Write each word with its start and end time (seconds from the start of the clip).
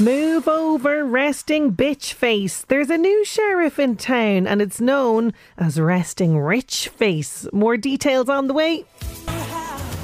Move 0.00 0.48
over, 0.48 1.04
resting 1.04 1.72
bitch 1.72 2.12
face. 2.12 2.64
There's 2.68 2.90
a 2.90 2.98
new 2.98 3.24
sheriff 3.24 3.78
in 3.78 3.96
town 3.96 4.46
and 4.46 4.60
it's 4.60 4.80
known 4.80 5.32
as 5.56 5.80
Resting 5.80 6.38
Rich 6.38 6.88
Face. 6.88 7.46
More 7.52 7.76
details 7.76 8.28
on 8.28 8.46
the 8.46 8.54
way. 8.54 8.84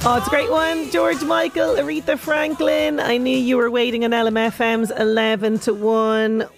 Oh, 0.03 0.17
it's 0.17 0.27
a 0.27 0.31
great 0.31 0.51
one. 0.51 0.91
George 0.91 1.23
Michael, 1.23 1.75
Aretha 1.75 2.19
Franklin. 2.19 3.01
I 3.01 3.19
knew 3.19 3.37
you 3.37 3.57
were 3.59 3.71
waiting 3.71 4.05
on 4.05 4.13
LMFM's 4.13 4.91
11 4.93 5.59
to 5.61 5.75
1. 5.75 6.49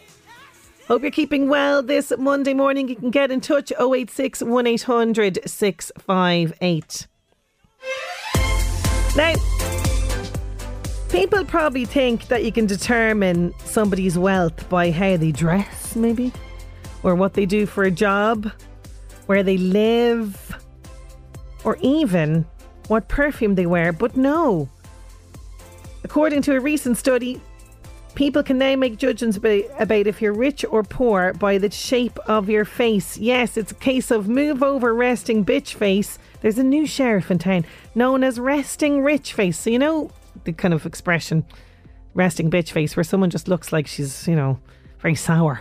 Hope 0.89 1.03
you're 1.03 1.11
keeping 1.11 1.49
well 1.49 1.83
this 1.83 2.13
Monday 2.19 2.55
morning. 2.55 2.89
You 2.89 2.97
can 2.97 3.11
get 3.11 3.31
in 3.31 3.41
touch 3.41 3.73
086 3.81 4.43
1800 4.43 5.41
658. 5.45 7.07
Now, 9.17 9.35
People 11.13 11.45
probably 11.45 11.85
think 11.85 12.29
that 12.29 12.43
you 12.43 12.51
can 12.51 12.65
determine 12.65 13.53
somebody's 13.67 14.17
wealth 14.17 14.67
by 14.71 14.91
how 14.91 15.19
they 15.19 15.31
dress, 15.31 15.95
maybe, 15.95 16.33
or 17.03 17.15
what 17.15 17.35
they 17.35 17.45
do 17.45 17.67
for 17.67 17.85
a 17.85 17.91
job, 17.91 18.51
where 19.27 19.43
they 19.43 19.59
live, 19.59 20.57
or 21.65 21.77
even 21.83 22.47
what 22.89 23.09
perfume 23.09 23.57
they 23.57 23.67
wear. 23.67 23.93
But 23.93 24.17
no. 24.17 24.71
According 26.03 26.41
to 26.43 26.57
a 26.57 26.61
recent 26.61 26.97
study, 26.97 27.43
people 28.15 28.43
can 28.43 28.57
now 28.57 28.75
make 28.77 28.97
judgments 28.97 29.37
about, 29.37 30.07
if 30.07 30.23
you're 30.23 30.33
rich 30.33 30.65
or 30.71 30.83
poor 30.83 31.35
by 31.35 31.59
the 31.59 31.71
shape 31.71 32.19
of 32.21 32.49
your 32.49 32.65
face. 32.65 33.19
Yes, 33.19 33.59
it's 33.59 33.73
a 33.73 33.77
case 33.77 34.11
of 34.11 34.29
move 34.29 34.63
over 34.63 34.95
resting 34.95 35.45
bitch 35.45 35.75
face. 35.75 36.19
There's 36.41 36.59
a 36.59 36.65
new 36.65 36.87
sheriff 36.87 37.31
in 37.31 37.39
town 37.39 37.67
known 37.95 38.25
as 38.25 38.41
resting 38.41 39.03
rich 39.03 39.35
face. 39.35 39.59
So, 39.59 39.69
you 39.69 39.79
know, 39.79 40.11
the 40.45 40.53
kind 40.53 40.75
of 40.75 40.87
expression 40.87 41.45
resting 42.15 42.51
bitch 42.51 42.71
face 42.71 42.97
where 42.97 43.05
someone 43.05 43.31
just 43.31 43.49
looks 43.49 43.73
like 43.73 43.87
she's, 43.87 44.27
you 44.29 44.37
know, 44.37 44.59
very 45.01 45.15
sour, 45.15 45.61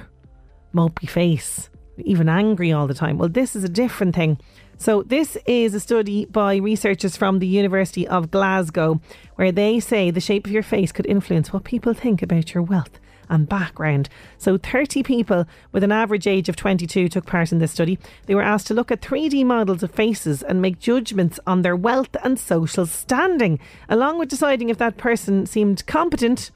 mopey 0.74 1.10
face, 1.10 1.70
even 1.98 2.30
angry 2.30 2.72
all 2.72 2.88
the 2.88 2.94
time. 2.94 3.18
Well, 3.18 3.30
this 3.30 3.56
is 3.56 3.64
a 3.64 3.70
different 3.70 4.16
thing. 4.16 4.40
So, 4.78 5.04
this 5.04 5.38
is 5.46 5.76
a 5.76 5.80
study 5.80 6.26
by 6.26 6.56
researchers 6.56 7.16
from 7.16 7.40
the 7.40 7.48
University 7.48 8.08
of 8.08 8.32
Glasgow 8.32 9.00
where 9.36 9.52
they 9.52 9.80
say 9.80 10.10
the 10.10 10.20
shape 10.20 10.48
of 10.48 10.52
your 10.52 10.64
face 10.64 10.92
could 10.92 11.06
influence 11.06 11.54
what 11.54 11.64
people 11.64 11.94
think 11.94 12.22
about 12.22 12.54
your 12.54 12.64
wealth 12.64 13.00
and 13.32 13.50
background. 13.50 14.10
So, 14.38 14.58
30 14.58 15.02
people 15.02 15.48
with 15.72 15.84
an 15.84 15.92
average 15.92 16.28
age 16.28 16.50
of 16.50 16.56
22 16.56 17.08
took 17.08 17.26
part 17.26 17.52
in 17.52 17.58
this 17.58 17.72
study. 17.72 17.98
They 18.28 18.36
were 18.36 18.44
asked 18.44 18.68
to 18.68 18.74
look 18.76 18.92
at 18.92 19.02
3D 19.02 19.44
models 19.46 19.82
of 19.82 19.92
faces 19.92 20.44
and 20.44 20.62
make 20.62 20.78
judgments 20.78 21.40
on 21.48 21.64
their 21.64 21.76
wealth 21.76 22.16
and 22.24 22.38
social 22.38 22.86
standing, 22.86 23.60
along 23.90 24.20
with 24.20 24.30
deciding 24.30 24.70
if 24.70 24.78
that 24.78 24.98
person 24.98 25.46
seemed 25.48 25.88
competent, 25.88 26.52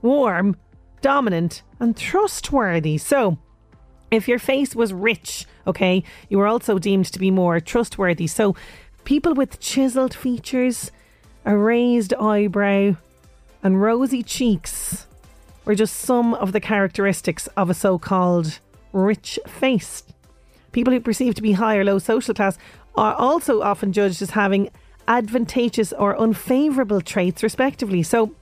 warm, 0.00 0.56
dominant, 1.02 1.62
and 1.80 1.96
trustworthy. 1.96 2.96
So, 2.96 3.36
if 4.10 4.28
your 4.28 4.38
face 4.38 4.74
was 4.74 4.92
rich, 4.92 5.46
okay, 5.66 6.02
you 6.28 6.38
were 6.38 6.46
also 6.46 6.78
deemed 6.78 7.06
to 7.06 7.18
be 7.18 7.30
more 7.30 7.60
trustworthy. 7.60 8.28
So, 8.28 8.54
people 9.04 9.34
with 9.34 9.58
chiseled 9.58 10.14
features, 10.14 10.92
a 11.44 11.56
raised 11.56 12.14
eyebrow, 12.14 12.96
and 13.62 13.82
rosy 13.82 14.22
cheeks 14.22 15.06
were 15.64 15.74
just 15.74 15.96
some 15.96 16.34
of 16.34 16.52
the 16.52 16.60
characteristics 16.60 17.46
of 17.56 17.70
a 17.70 17.74
so 17.74 17.98
called 17.98 18.58
rich 18.92 19.38
face. 19.46 20.02
People 20.72 20.92
who 20.92 21.00
perceive 21.00 21.34
to 21.34 21.42
be 21.42 21.52
high 21.52 21.76
or 21.76 21.84
low 21.84 21.98
social 21.98 22.34
class 22.34 22.58
are 22.96 23.14
also 23.14 23.62
often 23.62 23.92
judged 23.92 24.22
as 24.22 24.30
having 24.30 24.70
advantageous 25.08 25.92
or 25.92 26.14
unfavourable 26.18 27.00
traits, 27.00 27.42
respectively. 27.42 28.02
So, 28.02 28.34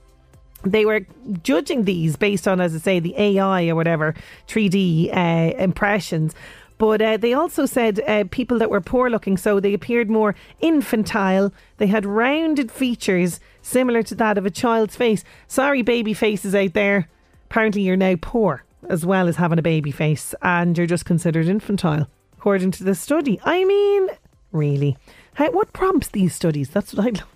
they 0.63 0.85
were 0.85 1.05
judging 1.41 1.85
these 1.85 2.17
based 2.17 2.47
on, 2.47 2.59
as 2.59 2.75
I 2.75 2.79
say, 2.79 2.99
the 2.99 3.15
AI 3.17 3.69
or 3.69 3.75
whatever 3.75 4.13
3D 4.47 5.15
uh, 5.15 5.55
impressions. 5.57 6.35
But 6.79 7.01
uh, 7.01 7.17
they 7.17 7.33
also 7.33 7.67
said 7.67 7.99
uh, 8.07 8.23
people 8.31 8.57
that 8.57 8.69
were 8.71 8.81
poor 8.81 9.09
looking, 9.09 9.37
so 9.37 9.59
they 9.59 9.73
appeared 9.73 10.09
more 10.09 10.33
infantile. 10.61 11.53
They 11.77 11.87
had 11.87 12.05
rounded 12.05 12.71
features 12.71 13.39
similar 13.61 14.01
to 14.03 14.15
that 14.15 14.37
of 14.37 14.45
a 14.45 14.49
child's 14.49 14.95
face. 14.95 15.23
Sorry, 15.47 15.81
baby 15.83 16.13
faces 16.15 16.55
out 16.55 16.73
there. 16.73 17.07
Apparently, 17.51 17.81
you're 17.81 17.97
now 17.97 18.15
poor 18.19 18.63
as 18.87 19.05
well 19.05 19.27
as 19.27 19.35
having 19.35 19.59
a 19.59 19.61
baby 19.61 19.91
face, 19.91 20.33
and 20.41 20.77
you're 20.77 20.87
just 20.87 21.03
considered 21.03 21.47
infantile, 21.47 22.07
according 22.37 22.71
to 22.71 22.85
the 22.85 22.95
study. 22.95 23.41
I 23.43 23.65
mean, 23.65 24.07
really? 24.53 24.97
How, 25.33 25.51
what 25.51 25.73
prompts 25.73 26.07
these 26.07 26.33
studies? 26.33 26.69
That's 26.69 26.93
what 26.93 27.05
I'd 27.05 27.17
love 27.17 27.27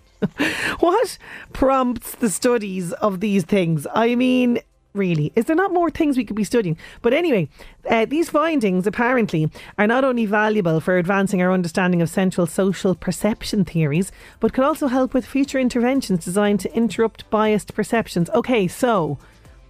what 0.79 1.17
prompts 1.51 2.15
the 2.15 2.29
studies 2.29 2.93
of 2.93 3.19
these 3.19 3.43
things? 3.43 3.85
I 3.93 4.15
mean, 4.15 4.59
really, 4.93 5.31
is 5.35 5.45
there 5.45 5.55
not 5.55 5.73
more 5.73 5.89
things 5.89 6.17
we 6.17 6.25
could 6.25 6.35
be 6.35 6.43
studying? 6.43 6.77
But 7.01 7.13
anyway, 7.13 7.49
uh, 7.89 8.05
these 8.05 8.29
findings 8.29 8.87
apparently 8.87 9.49
are 9.77 9.87
not 9.87 10.03
only 10.03 10.25
valuable 10.25 10.79
for 10.79 10.97
advancing 10.97 11.41
our 11.41 11.51
understanding 11.51 12.01
of 12.01 12.09
central 12.09 12.47
social 12.47 12.95
perception 12.95 13.65
theories, 13.65 14.11
but 14.39 14.53
could 14.53 14.63
also 14.63 14.87
help 14.87 15.13
with 15.13 15.25
future 15.25 15.59
interventions 15.59 16.25
designed 16.25 16.59
to 16.61 16.75
interrupt 16.75 17.29
biased 17.29 17.73
perceptions. 17.73 18.29
Okay, 18.31 18.67
so. 18.67 19.17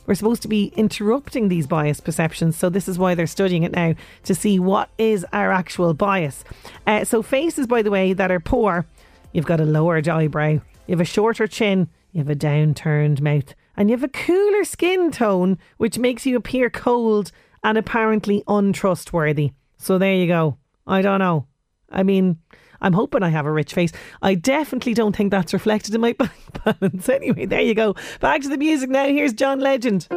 We're 0.05 0.15
supposed 0.15 0.41
to 0.41 0.49
be 0.49 0.73
interrupting 0.75 1.47
these 1.47 1.65
biased 1.65 2.03
perceptions, 2.03 2.57
so 2.57 2.69
this 2.69 2.89
is 2.89 2.99
why 2.99 3.15
they're 3.15 3.25
studying 3.25 3.63
it 3.63 3.71
now 3.71 3.93
to 4.23 4.35
see 4.35 4.59
what 4.59 4.89
is 4.97 5.25
our 5.31 5.53
actual 5.53 5.93
bias. 5.93 6.43
Uh, 6.85 7.05
so, 7.05 7.21
faces, 7.21 7.67
by 7.67 7.81
the 7.81 7.89
way, 7.89 8.11
that 8.11 8.29
are 8.29 8.41
poor 8.41 8.85
You've 9.33 9.47
got 9.47 9.59
a 9.59 9.65
lowered 9.65 10.07
eyebrow. 10.07 10.51
You 10.51 10.91
have 10.91 11.01
a 11.01 11.05
shorter 11.05 11.47
chin. 11.47 11.89
You 12.13 12.19
have 12.19 12.29
a 12.29 12.35
downturned 12.35 13.21
mouth. 13.21 13.55
And 13.75 13.89
you 13.89 13.95
have 13.95 14.03
a 14.03 14.07
cooler 14.07 14.63
skin 14.63 15.11
tone, 15.11 15.57
which 15.77 15.97
makes 15.97 16.25
you 16.25 16.37
appear 16.37 16.69
cold 16.69 17.31
and 17.63 17.77
apparently 17.77 18.43
untrustworthy. 18.47 19.51
So 19.77 19.97
there 19.97 20.13
you 20.13 20.27
go. 20.27 20.57
I 20.85 21.01
don't 21.01 21.19
know. 21.19 21.47
I 21.91 22.03
mean, 22.03 22.37
I'm 22.81 22.93
hoping 22.93 23.23
I 23.23 23.29
have 23.29 23.47
a 23.47 23.51
rich 23.51 23.73
face. 23.73 23.91
I 24.21 24.35
definitely 24.35 24.93
don't 24.93 25.15
think 25.15 25.31
that's 25.31 25.53
reflected 25.53 25.95
in 25.95 26.01
my 26.01 26.13
bank 26.19 26.31
balance. 26.63 27.09
Anyway, 27.09 27.47
there 27.47 27.61
you 27.61 27.73
go. 27.73 27.95
Back 28.19 28.41
to 28.43 28.49
the 28.49 28.57
music 28.57 28.89
now. 28.89 29.05
Here's 29.07 29.33
John 29.33 29.59
Legend. 29.59 30.07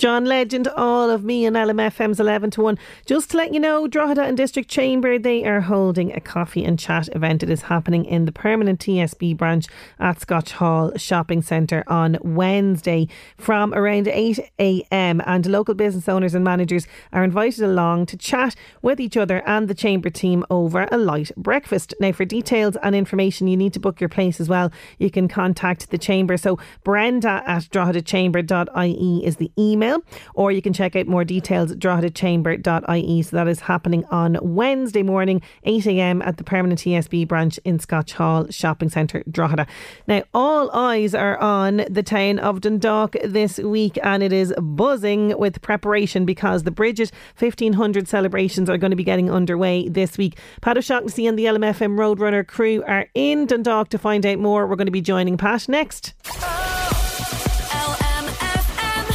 John 0.00 0.24
Legend, 0.24 0.66
all 0.66 1.10
of 1.10 1.24
me 1.24 1.44
and 1.44 1.54
LMFM's 1.54 2.18
11 2.18 2.52
to 2.52 2.62
1. 2.62 2.78
Just 3.04 3.32
to 3.32 3.36
let 3.36 3.52
you 3.52 3.60
know, 3.60 3.86
Drogheda 3.86 4.22
and 4.22 4.34
District 4.34 4.66
Chamber, 4.66 5.18
they 5.18 5.44
are 5.44 5.60
holding 5.60 6.10
a 6.16 6.20
coffee 6.22 6.64
and 6.64 6.78
chat 6.78 7.14
event. 7.14 7.42
It 7.42 7.50
is 7.50 7.60
happening 7.60 8.06
in 8.06 8.24
the 8.24 8.32
permanent 8.32 8.80
TSB 8.80 9.36
branch 9.36 9.66
at 9.98 10.18
Scotch 10.18 10.52
Hall 10.52 10.90
Shopping 10.96 11.42
Centre 11.42 11.84
on 11.86 12.16
Wednesday 12.22 13.08
from 13.36 13.74
around 13.74 14.06
8am. 14.06 15.22
And 15.26 15.44
local 15.44 15.74
business 15.74 16.08
owners 16.08 16.34
and 16.34 16.46
managers 16.46 16.86
are 17.12 17.22
invited 17.22 17.62
along 17.62 18.06
to 18.06 18.16
chat 18.16 18.56
with 18.80 19.00
each 19.00 19.18
other 19.18 19.42
and 19.46 19.68
the 19.68 19.74
Chamber 19.74 20.08
team 20.08 20.46
over 20.48 20.88
a 20.90 20.96
light 20.96 21.30
breakfast. 21.36 21.92
Now, 22.00 22.12
for 22.12 22.24
details 22.24 22.74
and 22.82 22.94
information, 22.94 23.48
you 23.48 23.56
need 23.58 23.74
to 23.74 23.80
book 23.80 24.00
your 24.00 24.08
place 24.08 24.40
as 24.40 24.48
well. 24.48 24.72
You 24.98 25.10
can 25.10 25.28
contact 25.28 25.90
the 25.90 25.98
Chamber. 25.98 26.38
So, 26.38 26.58
Brenda 26.84 27.42
at 27.46 27.64
droghedachamber.ie 27.64 29.26
is 29.26 29.36
the 29.36 29.52
email. 29.58 29.89
Or 30.34 30.52
you 30.52 30.62
can 30.62 30.72
check 30.72 30.96
out 30.96 31.06
more 31.06 31.24
details 31.24 31.70
at 31.70 31.78
droghedachamber.ie. 31.78 33.22
So 33.22 33.36
that 33.36 33.48
is 33.48 33.60
happening 33.60 34.04
on 34.06 34.38
Wednesday 34.42 35.02
morning, 35.02 35.42
8 35.64 35.86
a.m. 35.86 36.22
at 36.22 36.36
the 36.36 36.44
permanent 36.44 36.80
TSB 36.80 37.26
branch 37.28 37.58
in 37.64 37.78
Scotch 37.78 38.12
Hall 38.12 38.46
Shopping 38.50 38.88
Centre, 38.88 39.22
Drogheda. 39.30 39.66
Now, 40.06 40.22
all 40.34 40.70
eyes 40.72 41.14
are 41.14 41.38
on 41.38 41.84
the 41.88 42.02
town 42.02 42.38
of 42.38 42.60
Dundalk 42.60 43.16
this 43.24 43.58
week, 43.58 43.98
and 44.02 44.22
it 44.22 44.32
is 44.32 44.52
buzzing 44.58 45.38
with 45.38 45.62
preparation 45.62 46.24
because 46.24 46.64
the 46.64 46.70
Brigid 46.70 47.10
1500 47.38 48.08
celebrations 48.08 48.68
are 48.68 48.78
going 48.78 48.90
to 48.90 48.96
be 48.96 49.04
getting 49.04 49.30
underway 49.30 49.88
this 49.88 50.18
week. 50.18 50.38
Pat 50.60 50.76
O'Shaughnessy 50.78 51.26
and 51.26 51.38
the 51.38 51.44
LMFM 51.46 51.96
Roadrunner 51.96 52.46
crew 52.46 52.82
are 52.86 53.06
in 53.14 53.46
Dundalk 53.46 53.88
to 53.90 53.98
find 53.98 54.24
out 54.26 54.38
more. 54.38 54.66
We're 54.66 54.76
going 54.76 54.86
to 54.86 54.92
be 54.92 55.00
joining 55.00 55.36
Pat 55.36 55.68
next. 55.68 56.14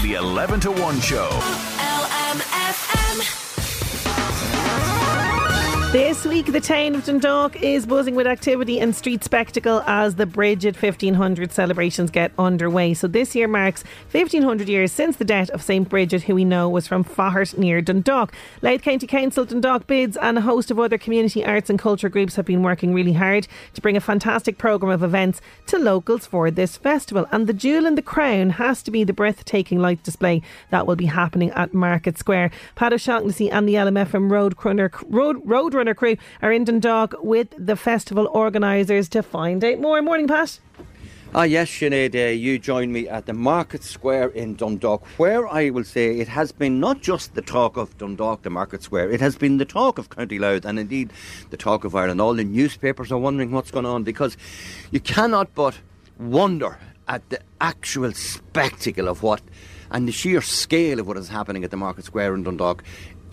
The 0.06 0.14
11 0.14 0.60
to 0.60 0.72
1 0.72 1.00
show. 1.00 1.30
LMFM. 1.80 3.45
This 5.96 6.26
week, 6.26 6.48
the 6.48 6.60
town 6.60 6.94
of 6.96 7.06
Dundalk 7.06 7.56
is 7.64 7.86
buzzing 7.86 8.16
with 8.16 8.28
activity 8.28 8.82
and 8.82 8.94
street 8.94 9.24
spectacle 9.24 9.82
as 9.88 10.16
the 10.16 10.26
Brigid 10.26 10.76
1500 10.76 11.54
celebrations 11.54 12.12
get 12.12 12.34
underway. 12.38 12.94
So, 12.94 13.08
this 13.08 13.34
year 13.34 13.48
marks 13.48 13.86
1500 14.12 14.68
years 14.68 14.92
since 14.92 15.16
the 15.16 15.24
death 15.24 15.50
of 15.52 15.62
St. 15.62 15.88
Bridget, 15.88 16.24
who 16.24 16.36
we 16.36 16.44
know 16.44 16.68
was 16.68 16.86
from 16.86 17.06
Faughart 17.06 17.58
near 17.58 17.80
Dundalk. 17.80 18.34
Louth 18.62 18.82
County 18.82 19.08
Council, 19.08 19.46
Dundalk 19.46 19.88
Bids, 19.88 20.18
and 20.18 20.38
a 20.38 20.42
host 20.42 20.70
of 20.70 20.82
other 20.82 20.98
community 20.98 21.46
arts 21.46 21.70
and 21.70 21.80
culture 21.80 22.10
groups 22.10 22.36
have 22.36 22.46
been 22.46 22.62
working 22.62 22.94
really 22.94 23.14
hard 23.14 23.48
to 23.74 23.80
bring 23.80 23.96
a 23.96 24.02
fantastic 24.02 24.58
programme 24.58 24.92
of 24.92 25.02
events 25.02 25.40
to 25.68 25.78
locals 25.78 26.26
for 26.26 26.52
this 26.52 26.76
festival. 26.76 27.26
And 27.32 27.48
the 27.48 27.54
jewel 27.54 27.86
in 27.86 27.96
the 27.96 28.02
crown 28.02 28.50
has 28.50 28.84
to 28.84 28.92
be 28.92 29.06
the 29.06 29.14
breathtaking 29.14 29.80
light 29.80 30.04
display 30.04 30.42
that 30.72 30.88
will 30.88 30.98
be 30.98 31.06
happening 31.06 31.52
at 31.52 31.74
Market 31.74 32.18
Square. 32.18 32.52
Pat 32.76 32.92
O'Shaughnessy 32.92 33.50
and 33.50 33.66
the 33.66 33.76
LMFM 33.76 34.30
Road 34.30 34.56
Runner, 34.62 34.92
Road, 35.08 35.42
Road 35.46 35.74
Runner 35.74 35.85
crew 35.94 36.18
are 36.42 36.52
in 36.52 36.64
Dundalk 36.64 37.14
with 37.22 37.54
the 37.58 37.76
festival 37.76 38.30
organisers 38.34 39.10
to 39.10 39.22
find 39.22 39.64
out 39.64 39.80
more. 39.80 40.02
Morning, 40.02 40.28
Pat. 40.28 40.60
Ah, 41.38 41.44
yes, 41.44 41.70
Sinead, 41.70 42.16
uh, 42.16 42.32
you 42.32 42.58
join 42.58 42.94
me 42.94 43.10
at 43.10 43.26
the 43.26 43.34
Market 43.34 43.84
Square 43.84 44.30
in 44.30 44.56
Dundalk, 44.56 45.06
where 45.18 45.46
I 45.46 45.70
will 45.70 45.84
say 45.84 46.20
it 46.20 46.30
has 46.30 46.54
been 46.54 46.80
not 46.80 47.02
just 47.02 47.36
the 47.36 47.42
talk 47.42 47.76
of 47.76 47.98
Dundalk, 47.98 48.44
the 48.44 48.50
Market 48.50 48.82
Square, 48.84 49.12
it 49.12 49.20
has 49.20 49.36
been 49.36 49.58
the 49.58 49.66
talk 49.66 49.98
of 49.98 50.10
County 50.10 50.40
Louth 50.40 50.64
and 50.64 50.80
indeed 50.80 51.12
the 51.50 51.58
talk 51.58 51.84
of 51.84 51.94
Ireland. 51.94 52.22
All 52.22 52.34
the 52.34 52.46
newspapers 52.46 53.12
are 53.12 53.18
wondering 53.18 53.52
what's 53.52 53.70
going 53.70 53.86
on 53.86 54.04
because 54.04 54.38
you 54.92 55.02
cannot 55.02 55.54
but 55.54 55.78
wonder 56.18 56.80
at 57.06 57.30
the 57.30 57.42
actual 57.60 58.14
spectacle 58.14 59.10
of 59.10 59.22
what 59.22 59.42
and 59.92 60.08
the 60.08 60.12
sheer 60.12 60.42
scale 60.42 61.00
of 61.00 61.08
what 61.08 61.18
is 61.18 61.30
happening 61.30 61.64
at 61.64 61.72
the 61.72 61.78
Market 61.78 62.06
Square 62.06 62.36
in 62.36 62.44
Dundalk 62.44 62.84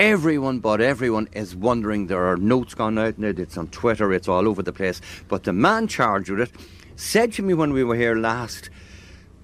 everyone 0.02 0.58
but 0.58 0.80
everyone 0.80 1.28
is 1.32 1.54
wondering. 1.54 2.08
There 2.08 2.26
are 2.26 2.36
notes 2.36 2.74
gone 2.74 2.98
out 2.98 3.18
now, 3.18 3.28
it's 3.28 3.56
on 3.56 3.68
Twitter, 3.68 4.12
it's 4.12 4.26
all 4.26 4.48
over 4.48 4.60
the 4.60 4.72
place. 4.72 5.00
But 5.28 5.44
the 5.44 5.52
man 5.52 5.86
charged 5.86 6.28
with 6.28 6.40
it 6.40 6.50
said 6.96 7.32
to 7.34 7.42
me 7.42 7.54
when 7.54 7.72
we 7.72 7.84
were 7.84 7.94
here 7.94 8.16
last 8.16 8.68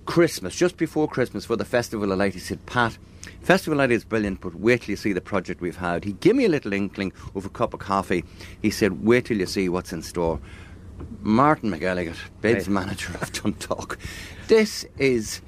Christmas, 0.05 0.57
just 0.57 0.77
before 0.77 1.07
Christmas 1.07 1.45
for 1.45 1.55
the 1.55 1.65
Festival 1.65 2.11
of 2.11 2.19
Light, 2.19 2.35
he 2.35 2.41
said, 2.41 2.65
Pat, 2.67 2.99
Festival 3.41 3.75
of 3.75 3.79
Light 3.79 3.93
is 3.93 4.05
brilliant, 4.05 4.41
but 4.41 4.57
wait 4.57 4.83
till 4.83 4.91
you 4.91 4.97
see 4.97 5.13
the 5.13 5.21
project 5.21 5.61
we've 5.61 5.77
had. 5.77 6.03
He 6.03 6.15
gave 6.15 6.35
me 6.35 6.45
a 6.45 6.49
little 6.49 6.73
inkling 6.73 7.13
over 7.37 7.47
a 7.47 7.51
cup 7.51 7.73
of 7.73 7.79
coffee. 7.79 8.25
He 8.61 8.71
said, 8.71 9.05
wait 9.05 9.27
till 9.27 9.39
you 9.39 9.47
see 9.47 9.69
what's 9.69 9.93
in 9.93 10.03
store. 10.03 10.41
Martin 11.21 11.71
McElligott, 11.71 12.19
bids 12.41 12.67
hey. 12.67 12.73
manager 12.73 13.17
of 13.23 13.31
Dundalk. 13.33 13.97
This 14.49 14.85
is 14.99 15.41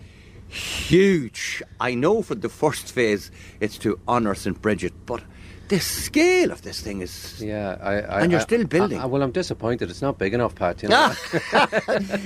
huge. 0.50 1.62
I 1.80 1.94
know 1.94 2.22
for 2.22 2.34
the 2.34 2.48
first 2.48 2.92
phase 2.92 3.30
it's 3.60 3.78
to 3.78 3.98
honour 4.06 4.34
St 4.34 4.60
Bridget, 4.60 4.92
but 5.06 5.22
the 5.70 5.78
scale 5.78 6.50
of 6.50 6.62
this 6.62 6.80
thing 6.80 7.00
is 7.00 7.40
yeah, 7.40 7.78
I, 7.80 7.92
I, 7.92 8.20
and 8.22 8.32
you're 8.32 8.40
I, 8.40 8.44
still 8.44 8.64
building. 8.64 9.00
well, 9.08 9.22
I'm 9.22 9.30
disappointed. 9.30 9.88
It's 9.88 10.02
not 10.02 10.18
big 10.18 10.34
enough, 10.34 10.56
Pat. 10.56 10.82
You 10.82 10.88
know? 10.88 11.14
Ah. 11.52 11.68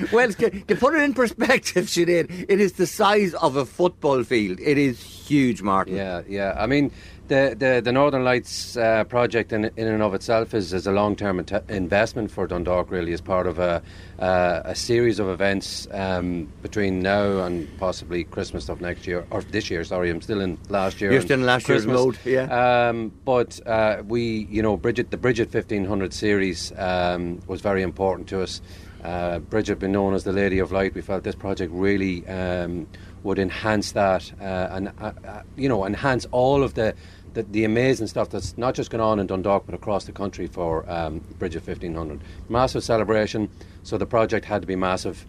well, 0.12 0.32
to 0.32 0.76
put 0.76 0.94
it 0.94 1.02
in 1.02 1.12
perspective, 1.12 1.84
Sinead, 1.94 2.46
it 2.48 2.58
is 2.58 2.72
the 2.72 2.86
size 2.86 3.34
of 3.34 3.56
a 3.56 3.66
football 3.66 4.24
field. 4.24 4.58
It 4.60 4.78
is 4.78 5.02
huge, 5.02 5.60
Martin. 5.60 5.94
Yeah, 5.94 6.22
yeah. 6.26 6.54
I 6.56 6.66
mean, 6.66 6.90
the, 7.28 7.56
the, 7.58 7.80
the 7.82 7.92
Northern 7.92 8.24
Lights 8.24 8.76
uh, 8.76 9.04
project 9.04 9.52
in, 9.52 9.64
in 9.76 9.88
and 9.88 10.02
of 10.02 10.14
itself 10.14 10.52
is, 10.52 10.72
is 10.72 10.86
a 10.86 10.92
long 10.92 11.16
term 11.16 11.44
investment 11.68 12.30
for 12.30 12.46
Dundalk, 12.46 12.90
really, 12.90 13.12
as 13.12 13.20
part 13.20 13.46
of 13.46 13.58
a, 13.58 13.82
uh, 14.18 14.62
a 14.64 14.74
series 14.74 15.18
of 15.18 15.28
events 15.28 15.88
um, 15.92 16.52
between 16.62 17.00
now 17.00 17.40
and 17.44 17.68
possibly 17.78 18.24
Christmas 18.24 18.68
of 18.68 18.80
next 18.80 19.06
year, 19.06 19.26
or 19.30 19.42
this 19.42 19.70
year, 19.70 19.84
sorry, 19.84 20.10
I'm 20.10 20.20
still 20.20 20.40
in 20.40 20.58
last 20.68 21.00
year. 21.00 21.12
You're 21.12 21.22
still 21.22 21.40
in 21.40 21.46
last 21.46 21.64
Christmas. 21.64 21.86
year's 21.86 22.04
mode, 22.04 22.18
yeah. 22.24 22.88
Um, 22.88 23.12
but 23.24 23.58
uh, 23.66 24.02
we, 24.06 24.46
you 24.50 24.62
know, 24.62 24.76
Bridget, 24.76 25.10
the 25.10 25.16
Brigid 25.16 25.52
1500 25.52 26.12
series 26.12 26.72
um, 26.76 27.40
was 27.46 27.60
very 27.60 27.82
important 27.82 28.28
to 28.28 28.42
us. 28.42 28.60
Uh, 29.02 29.38
Bridget, 29.38 29.78
been 29.78 29.92
known 29.92 30.14
as 30.14 30.24
the 30.24 30.32
Lady 30.32 30.58
of 30.58 30.72
Light, 30.72 30.94
we 30.94 31.02
felt 31.02 31.24
this 31.24 31.34
project 31.34 31.70
really 31.74 32.26
um, 32.26 32.86
would 33.24 33.38
enhance 33.38 33.92
that 33.92 34.30
uh, 34.40 34.68
and 34.70 34.92
uh, 35.00 35.12
uh, 35.26 35.42
you 35.56 35.68
know 35.68 35.84
enhance 35.84 36.26
all 36.30 36.62
of 36.62 36.74
the, 36.74 36.94
the, 37.32 37.42
the 37.42 37.64
amazing 37.64 38.06
stuff 38.06 38.30
that's 38.30 38.56
not 38.56 38.74
just 38.74 38.90
going 38.90 39.00
on 39.00 39.18
in 39.18 39.26
Dundalk 39.26 39.66
but 39.66 39.74
across 39.74 40.04
the 40.04 40.12
country 40.12 40.46
for 40.46 40.88
um, 40.88 41.16
of 41.40 41.40
1500. 41.40 42.20
Massive 42.48 42.84
celebration, 42.84 43.50
so 43.82 43.98
the 43.98 44.06
project 44.06 44.44
had 44.44 44.60
to 44.60 44.66
be 44.66 44.76
massive. 44.76 45.26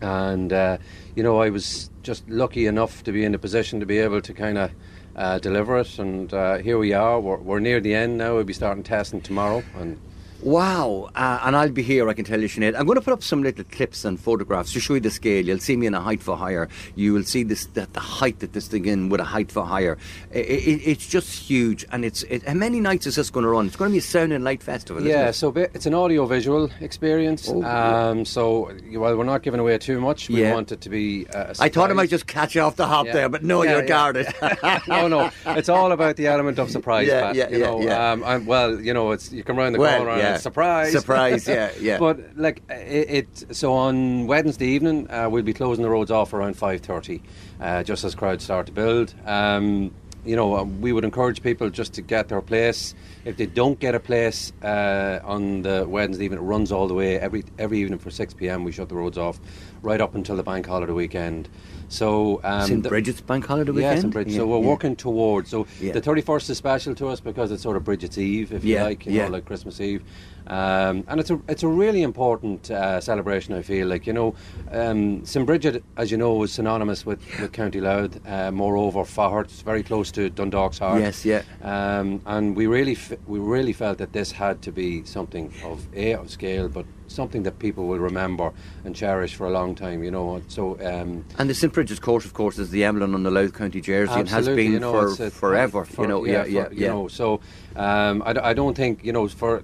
And 0.00 0.52
uh, 0.52 0.78
you 1.14 1.22
know, 1.22 1.40
I 1.40 1.50
was 1.50 1.90
just 2.02 2.28
lucky 2.28 2.66
enough 2.66 3.04
to 3.04 3.12
be 3.12 3.24
in 3.24 3.34
a 3.34 3.38
position 3.38 3.80
to 3.80 3.86
be 3.86 3.98
able 3.98 4.22
to 4.22 4.32
kind 4.32 4.58
of 4.58 4.70
uh, 5.16 5.38
deliver 5.38 5.78
it, 5.78 5.98
and 5.98 6.32
uh, 6.32 6.58
here 6.58 6.78
we 6.78 6.92
are. 6.92 7.20
We're, 7.20 7.38
we're 7.38 7.58
near 7.60 7.80
the 7.80 7.94
end 7.94 8.16
now. 8.16 8.34
We'll 8.34 8.44
be 8.44 8.52
starting 8.52 8.84
testing 8.84 9.20
tomorrow, 9.20 9.62
and 9.76 9.98
Wow, 10.42 11.10
uh, 11.16 11.40
and 11.42 11.56
I'll 11.56 11.70
be 11.70 11.82
here, 11.82 12.08
I 12.08 12.14
can 12.14 12.24
tell 12.24 12.40
you, 12.40 12.48
Sinead. 12.48 12.78
I'm 12.78 12.86
going 12.86 12.94
to 12.94 13.02
put 13.02 13.12
up 13.12 13.24
some 13.24 13.42
little 13.42 13.64
clips 13.64 14.04
and 14.04 14.20
photographs 14.20 14.72
to 14.74 14.80
show 14.80 14.94
you 14.94 15.00
the 15.00 15.10
scale. 15.10 15.44
You'll 15.44 15.58
see 15.58 15.76
me 15.76 15.86
in 15.86 15.94
a 15.94 16.00
height 16.00 16.22
for 16.22 16.36
higher. 16.36 16.68
You 16.94 17.12
will 17.12 17.24
see 17.24 17.42
this 17.42 17.66
that 17.74 17.92
the 17.92 18.00
height 18.00 18.38
that 18.38 18.52
this 18.52 18.68
thing 18.68 18.86
in 18.86 19.08
with 19.08 19.20
a 19.20 19.24
height 19.24 19.50
for 19.50 19.64
higher. 19.64 19.98
It, 20.30 20.46
it, 20.46 20.80
it's 20.84 21.08
just 21.08 21.34
huge, 21.34 21.84
and 21.90 22.04
it's 22.04 22.22
it, 22.24 22.46
how 22.46 22.54
many 22.54 22.78
nights 22.78 23.06
is 23.08 23.16
this 23.16 23.30
going 23.30 23.42
to 23.44 23.50
run? 23.50 23.66
It's 23.66 23.74
going 23.74 23.90
to 23.90 23.92
be 23.92 23.98
a 23.98 24.02
sound 24.02 24.32
and 24.32 24.44
light 24.44 24.62
festival. 24.62 25.04
Yeah, 25.04 25.30
it? 25.30 25.32
so 25.32 25.52
it's 25.56 25.86
an 25.86 25.94
audio 25.94 26.24
visual 26.26 26.70
experience. 26.80 27.48
Oh, 27.48 27.64
um, 27.64 28.24
so 28.24 28.66
while 28.92 29.16
we're 29.16 29.24
not 29.24 29.42
giving 29.42 29.58
away 29.58 29.76
too 29.78 30.00
much, 30.00 30.28
we 30.28 30.42
yeah. 30.42 30.54
want 30.54 30.70
it 30.70 30.80
to 30.82 30.88
be. 30.88 31.26
I 31.34 31.68
thought 31.68 31.90
I 31.90 31.94
might 31.94 32.10
just 32.10 32.28
catch 32.28 32.54
you 32.54 32.60
off 32.60 32.76
the 32.76 32.86
hop 32.86 33.06
yeah. 33.06 33.12
there, 33.12 33.28
but 33.28 33.42
no, 33.42 33.64
yeah, 33.64 33.72
you're 33.72 33.86
guarded. 33.86 34.28
no, 34.88 35.08
no, 35.08 35.30
it's 35.46 35.68
all 35.68 35.90
about 35.90 36.14
the 36.14 36.28
element 36.28 36.60
of 36.60 36.70
surprise. 36.70 36.98
Yeah, 37.08 37.28
Pat, 37.28 37.36
yeah, 37.36 37.48
you 37.48 37.58
know, 37.60 37.80
yeah. 37.80 38.12
Um, 38.12 38.44
well, 38.44 38.78
you 38.80 38.92
know, 38.92 39.12
it's 39.12 39.32
you 39.32 39.42
come 39.42 39.58
around 39.58 39.72
the 39.72 39.78
well, 39.78 40.04
corner 40.04 40.27
it's 40.34 40.42
surprise 40.42 40.92
surprise, 40.92 41.46
yeah, 41.46 41.70
yeah. 41.80 41.98
But 41.98 42.36
like 42.36 42.62
it, 42.68 43.28
it 43.48 43.56
so 43.56 43.74
on 43.74 44.26
Wednesday 44.26 44.66
evening 44.66 45.10
uh, 45.10 45.28
we'll 45.30 45.42
be 45.42 45.54
closing 45.54 45.82
the 45.82 45.90
roads 45.90 46.10
off 46.10 46.32
around 46.32 46.56
five 46.56 46.80
thirty, 46.80 47.22
uh, 47.60 47.82
just 47.82 48.04
as 48.04 48.14
crowds 48.14 48.44
start 48.44 48.66
to 48.66 48.72
build. 48.72 49.14
Um, 49.26 49.92
you 50.28 50.36
know, 50.36 50.56
uh, 50.56 50.64
we 50.64 50.92
would 50.92 51.04
encourage 51.04 51.42
people 51.42 51.70
just 51.70 51.94
to 51.94 52.02
get 52.02 52.28
their 52.28 52.42
place. 52.42 52.94
If 53.24 53.38
they 53.38 53.46
don't 53.46 53.80
get 53.80 53.94
a 53.94 54.00
place 54.00 54.52
uh, 54.62 55.20
on 55.24 55.62
the 55.62 55.86
Wednesday 55.88 56.26
evening, 56.26 56.40
it 56.40 56.42
runs 56.42 56.70
all 56.70 56.86
the 56.86 56.94
way 56.94 57.18
every 57.18 57.44
every 57.58 57.78
evening 57.78 57.98
for 57.98 58.10
six 58.10 58.34
pm. 58.34 58.62
We 58.62 58.72
shut 58.72 58.90
the 58.90 58.94
roads 58.94 59.16
off 59.16 59.40
right 59.80 60.00
up 60.00 60.14
until 60.14 60.36
the 60.36 60.42
bank 60.42 60.66
holiday 60.66 60.92
weekend. 60.92 61.48
So 61.88 62.42
um, 62.44 62.68
St 62.68 62.86
Bridget's 62.86 63.22
bank 63.22 63.46
holiday 63.46 63.72
weekend. 63.72 63.96
Yeah, 63.96 64.00
St 64.02 64.12
Bridget. 64.12 64.32
Yeah, 64.32 64.38
so 64.40 64.46
we're 64.46 64.60
yeah. 64.60 64.68
working 64.68 64.96
towards. 64.96 65.48
So 65.48 65.66
yeah. 65.80 65.92
the 65.92 66.02
thirty 66.02 66.20
first 66.20 66.50
is 66.50 66.58
special 66.58 66.94
to 66.96 67.08
us 67.08 67.20
because 67.20 67.50
it's 67.50 67.62
sort 67.62 67.78
of 67.78 67.84
Bridget's 67.84 68.18
Eve, 68.18 68.52
if 68.52 68.64
you 68.64 68.78
like, 68.80 69.06
you 69.06 69.22
know, 69.22 69.28
like 69.28 69.46
Christmas 69.46 69.80
Eve. 69.80 70.02
Um, 70.48 71.04
and 71.08 71.20
it's 71.20 71.30
a 71.30 71.40
it's 71.46 71.62
a 71.62 71.68
really 71.68 72.02
important 72.02 72.70
uh, 72.70 73.00
celebration. 73.00 73.54
I 73.54 73.62
feel 73.62 73.86
like 73.86 74.06
you 74.06 74.14
know, 74.14 74.34
um, 74.72 75.24
St 75.24 75.44
Bridget, 75.44 75.84
as 75.96 76.10
you 76.10 76.16
know, 76.16 76.42
is 76.42 76.52
synonymous 76.52 77.04
with, 77.04 77.20
with 77.40 77.52
County 77.52 77.80
Louth. 77.80 78.18
Uh, 78.26 78.50
moreover, 78.50 79.04
it's 79.40 79.62
very 79.62 79.82
close 79.82 80.10
to 80.12 80.30
Dundalk's 80.30 80.78
heart. 80.78 81.00
Yes, 81.00 81.24
yeah. 81.24 81.42
Um, 81.62 82.22
and 82.24 82.56
we 82.56 82.66
really 82.66 82.92
f- 82.92 83.12
we 83.26 83.38
really 83.38 83.74
felt 83.74 83.98
that 83.98 84.12
this 84.12 84.32
had 84.32 84.62
to 84.62 84.72
be 84.72 85.04
something 85.04 85.52
of 85.64 85.86
a 85.94 86.14
of 86.14 86.30
scale, 86.30 86.68
but 86.68 86.86
something 87.08 87.42
that 87.42 87.58
people 87.58 87.86
will 87.86 87.98
remember 87.98 88.52
and 88.84 88.94
cherish 88.94 89.34
for 89.34 89.46
a 89.46 89.50
long 89.50 89.74
time. 89.74 90.02
You 90.02 90.10
know, 90.10 90.40
so 90.48 90.78
um, 90.80 91.26
and 91.38 91.50
the 91.50 91.54
St 91.54 91.72
Bridget's 91.72 92.00
Court, 92.00 92.24
of 92.24 92.32
course, 92.32 92.58
is 92.58 92.70
the 92.70 92.84
emblem 92.84 93.14
on 93.14 93.22
the 93.22 93.30
Louth 93.30 93.52
County 93.52 93.82
jersey 93.82 94.12
and 94.14 94.28
has 94.30 94.46
been 94.46 94.72
you 94.72 94.80
know, 94.80 95.14
for 95.14 95.24
a, 95.24 95.30
forever. 95.30 95.84
For, 95.84 96.02
you 96.02 96.08
know, 96.08 96.24
yeah, 96.24 96.46
yeah, 96.46 96.64
for, 96.64 96.74
yeah, 96.74 96.80
You 96.80 96.88
know, 96.88 97.08
so 97.08 97.40
um, 97.76 98.22
I, 98.24 98.50
I 98.50 98.52
don't 98.54 98.74
think 98.74 99.04
you 99.04 99.12
know 99.12 99.28
for 99.28 99.62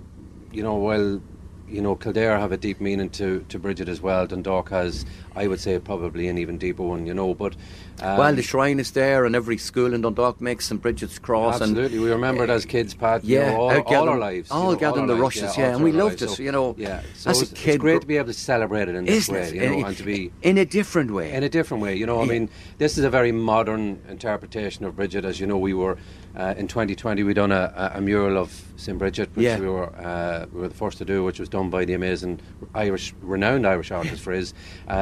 you 0.54 0.62
know 0.62 0.76
well 0.76 1.20
you 1.68 1.80
know, 1.80 1.96
Kildare 1.96 2.38
have 2.38 2.52
a 2.52 2.56
deep 2.56 2.80
meaning 2.80 3.10
to, 3.10 3.44
to 3.48 3.58
Bridget 3.58 3.88
as 3.88 4.00
well. 4.00 4.26
Dundalk 4.26 4.68
has, 4.70 5.04
I 5.36 5.46
would 5.46 5.60
say, 5.60 5.78
probably 5.78 6.28
an 6.28 6.38
even 6.38 6.58
deeper 6.58 6.82
one, 6.82 7.06
you 7.06 7.14
know. 7.14 7.34
But 7.34 7.54
um, 8.00 8.18
well, 8.18 8.34
the 8.34 8.42
shrine 8.42 8.78
is 8.80 8.92
there, 8.92 9.24
and 9.24 9.34
every 9.36 9.58
school 9.58 9.92
in 9.94 10.00
Dundalk 10.02 10.40
makes 10.40 10.66
St 10.66 10.80
Bridget's 10.80 11.18
Cross. 11.18 11.60
Absolutely, 11.60 11.96
and, 11.96 12.04
we 12.04 12.10
remember 12.10 12.44
it 12.44 12.50
as 12.50 12.64
kids, 12.64 12.94
Pat. 12.94 13.24
Yeah, 13.24 13.46
you 13.46 13.52
know, 13.52 13.60
all, 13.60 13.70
out 13.70 13.86
all 13.86 13.94
our 13.94 14.04
gathering- 14.04 14.20
lives. 14.20 14.50
you 14.50 14.56
all 14.56 14.72
know, 14.72 14.78
gathering 14.78 15.00
our 15.02 15.06
the 15.16 15.22
lives, 15.22 15.22
rushes, 15.42 15.56
yeah, 15.56 15.68
yeah, 15.68 15.74
and 15.74 15.84
we 15.84 15.92
loved 15.92 16.20
lives. 16.20 16.38
it, 16.40 16.42
you 16.42 16.52
know, 16.52 16.74
Yeah, 16.78 17.02
so 17.14 17.30
as 17.30 17.38
a 17.38 17.42
it's, 17.42 17.52
it's 17.52 17.60
kid 17.60 17.80
great 17.80 18.00
to 18.00 18.06
be 18.06 18.16
able 18.16 18.28
to 18.28 18.32
celebrate 18.34 18.88
it 18.88 18.94
in 18.94 19.04
this 19.04 19.28
way, 19.28 19.42
it? 19.48 19.54
you 19.54 19.60
know, 19.60 19.78
In- 19.78 19.84
and 19.86 19.96
to 19.96 20.02
be 20.04 20.32
in 20.42 20.58
a 20.58 20.64
different 20.64 21.10
way. 21.12 21.32
in 21.32 21.42
a 21.42 21.48
different 21.48 21.82
way. 21.82 21.94
You 21.96 22.06
know, 22.06 22.20
I 22.22 22.26
mean, 22.26 22.48
this 22.78 22.98
is 22.98 23.04
a 23.04 23.10
very 23.10 23.32
modern 23.32 24.00
interpretation 24.08 24.84
of 24.84 24.96
Bridget. 24.96 25.24
As 25.24 25.40
you 25.40 25.46
know, 25.46 25.58
we 25.58 25.74
were 25.74 25.96
uh, 26.36 26.54
in 26.56 26.66
2020 26.66 27.22
we 27.22 27.32
done 27.32 27.52
a, 27.52 27.92
a, 27.94 28.00
mural 28.00 28.36
of 28.36 28.50
St 28.76 28.98
Bridget, 28.98 29.30
which 29.34 29.44
Yeah. 29.44 29.58
we 29.60 29.68
were 29.68 29.86
uh, 29.94 30.46
we 30.52 30.62
were 30.62 30.68
the 30.68 30.74
first 30.74 30.98
to 30.98 31.04
do, 31.04 31.22
which 31.22 31.38
was 31.38 31.48
done 31.48 31.70
by 31.70 31.84
the 31.84 31.94
amazing 31.94 32.40
Irish, 32.74 33.14
renowned 33.22 33.64
Irish 33.66 33.92
artist 33.92 34.20
Friz, 34.22 34.52
uh, 34.88 34.92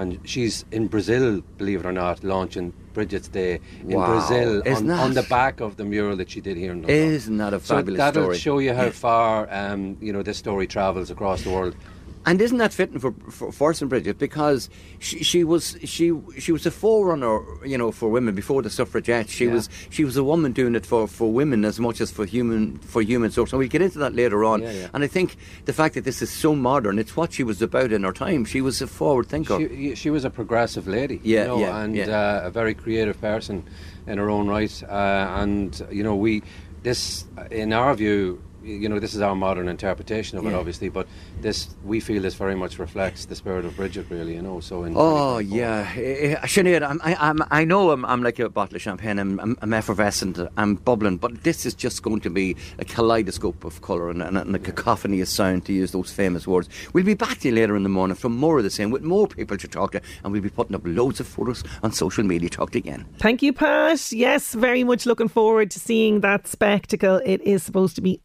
and 0.00 0.18
she's 0.24 0.64
in 0.70 0.86
Brazil, 0.88 1.42
believe 1.56 1.80
it 1.80 1.86
or 1.86 1.92
not, 1.92 2.22
launching 2.24 2.72
Bridget's 2.94 3.28
Day 3.28 3.60
in 3.82 3.96
Wow. 3.96 4.06
Brazil 4.12 4.62
on, 4.66 4.90
on 4.90 5.14
the 5.14 5.22
back 5.24 5.60
of 5.60 5.76
the 5.76 5.84
mural 5.84 6.16
that 6.16 6.28
she 6.30 6.40
did 6.40 6.56
here 6.56 6.72
in 6.72 6.78
Dundalk. 6.82 6.90
Isn't 7.18 7.36
that 7.38 7.54
a 7.54 7.60
fabulous 7.60 7.98
so 7.98 8.04
that'll 8.04 8.22
story? 8.24 8.38
show 8.38 8.58
you 8.66 8.74
how 8.74 8.90
far 8.90 9.48
um, 9.60 9.96
you 10.00 10.12
know 10.14 10.22
this 10.22 10.38
story 10.38 10.66
travels 10.66 11.10
across 11.10 11.42
the 11.44 11.50
world. 11.50 11.74
And 12.26 12.40
isn't 12.40 12.58
that 12.58 12.72
fitting 12.72 12.98
for 12.98 13.12
for, 13.30 13.52
for 13.52 13.72
St 13.72 13.88
Bridget 13.88 14.18
because 14.18 14.68
she, 14.98 15.22
she 15.22 15.44
was 15.44 15.76
she 15.84 16.12
she 16.38 16.52
was 16.52 16.66
a 16.66 16.70
forerunner, 16.70 17.40
you 17.64 17.78
know, 17.78 17.90
for 17.92 18.08
women 18.10 18.34
before 18.34 18.60
the 18.62 18.70
suffragettes. 18.70 19.30
She 19.32 19.46
Yeah. 19.46 19.54
was 19.54 19.68
she 19.90 20.04
was 20.04 20.16
a 20.16 20.24
woman 20.24 20.52
doing 20.52 20.74
it 20.74 20.84
for, 20.84 21.06
for 21.08 21.32
women 21.32 21.64
as 21.64 21.78
much 21.80 22.00
as 22.00 22.10
for 22.10 22.24
human 22.26 22.78
for 22.78 23.00
human 23.02 23.30
source. 23.30 23.52
And 23.52 23.58
we'll 23.58 23.68
get 23.68 23.82
into 23.82 23.98
that 24.00 24.14
later 24.14 24.44
on. 24.44 24.62
Yeah, 24.62 24.72
yeah. 24.72 24.88
And 24.92 25.02
I 25.04 25.06
think 25.06 25.36
the 25.64 25.72
fact 25.72 25.94
that 25.94 26.04
this 26.04 26.20
is 26.20 26.30
so 26.30 26.54
modern, 26.54 26.98
it's 26.98 27.16
what 27.16 27.32
she 27.32 27.44
was 27.44 27.62
about 27.62 27.92
in 27.92 28.02
her 28.04 28.12
time. 28.12 28.44
She 28.44 28.60
was 28.60 28.82
a 28.82 28.86
forward 28.86 29.26
thinker. 29.28 29.58
She, 29.58 29.94
she 29.94 30.10
was 30.10 30.24
a 30.24 30.30
progressive 30.30 30.86
lady, 30.86 31.20
Yeah, 31.22 31.42
you 31.42 31.48
know, 31.48 31.58
yeah, 31.60 31.82
and. 31.82 31.98
Uh, 31.98 32.40
a 32.44 32.50
very 32.50 32.74
creative 32.74 33.20
person 33.20 33.62
in 34.06 34.18
her 34.18 34.30
own 34.30 34.48
right. 34.48 34.82
Uh, 34.82 35.40
and 35.42 35.86
you 35.90 36.02
know, 36.02 36.16
we 36.16 36.42
this, 36.82 37.24
in 37.50 37.72
our 37.72 37.94
view, 37.94 38.40
you 38.68 38.88
know, 38.88 38.98
this 38.98 39.14
is 39.14 39.20
our 39.20 39.34
modern 39.34 39.68
interpretation 39.68 40.38
of 40.38 40.46
it, 40.46 40.50
Yeah. 40.50 40.56
obviously. 40.56 40.88
But 40.88 41.06
this, 41.40 41.68
we 41.84 42.00
feel, 42.00 42.22
this 42.22 42.34
very 42.34 42.54
much 42.54 42.78
reflects 42.78 43.24
the 43.26 43.34
spirit 43.34 43.64
of 43.64 43.76
Bridget, 43.76 44.06
really. 44.10 44.34
You 44.34 44.42
know, 44.42 44.60
so 44.60 44.84
in 44.84 44.94
Oh 44.96 45.38
yeah, 45.38 45.90
Eh, 45.96 46.34
eh, 46.34 46.46
Sinead, 46.46 46.82
I'm, 46.88 47.00
I, 47.02 47.14
I'm, 47.18 47.38
I 47.50 47.64
know 47.64 47.90
I'm, 47.90 48.04
I'm 48.04 48.22
like 48.22 48.38
a 48.38 48.48
bottle 48.48 48.76
of 48.76 48.82
champagne. 48.82 49.18
I'm, 49.18 49.40
I'm, 49.40 49.56
I'm 49.62 49.72
effervescent. 49.72 50.38
I'm 50.56 50.74
bubbling, 50.76 51.16
but 51.16 51.42
this 51.44 51.64
is 51.66 51.74
just 51.74 52.02
going 52.02 52.20
to 52.20 52.30
be 52.30 52.56
a 52.78 52.84
kaleidoscope 52.84 53.64
of 53.64 53.80
colour 53.82 54.10
and, 54.10 54.22
and, 54.22 54.36
and 54.36 54.54
a 54.54 54.58
cacophony 54.58 55.20
of 55.20 55.28
sound, 55.28 55.64
to 55.66 55.72
use 55.72 55.92
those 55.92 56.12
famous 56.12 56.46
words. 56.46 56.68
We'll 56.92 57.04
be 57.04 57.14
back 57.14 57.38
to 57.40 57.48
you 57.48 57.54
later 57.54 57.76
in 57.76 57.82
the 57.82 57.88
morning 57.88 58.16
for 58.16 58.28
more 58.28 58.58
of 58.58 58.64
the 58.64 58.70
same, 58.70 58.90
with 58.90 59.02
more 59.02 59.26
people 59.26 59.56
to 59.56 59.68
talk 59.68 59.92
to, 59.92 60.00
and 60.24 60.32
we'll 60.32 60.42
be 60.42 60.50
putting 60.50 60.74
up 60.76 60.82
loads 60.84 61.20
of 61.20 61.26
photos 61.26 61.64
on 61.82 61.92
social 61.92 62.24
media. 62.24 62.48
Talk 62.48 62.70
to 62.72 62.78
again. 62.78 63.06
Thank 63.18 63.42
you, 63.42 63.52
Pat. 63.52 64.12
Yes, 64.12 64.54
very 64.54 64.84
much 64.84 65.06
looking 65.06 65.28
forward 65.28 65.70
to 65.72 65.80
seeing 65.80 66.20
that 66.20 66.46
spectacle. 66.46 67.20
It 67.24 67.40
is 67.42 67.62
supposed 67.62 67.96
to 67.96 68.02
be 68.02 68.20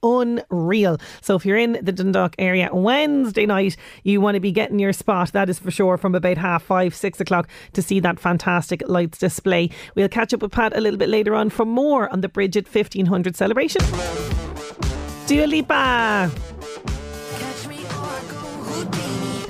unreal. 0.50 0.98
So 1.22 1.36
if 1.36 1.46
you're 1.46 1.58
in 1.58 1.74
the 1.82 1.92
Dundalk 1.92 2.36
area 2.40 2.70
Wednesday 2.72 3.46
night, 3.46 3.76
you 4.04 4.22
want 4.22 4.36
to 4.36 4.42
be 4.42 4.52
getting 4.52 4.80
your 4.80 4.94
spot. 4.94 5.32
That 5.34 5.50
is 5.50 5.60
for 5.60 5.72
sure 5.72 5.98
from 5.98 6.16
about 6.16 6.38
half 6.38 6.64
five, 6.64 6.96
six 6.96 7.20
o'clock 7.20 7.48
to 7.74 7.82
see 7.82 8.00
that 8.00 8.20
fantastic 8.20 8.82
lights 8.88 9.18
display. 9.18 9.70
We'll 9.96 10.10
catch 10.10 10.34
up 10.34 10.42
with 10.42 10.52
Pat 10.52 10.76
a 10.76 10.82
little 10.82 10.98
bit 10.98 11.10
later 11.10 11.36
on 11.36 11.50
for 11.50 11.66
more 11.66 12.12
on 12.12 12.22
the 12.22 12.30
Brigid 12.30 12.68
1500 12.68 13.36
celebration. 13.36 13.82
Dua 15.28 15.46
Lipa. 15.46 16.53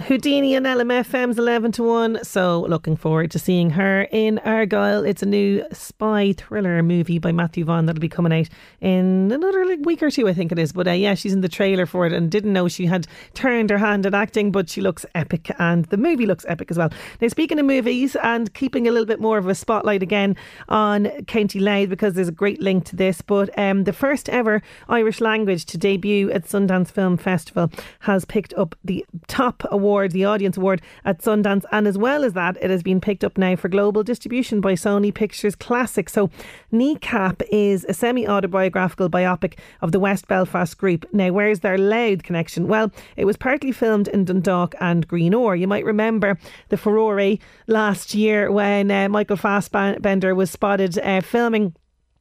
Houdini 0.08 0.54
and 0.54 0.66
LMFM's 0.66 1.40
11 1.40 1.72
to 1.74 1.84
1. 1.84 2.26
So, 2.26 2.62
looking 2.68 2.98
forward 2.98 3.32
to 3.32 3.40
seeing 3.40 3.70
her 3.70 4.04
in 4.12 4.38
Argylle. 4.46 5.08
It's 5.08 5.24
a 5.24 5.26
new 5.26 5.66
spy 5.72 6.34
thriller 6.34 6.84
movie 6.84 7.20
by 7.20 7.32
Matthew 7.32 7.64
Vaughn 7.64 7.86
that'll 7.86 8.02
be 8.02 8.10
coming 8.10 8.34
out 8.34 8.50
in 8.82 9.32
another 9.32 9.66
like, 9.66 9.80
week 9.84 10.04
or 10.04 10.12
two, 10.12 10.28
I 10.28 10.34
think 10.34 10.52
it 10.52 10.60
is. 10.60 10.74
But 10.74 10.90
uh, 10.90 10.92
yeah, 10.92 11.14
she's 11.16 11.32
in 11.32 11.40
the 11.40 11.48
trailer 11.48 11.86
for 11.86 12.06
it 12.06 12.12
and 12.12 12.30
didn't 12.30 12.52
know 12.52 12.68
she 12.68 12.86
had 12.86 13.08
turned 13.34 13.70
her 13.70 13.78
hand 13.78 14.06
at 14.06 14.14
acting, 14.14 14.52
but 14.52 14.70
she 14.70 14.82
looks 14.82 15.06
epic 15.16 15.50
and 15.58 15.86
the 15.86 15.96
movie 15.96 16.26
looks 16.26 16.46
epic 16.50 16.70
as 16.70 16.78
well. 16.78 16.90
Now, 17.22 17.30
speaking 17.30 17.58
of 17.58 17.66
movies 17.66 18.18
and 18.18 18.54
keeping 18.54 18.90
a 18.90 18.92
little 18.92 19.08
bit 19.08 19.22
more 19.22 19.38
of 19.38 19.48
a 19.48 19.56
spotlight 19.56 20.04
again 20.04 20.36
on 20.68 21.10
County 21.28 21.60
Louth 21.60 21.88
because 21.88 22.14
there's 22.14 22.28
a 22.28 22.34
great 22.34 22.62
link 22.62 22.84
to 22.86 22.98
this, 22.98 23.22
but 23.22 23.58
um, 23.58 23.86
the 23.86 23.94
first 23.94 24.28
ever 24.28 24.62
Irish 24.90 25.22
language 25.22 25.64
to 25.68 25.78
debut 25.78 26.30
at 26.32 26.44
Sundance 26.44 26.92
Film 26.92 27.16
Festival 27.16 27.72
has 28.02 28.26
picked 28.26 28.54
up 28.56 28.76
the 28.84 29.06
top 29.28 29.64
award, 29.72 29.93
the 30.08 30.26
audience 30.26 30.58
award 30.58 30.82
at 31.06 31.20
Sundance, 31.20 31.64
and 31.72 31.88
as 31.88 31.98
well 31.98 32.24
as 32.24 32.34
that, 32.34 32.58
it 32.62 32.70
has 32.70 32.84
been 32.84 33.00
picked 33.00 33.24
up 33.24 33.38
now 33.38 33.56
for 33.56 33.70
global 33.70 34.04
distribution 34.04 34.62
by 34.62 34.74
Sony 34.74 35.14
Pictures 35.14 35.56
Classic. 35.56 36.10
So, 36.10 36.30
Kneecap 36.72 37.42
is 37.52 37.86
a 37.88 37.94
semi 37.94 38.28
autobiographical 38.28 39.10
biopic 39.10 39.58
of 39.82 39.92
the 39.92 40.00
West 40.00 40.28
Belfast 40.28 40.78
group. 40.78 41.06
Now, 41.14 41.32
where's 41.32 41.60
their 41.60 41.78
Louth 41.78 42.24
connection? 42.24 42.68
Well, 42.68 42.92
it 43.16 43.26
was 43.26 43.38
partly 43.38 43.72
filmed 43.72 44.08
in 44.08 44.26
Dundalk 44.26 44.76
and 44.80 45.08
Greenore. 45.08 45.56
You 45.56 45.68
might 45.68 45.86
remember 45.86 46.38
the 46.70 46.78
furore 46.78 47.38
last 47.68 48.16
year 48.16 48.52
when 48.52 48.90
uh, 48.90 49.10
Michael 49.10 49.38
Fassbender 49.38 50.36
was 50.36 50.52
spotted 50.52 50.98
uh, 51.00 51.22
filming 51.22 51.76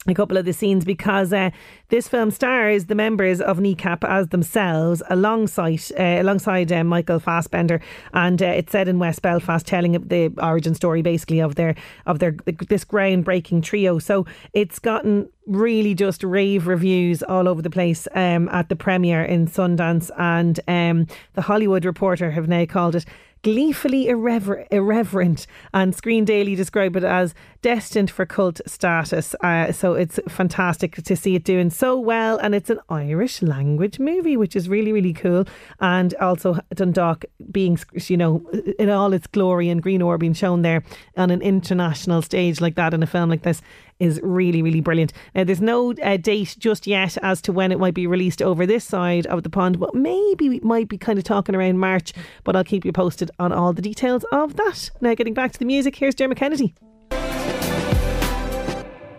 a 0.06 0.14
couple 0.14 0.36
of 0.36 0.44
the 0.44 0.52
scenes 0.52 0.84
because 0.84 1.32
uh, 1.32 1.50
this 1.88 2.08
film 2.08 2.30
stars 2.30 2.86
the 2.86 2.94
members 2.94 3.40
of 3.40 3.60
Kneecap 3.60 4.02
as 4.04 4.28
themselves 4.28 5.02
alongside 5.08 5.80
uh, 5.98 6.20
alongside 6.20 6.72
uh, 6.72 6.82
Michael 6.82 7.20
Fassbender. 7.20 7.80
And 8.12 8.42
uh, 8.42 8.46
it's 8.46 8.72
set 8.72 8.88
in 8.88 8.98
West 8.98 9.22
Belfast 9.22 9.66
telling 9.66 9.92
the 9.92 10.32
origin 10.42 10.74
story 10.74 11.02
basically 11.02 11.40
of 11.40 11.54
their 11.54 11.76
of 12.06 12.18
their 12.18 12.32
this 12.68 12.84
groundbreaking 12.84 13.62
trio. 13.62 13.98
So 13.98 14.26
it's 14.52 14.78
gotten 14.78 15.28
really 15.46 15.94
just 15.94 16.22
rave 16.22 16.66
reviews 16.66 17.22
all 17.22 17.48
over 17.48 17.62
the 17.62 17.70
place 17.70 18.06
um, 18.14 18.48
at 18.48 18.68
the 18.68 18.76
premiere 18.76 19.24
in 19.24 19.46
Sundance. 19.46 20.10
And 20.18 20.58
um, 20.66 21.06
the 21.34 21.42
Hollywood 21.42 21.84
Reporter 21.84 22.30
have 22.32 22.48
now 22.48 22.64
called 22.64 22.96
it 22.96 23.04
gleefully 23.42 24.08
irrever- 24.08 24.66
irreverent, 24.70 25.46
and 25.72 25.94
Screen 25.94 26.24
Daily 26.24 26.54
describe 26.54 26.96
it 26.96 27.04
as 27.04 27.34
destined 27.62 28.10
for 28.10 28.26
cult 28.26 28.60
status. 28.66 29.34
Uh, 29.40 29.72
so 29.72 29.94
it's 29.94 30.18
fantastic 30.28 30.96
to 30.96 31.16
see 31.16 31.36
it 31.36 31.44
doing 31.44 31.70
so 31.70 31.98
well, 31.98 32.38
and 32.38 32.54
it's 32.54 32.70
an 32.70 32.80
Irish 32.88 33.40
language 33.42 33.98
movie, 33.98 34.36
which 34.36 34.56
is 34.56 34.68
really 34.68 34.92
really 34.92 35.12
cool. 35.12 35.44
And 35.80 36.14
also 36.14 36.58
Dundalk 36.74 37.24
being, 37.50 37.78
you 38.06 38.16
know, 38.16 38.44
in 38.78 38.90
all 38.90 39.12
its 39.12 39.26
glory, 39.26 39.68
and 39.68 39.82
green 39.82 39.92
Greenore 39.92 40.18
being 40.18 40.34
shown 40.34 40.62
there 40.62 40.82
on 41.16 41.30
an 41.30 41.42
international 41.42 42.22
stage 42.22 42.60
like 42.60 42.74
that 42.76 42.94
in 42.94 43.02
a 43.02 43.06
film 43.06 43.30
like 43.30 43.42
this 43.42 43.62
is 44.02 44.20
really, 44.22 44.62
really 44.62 44.80
brilliant. 44.80 45.12
Now, 45.34 45.44
there's 45.44 45.60
no 45.60 45.92
uh, 46.02 46.16
date 46.16 46.56
just 46.58 46.86
yet 46.86 47.16
as 47.22 47.40
to 47.42 47.52
when 47.52 47.70
it 47.70 47.78
might 47.78 47.94
be 47.94 48.06
released 48.06 48.42
over 48.42 48.66
this 48.66 48.84
side 48.84 49.26
of 49.26 49.44
the 49.44 49.50
pond, 49.50 49.78
but 49.78 49.94
maybe 49.94 50.48
we 50.48 50.60
might 50.60 50.88
be 50.88 50.98
kind 50.98 51.18
of 51.18 51.24
talking 51.24 51.54
around 51.54 51.78
March. 51.78 52.12
But 52.42 52.56
I'll 52.56 52.64
keep 52.64 52.84
you 52.84 52.92
posted 52.92 53.30
on 53.38 53.52
all 53.52 53.72
the 53.72 53.82
details 53.82 54.24
of 54.32 54.56
that. 54.56 54.90
Now, 55.00 55.14
getting 55.14 55.34
back 55.34 55.52
to 55.52 55.58
the 55.58 55.64
music, 55.64 55.94
here's 55.94 56.16
Dermot 56.16 56.36
Kennedy. 56.36 56.74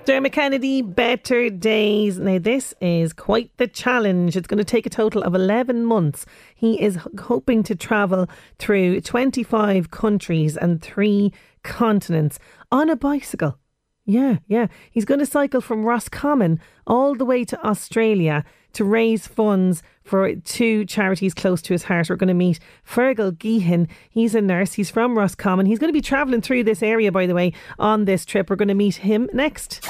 Dermot 0.05 0.33
Kennedy, 0.33 0.81
Better 0.81 1.49
Days. 1.49 2.19
Now, 2.19 2.37
this 2.37 2.73
is 2.81 3.13
quite 3.13 3.51
the 3.55 3.67
challenge. 3.67 4.35
It's 4.35 4.47
going 4.47 4.57
to 4.57 4.65
take 4.65 4.85
a 4.85 4.89
total 4.89 5.23
of 5.23 5.33
11 5.33 5.85
months. 5.85 6.25
He 6.55 6.81
is 6.81 6.99
hoping 7.17 7.63
to 7.63 7.75
travel 7.75 8.27
through 8.59 8.99
25 8.99 9.91
countries 9.91 10.57
and 10.57 10.81
three 10.81 11.31
continents 11.63 12.37
on 12.69 12.89
a 12.89 12.97
bicycle. 12.97 13.57
Yeah, 14.05 14.37
yeah. 14.47 14.67
He's 14.91 15.05
going 15.05 15.19
to 15.19 15.25
cycle 15.25 15.61
from 15.61 15.85
Roscommon 15.85 16.59
all 16.85 17.15
the 17.15 17.25
way 17.25 17.45
to 17.45 17.65
Australia 17.65 18.43
to 18.73 18.83
raise 18.83 19.27
funds 19.27 19.81
for 20.03 20.35
two 20.35 20.83
charities 20.85 21.33
close 21.33 21.61
to 21.61 21.73
his 21.73 21.83
heart. 21.83 22.09
We're 22.09 22.17
going 22.17 22.27
to 22.27 22.33
meet 22.33 22.59
Fergal 22.85 23.31
Geehan. 23.31 23.87
He's 24.09 24.35
a 24.35 24.41
nurse. 24.41 24.73
He's 24.73 24.89
from 24.89 25.17
Roscommon. 25.17 25.67
He's 25.67 25.79
going 25.79 25.89
to 25.89 25.93
be 25.97 26.01
travelling 26.01 26.41
through 26.41 26.65
this 26.65 26.83
area, 26.83 27.11
by 27.11 27.27
the 27.27 27.35
way, 27.35 27.53
on 27.79 28.05
this 28.05 28.25
trip. 28.25 28.49
We're 28.49 28.57
going 28.57 28.67
to 28.67 28.73
meet 28.73 28.95
him 28.95 29.29
next. 29.31 29.81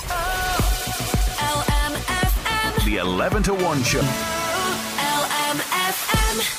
The 2.85 2.97
11 2.99 3.43
to 3.43 3.53
1 3.53 3.83
show. 3.83 4.32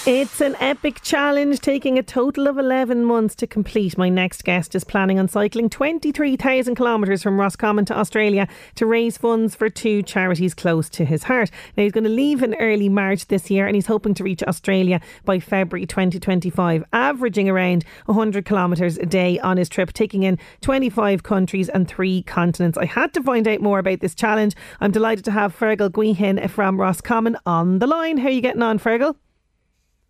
It's 0.07 0.41
an 0.41 0.55
epic 0.61 1.01
challenge 1.03 1.59
taking 1.59 1.99
a 1.99 2.03
total 2.03 2.47
of 2.47 2.59
11 2.59 3.05
months 3.05 3.35
to 3.37 3.47
complete. 3.49 3.99
My 3.99 4.09
next 4.09 4.45
guest 4.45 4.77
is 4.77 4.85
planning 4.85 5.19
on 5.19 5.27
cycling 5.27 5.69
23,000 5.69 6.77
kilometres 6.77 7.25
from 7.25 7.41
Roscommon 7.41 7.85
to 7.87 7.99
Australia 7.99 8.47
to 8.77 8.87
raise 8.87 9.19
funds 9.19 9.57
for 9.57 9.69
two 9.69 10.05
charities 10.05 10.55
close 10.55 10.89
to 10.91 11.05
his 11.05 11.25
heart. 11.25 11.51
Now, 11.77 11.83
he's 11.83 11.93
going 11.93 12.05
to 12.05 12.11
leave 12.11 12.41
in 12.43 12.55
early 12.55 12.89
March 12.89 13.27
this 13.27 13.51
year 13.51 13.67
and 13.67 13.75
he's 13.75 13.87
hoping 13.87 14.15
to 14.15 14.23
reach 14.23 14.45
Australia 14.45 15.01
by 15.25 15.41
February 15.41 15.87
2025, 15.87 16.85
averaging 16.93 17.49
around 17.49 17.85
100 18.07 18.45
kilometres 18.45 18.97
a 18.99 19.07
day 19.07 19.41
on 19.41 19.57
his 19.57 19.69
trip, 19.69 19.93
taking 19.93 20.23
in 20.23 20.39
25 20.61 21.25
countries 21.25 21.69
and 21.69 21.89
three 21.89 22.23
continents. 22.23 22.79
I 22.79 22.85
had 22.85 23.13
to 23.15 23.23
find 23.25 23.49
out 23.49 23.61
more 23.61 23.81
about 23.81 23.99
this 23.99 24.15
challenge. 24.15 24.55
I'm 24.81 24.93
delighted 24.93 25.25
to 25.25 25.33
have 25.33 25.59
Fergal 25.59 25.91
Guihin 25.91 26.49
from 26.49 26.81
Roscommon 26.81 27.37
on 27.45 27.81
the 27.81 27.89
line. 27.89 28.19
How 28.19 28.29
are 28.29 28.31
you 28.31 28.41
getting 28.41 28.63
on, 28.63 28.79
Fergal? 28.79 29.17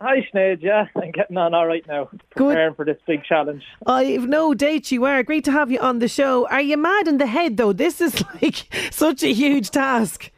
Hi, 0.05 0.21
Sinead. 0.21 0.61
Yeah, 0.61 0.87
I'm 1.03 1.13
getting 1.13 1.39
on 1.39 1.55
all 1.55 1.67
right 1.67 1.87
now. 1.89 2.11
Preparing 2.29 2.75
for 2.75 2.85
this 2.85 2.99
big 3.07 3.25
challenge. 3.25 3.63
I've 3.87 4.29
no 4.29 4.53
doubt 4.53 4.93
you 4.93 5.07
are. 5.07 5.23
Great 5.23 5.45
to 5.45 5.53
have 5.53 5.71
you 5.71 5.79
on 5.81 5.99
the 5.99 6.09
show. 6.09 6.47
Are 6.49 6.61
you 6.61 6.77
mad 6.77 7.09
in 7.09 7.17
the 7.17 7.27
head 7.27 7.57
though? 7.57 7.73
This 7.73 8.03
is 8.03 8.23
like 8.43 8.67
such 8.91 9.23
a 9.23 9.33
huge 9.33 9.71
task. 9.71 10.31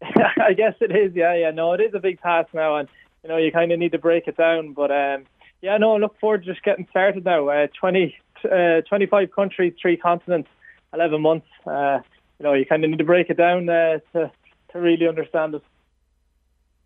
I 0.00 0.52
guess 0.52 0.74
it 0.80 0.94
is. 0.94 1.12
Yeah, 1.12 1.34
yeah. 1.34 1.50
No, 1.50 1.72
it 1.72 1.80
is 1.80 1.92
a 1.92 1.98
big 1.98 2.20
task 2.20 2.50
now, 2.54 2.76
and 2.76 2.88
you 3.24 3.30
know 3.30 3.36
you 3.36 3.50
kind 3.50 3.72
of 3.72 3.80
need 3.80 3.92
to 3.92 3.98
break 3.98 4.28
it 4.28 4.36
down. 4.36 4.74
But 4.74 4.92
um, 4.92 5.24
yeah, 5.60 5.76
no, 5.78 5.96
look 5.96 6.16
forward 6.20 6.44
to 6.44 6.52
just 6.52 6.64
getting 6.64 6.86
started 6.90 7.24
now. 7.24 7.48
Uh, 7.48 7.66
20, 7.80 8.14
uh, 8.44 8.82
25 8.88 9.32
countries, 9.32 9.74
three 9.82 9.96
continents, 9.96 10.48
11 10.94 11.20
months. 11.20 11.48
Uh, 11.66 11.98
you 12.38 12.44
know, 12.44 12.52
you 12.52 12.64
kind 12.64 12.84
of 12.84 12.90
need 12.90 12.98
to 12.98 13.04
break 13.04 13.28
it 13.28 13.36
down 13.36 13.68
uh, 13.68 13.98
to 14.12 14.30
to 14.70 14.78
really 14.78 15.08
understand 15.08 15.56
it. 15.56 15.62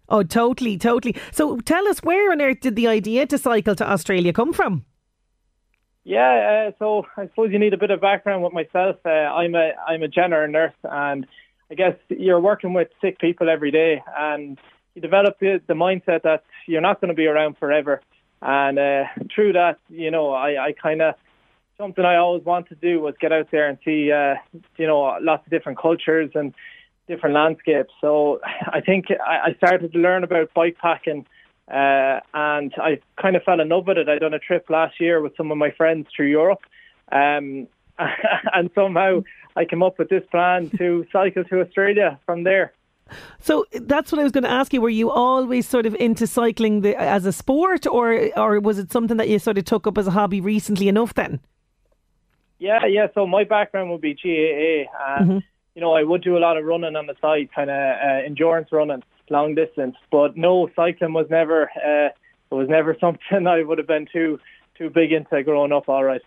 Oh, 0.09 0.23
totally, 0.23 0.79
totally. 0.79 1.17
So 1.33 1.59
tell 1.61 1.89
us, 1.89 2.03
where 2.03 2.31
on 2.31 2.41
earth 2.41 2.61
did 2.61 2.77
the 2.77 2.87
idea 2.87 3.27
to 3.27 3.39
cycle 3.39 3.75
to 3.75 3.91
Australia 3.91 4.33
come 4.33 4.53
from? 4.53 4.85
Yeah, 6.05 6.69
uh, 6.69 6.73
so 6.79 7.07
I 7.17 7.27
suppose 7.27 7.51
you 7.51 7.59
need 7.59 7.75
a 7.75 7.77
bit 7.77 7.91
of 7.91 8.01
background 8.01 8.45
with 8.45 8.53
myself. 8.53 8.97
Uh, 9.05 9.09
I'm 9.09 9.57
a 9.57 9.73
I'm 9.89 10.05
a 10.05 10.09
general 10.09 10.49
nurse, 10.49 10.73
and 10.85 11.27
I 11.69 11.75
guess 11.75 11.97
you're 12.09 12.41
working 12.41 12.75
with 12.75 12.89
sick 13.01 13.19
people 13.19 13.51
every 13.51 13.73
day, 13.73 14.03
and 14.17 14.57
you 14.95 15.03
develop 15.03 15.41
the, 15.41 15.61
the 15.67 15.75
mindset 15.75 16.23
that 16.23 16.45
you're 16.69 16.81
not 16.81 17.01
going 17.01 17.09
to 17.09 17.15
be 17.15 17.27
around 17.27 17.59
forever. 17.59 18.01
And 18.41 18.79
uh, 18.79 19.05
through 19.35 19.55
that, 19.55 19.79
you 19.89 20.13
know, 20.13 20.31
I, 20.31 20.67
I 20.67 20.73
kind 20.81 21.03
of 21.03 21.15
something 21.77 22.05
I 22.05 22.17
always 22.17 22.45
wanted 22.45 22.81
to 22.81 22.89
do 22.89 23.01
was 23.01 23.15
get 23.21 23.33
out 23.33 23.49
there 23.51 23.69
and 23.69 23.79
see, 23.85 24.13
uh, 24.13 24.35
you 24.77 24.87
know, 24.87 25.19
lots 25.21 25.45
of 25.45 25.51
different 25.51 25.79
cultures 25.79 26.31
and 26.35 26.55
different 27.07 27.35
landscapes. 27.35 27.93
So 28.01 28.41
I 28.45 28.81
think 28.81 29.07
I 29.11 29.55
started 29.57 29.93
to 29.93 29.99
learn 29.99 30.25
about 30.25 30.53
bikepacking, 30.55 31.25
uh, 31.69 32.21
and 32.35 32.73
I 32.77 33.01
kind 33.21 33.37
of 33.37 33.43
fell 33.43 33.61
in 33.61 33.69
love 33.69 33.87
with 33.87 33.99
it. 33.99 34.09
I'd 34.09 34.21
done 34.21 34.35
a 34.35 34.39
trip 34.39 34.69
last 34.69 35.01
year 35.01 35.21
with 35.21 35.37
some 35.37 35.51
of 35.51 35.59
my 35.59 35.71
friends 35.71 36.09
through 36.15 36.27
Europe, 36.27 36.61
um, 37.13 37.69
and 37.99 38.71
somehow 38.75 39.23
I 39.57 39.65
came 39.65 39.83
up 39.83 39.99
with 39.99 40.09
this 40.09 40.25
plan 40.31 40.71
to 40.79 41.07
cycle 41.13 41.45
to 41.45 41.61
Australia 41.61 42.19
from 42.27 42.45
there. 42.45 42.73
So 43.39 43.65
that's 43.73 44.11
what 44.11 44.21
I 44.21 44.25
was 44.25 44.33
going 44.33 44.43
to 44.45 44.51
ask 44.51 44.73
you. 44.73 44.81
Were 44.81 44.89
you 44.89 45.11
always 45.11 45.69
sort 45.69 45.87
of 45.87 45.95
into 45.95 46.27
cycling 46.27 46.81
the, 46.81 47.01
as 47.01 47.25
a 47.25 47.33
sport, 47.33 47.87
or 47.87 48.31
or 48.37 48.59
was 48.59 48.79
it 48.79 48.91
something 48.91 49.17
that 49.19 49.29
you 49.29 49.39
sort 49.39 49.59
of 49.59 49.65
took 49.65 49.87
up 49.87 49.97
as 49.97 50.09
a 50.09 50.11
hobby 50.11 50.41
recently 50.41 50.89
enough? 50.89 51.15
Then. 51.15 51.39
Yeah, 52.59 52.85
yeah. 52.87 53.07
So 53.15 53.27
my 53.27 53.45
background 53.45 53.91
would 53.91 54.01
be 54.01 54.15
GAA, 54.15 54.91
and 55.15 55.31
mm-hmm 55.31 55.39
you 55.77 55.83
know, 55.83 55.93
I 55.93 56.03
would 56.03 56.23
do 56.23 56.39
a 56.39 56.41
lot 56.41 56.57
of 56.57 56.65
running 56.65 56.97
on 56.97 57.07
the 57.07 57.15
side, 57.21 57.51
kind 57.55 57.69
of 57.69 57.77
uh, 57.77 58.25
endurance 58.25 58.73
running, 58.73 59.03
long 59.29 59.55
distance. 59.55 59.95
But 60.11 60.35
no, 60.35 60.71
cycling 60.75 61.13
was 61.13 61.27
never 61.31 61.65
uh, 61.65 62.09
it 62.51 62.55
was 62.55 62.69
never 62.69 62.97
something 63.01 63.47
I 63.47 63.63
would 63.63 63.79
have 63.79 63.87
been 63.87 64.09
too 64.11 64.41
too 64.77 64.91
big 64.91 65.13
into 65.13 65.43
growing 65.45 65.73
up. 65.73 65.89
All 65.89 66.03
right. 66.03 66.23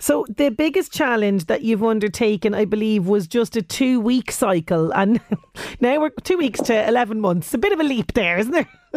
So 0.00 0.26
the 0.28 0.48
biggest 0.48 0.92
challenge 0.92 1.46
that 1.46 1.62
you've 1.62 1.84
undertaken, 1.84 2.54
I 2.54 2.64
believe, 2.64 3.06
was 3.06 3.28
just 3.28 3.54
a 3.56 3.62
two-week 3.62 4.32
cycle, 4.32 4.92
and 4.92 5.20
now 5.80 6.00
we're 6.00 6.10
two 6.24 6.36
weeks 6.36 6.60
to 6.62 6.88
eleven 6.88 7.20
months. 7.20 7.54
A 7.54 7.58
bit 7.58 7.72
of 7.72 7.78
a 7.78 7.84
leap 7.84 8.14
there, 8.14 8.36
isn't 8.38 8.52
there? 8.52 8.68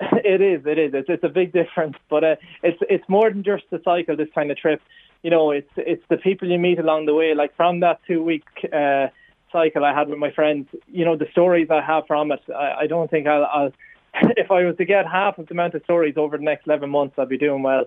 it 0.00 0.40
is. 0.40 0.66
It 0.66 0.78
is. 0.80 0.94
It's, 0.94 1.08
it's 1.08 1.22
a 1.22 1.28
big 1.28 1.52
difference, 1.52 1.94
but 2.10 2.24
uh, 2.24 2.36
it's 2.64 2.78
it's 2.90 3.08
more 3.08 3.30
than 3.30 3.44
just 3.44 3.62
the 3.70 3.80
cycle. 3.84 4.16
This 4.16 4.30
kind 4.34 4.50
of 4.50 4.56
trip 4.56 4.82
you 5.22 5.30
know, 5.30 5.50
it's 5.50 5.70
it's 5.76 6.04
the 6.08 6.16
people 6.16 6.48
you 6.48 6.58
meet 6.58 6.78
along 6.78 7.06
the 7.06 7.14
way. 7.14 7.34
Like 7.34 7.54
from 7.56 7.80
that 7.80 8.00
two 8.06 8.22
week 8.22 8.44
uh, 8.72 9.08
cycle 9.52 9.84
I 9.84 9.94
had 9.94 10.08
with 10.08 10.18
my 10.18 10.32
friends, 10.32 10.68
you 10.88 11.04
know, 11.04 11.16
the 11.16 11.28
stories 11.30 11.68
I 11.70 11.80
have 11.80 12.06
from 12.06 12.32
it. 12.32 12.40
I, 12.54 12.72
I 12.80 12.86
don't 12.86 13.10
think 13.10 13.26
I'll, 13.26 13.44
I'll 13.44 13.72
if 14.36 14.50
I 14.50 14.64
was 14.64 14.76
to 14.76 14.84
get 14.84 15.06
half 15.06 15.38
of 15.38 15.46
the 15.46 15.52
amount 15.52 15.74
of 15.74 15.82
stories 15.84 16.14
over 16.16 16.36
the 16.36 16.44
next 16.44 16.66
eleven 16.66 16.90
months, 16.90 17.14
I'd 17.18 17.28
be 17.28 17.38
doing 17.38 17.62
well. 17.62 17.84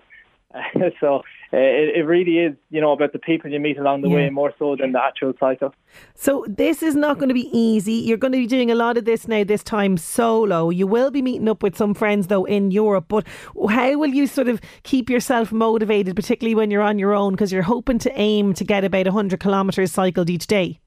so 1.00 1.24
uh, 1.54 1.58
it, 1.58 1.98
it, 1.98 2.06
really 2.06 2.40
is, 2.40 2.56
you 2.70 2.82
know, 2.82 2.92
about 2.92 3.14
the 3.14 3.20
people 3.20 3.52
you 3.52 3.60
meet 3.60 3.78
along 3.78 4.02
the 4.02 4.10
yeah. 4.10 4.16
way 4.16 4.30
more 4.30 4.54
so 4.58 4.76
than 4.76 4.92
the 4.92 5.02
actual 5.02 5.34
cycle. 5.40 5.74
So 6.16 6.46
this 6.48 6.82
is 6.82 6.96
not 6.96 7.18
going 7.18 7.30
to 7.30 7.36
be 7.36 7.50
easy. 7.58 7.94
You're 7.94 8.18
going 8.18 8.34
to 8.34 8.40
be 8.40 8.48
doing 8.48 8.72
a 8.72 8.76
lot 8.76 8.98
of 8.98 9.06
this 9.06 9.28
now, 9.28 9.44
this 9.44 9.64
time 9.64 9.98
solo. 9.98 10.70
You 10.70 10.88
will 10.88 11.12
be 11.12 11.22
meeting 11.22 11.48
up 11.48 11.62
with 11.62 11.78
some 11.78 11.94
friends 11.94 12.28
though 12.28 12.46
in 12.46 12.72
Europe. 12.72 13.06
But 13.08 13.28
how 13.70 13.98
will 13.98 14.10
you 14.10 14.28
sort 14.28 14.48
of 14.48 14.60
keep 14.84 15.10
yourself 15.10 15.52
motivated, 15.52 16.16
particularly 16.16 16.56
when 16.56 16.72
you're 16.72 16.82
on 16.82 17.00
your 17.00 17.14
own, 17.14 17.34
because 17.34 17.52
you're 17.52 17.62
hoping 17.62 18.00
to 18.00 18.20
aim 18.20 18.54
to 18.56 18.64
get 18.64 18.84
about 18.84 19.06
100 19.06 19.40
kilometres 19.40 19.92
cycled 19.92 20.30
each 20.30 20.48
day? 20.48 20.80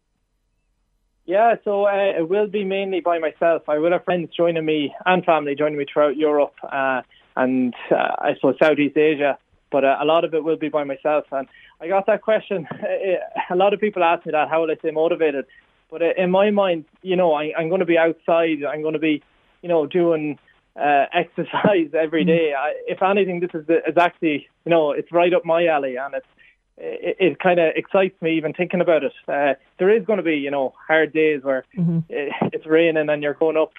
Yeah, 1.25 1.57
so 1.63 1.87
uh, 1.87 1.93
it 2.19 2.29
will 2.29 2.47
be 2.47 2.65
mainly 2.65 3.01
by 3.01 3.19
myself. 3.19 3.69
I 3.69 3.79
will 3.79 3.93
have 3.93 4.05
friends 4.05 4.31
joining 4.35 4.65
me 4.65 4.95
and 5.05 5.25
family 5.25 5.55
joining 5.55 5.79
me 5.79 5.85
throughout 5.93 6.17
Europe 6.17 6.55
uh, 6.63 7.03
and 7.37 7.75
uh, 7.91 8.17
I 8.19 8.35
suppose 8.35 8.57
Southeast 8.61 8.97
Asia 8.97 9.39
but 9.71 9.85
uh, 9.85 9.97
a 10.01 10.05
lot 10.05 10.25
of 10.25 10.35
it 10.35 10.45
will 10.45 10.57
be 10.57 10.69
by 10.69 10.85
myself. 10.85 11.25
And 11.33 11.49
I 11.81 11.89
got 11.89 12.07
that 12.07 12.23
question. 12.23 12.67
a 13.51 13.57
lot 13.57 13.75
of 13.75 13.81
people 13.81 14.03
ask 14.03 14.25
me 14.27 14.33
that. 14.33 14.49
How 14.49 14.63
will 14.63 14.71
I 14.71 14.77
stay 14.77 14.91
motivated? 14.91 15.47
But 15.91 16.03
uh, 16.03 16.13
in 16.17 16.31
my 16.31 16.51
mind, 16.51 16.85
you 17.03 17.17
know, 17.17 17.35
I, 17.35 17.53
I'm 17.57 17.69
going 17.69 17.81
to 17.81 17.87
be 17.87 17.99
outside. 17.99 18.65
I'm 18.65 18.83
going 18.83 18.95
to 18.95 18.99
be, 18.99 19.23
you 19.63 19.69
know, 19.69 19.87
doing 19.87 20.39
uh, 20.77 21.07
exercise 21.13 21.91
every 21.95 22.25
mm. 22.25 22.55
I, 22.55 22.75
if 22.87 23.03
anything, 23.03 23.41
this 23.41 23.51
is, 23.55 23.65
is 23.69 23.97
actually, 23.99 24.49
you 24.65 24.71
know, 24.71 24.93
it's 24.93 25.13
right 25.13 25.33
up 25.33 25.45
my 25.45 25.67
alley, 25.67 25.97
and 25.97 26.15
it's 26.15 26.27
it, 26.81 27.17
it 27.19 27.41
kind 27.41 27.59
of 27.59 27.73
excites 27.75 28.21
me 28.23 28.37
even 28.37 28.53
thinking 28.53 28.81
about 28.81 29.03
it. 29.03 29.13
Uh, 29.27 29.55
there 29.79 29.91
is 29.91 30.05
going 30.05 30.19
to 30.19 30.23
be, 30.23 30.37
you 30.37 30.51
know, 30.51 30.75
hard 30.87 31.13
days 31.13 31.43
where 31.43 31.65
mm-hmm. 31.77 32.01
it, 32.09 32.33
it's 32.53 32.67
raining 32.67 33.09
and 33.09 33.23
you're 33.23 33.35
going 33.35 33.57
up, 33.57 33.73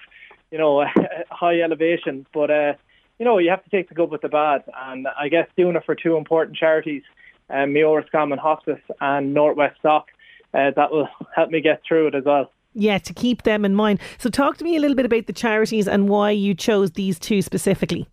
you 0.50 0.58
know, 0.58 0.84
high 1.30 1.60
elevation, 1.60 2.26
but. 2.32 2.50
Uh, 2.50 2.72
you 3.20 3.26
know, 3.26 3.36
you 3.36 3.50
have 3.50 3.62
to 3.62 3.70
take 3.70 3.90
the 3.90 3.94
good 3.94 4.10
with 4.10 4.22
the 4.22 4.30
bad. 4.30 4.64
And 4.74 5.06
I 5.06 5.28
guess 5.28 5.46
doing 5.54 5.76
it 5.76 5.84
for 5.84 5.94
two 5.94 6.16
important 6.16 6.56
charities, 6.56 7.02
um, 7.50 7.74
Mayo 7.74 7.94
Roscommon 7.94 8.38
Hospice 8.38 8.80
and 8.98 9.34
Northwest 9.34 9.76
Stop, 9.78 10.06
uh, 10.54 10.70
that 10.74 10.90
will 10.90 11.06
help 11.36 11.50
me 11.50 11.60
get 11.60 11.82
through 11.86 12.08
it 12.08 12.14
as 12.14 12.24
well. 12.24 12.50
Yeah, 12.72 12.96
to 12.98 13.12
keep 13.12 13.42
them 13.42 13.64
in 13.64 13.74
mind. 13.74 14.00
So, 14.18 14.30
talk 14.30 14.56
to 14.58 14.64
me 14.64 14.76
a 14.76 14.80
little 14.80 14.96
bit 14.96 15.04
about 15.04 15.26
the 15.26 15.32
charities 15.32 15.86
and 15.86 16.08
why 16.08 16.30
you 16.30 16.54
chose 16.54 16.92
these 16.92 17.18
two 17.18 17.42
specifically. 17.42 18.08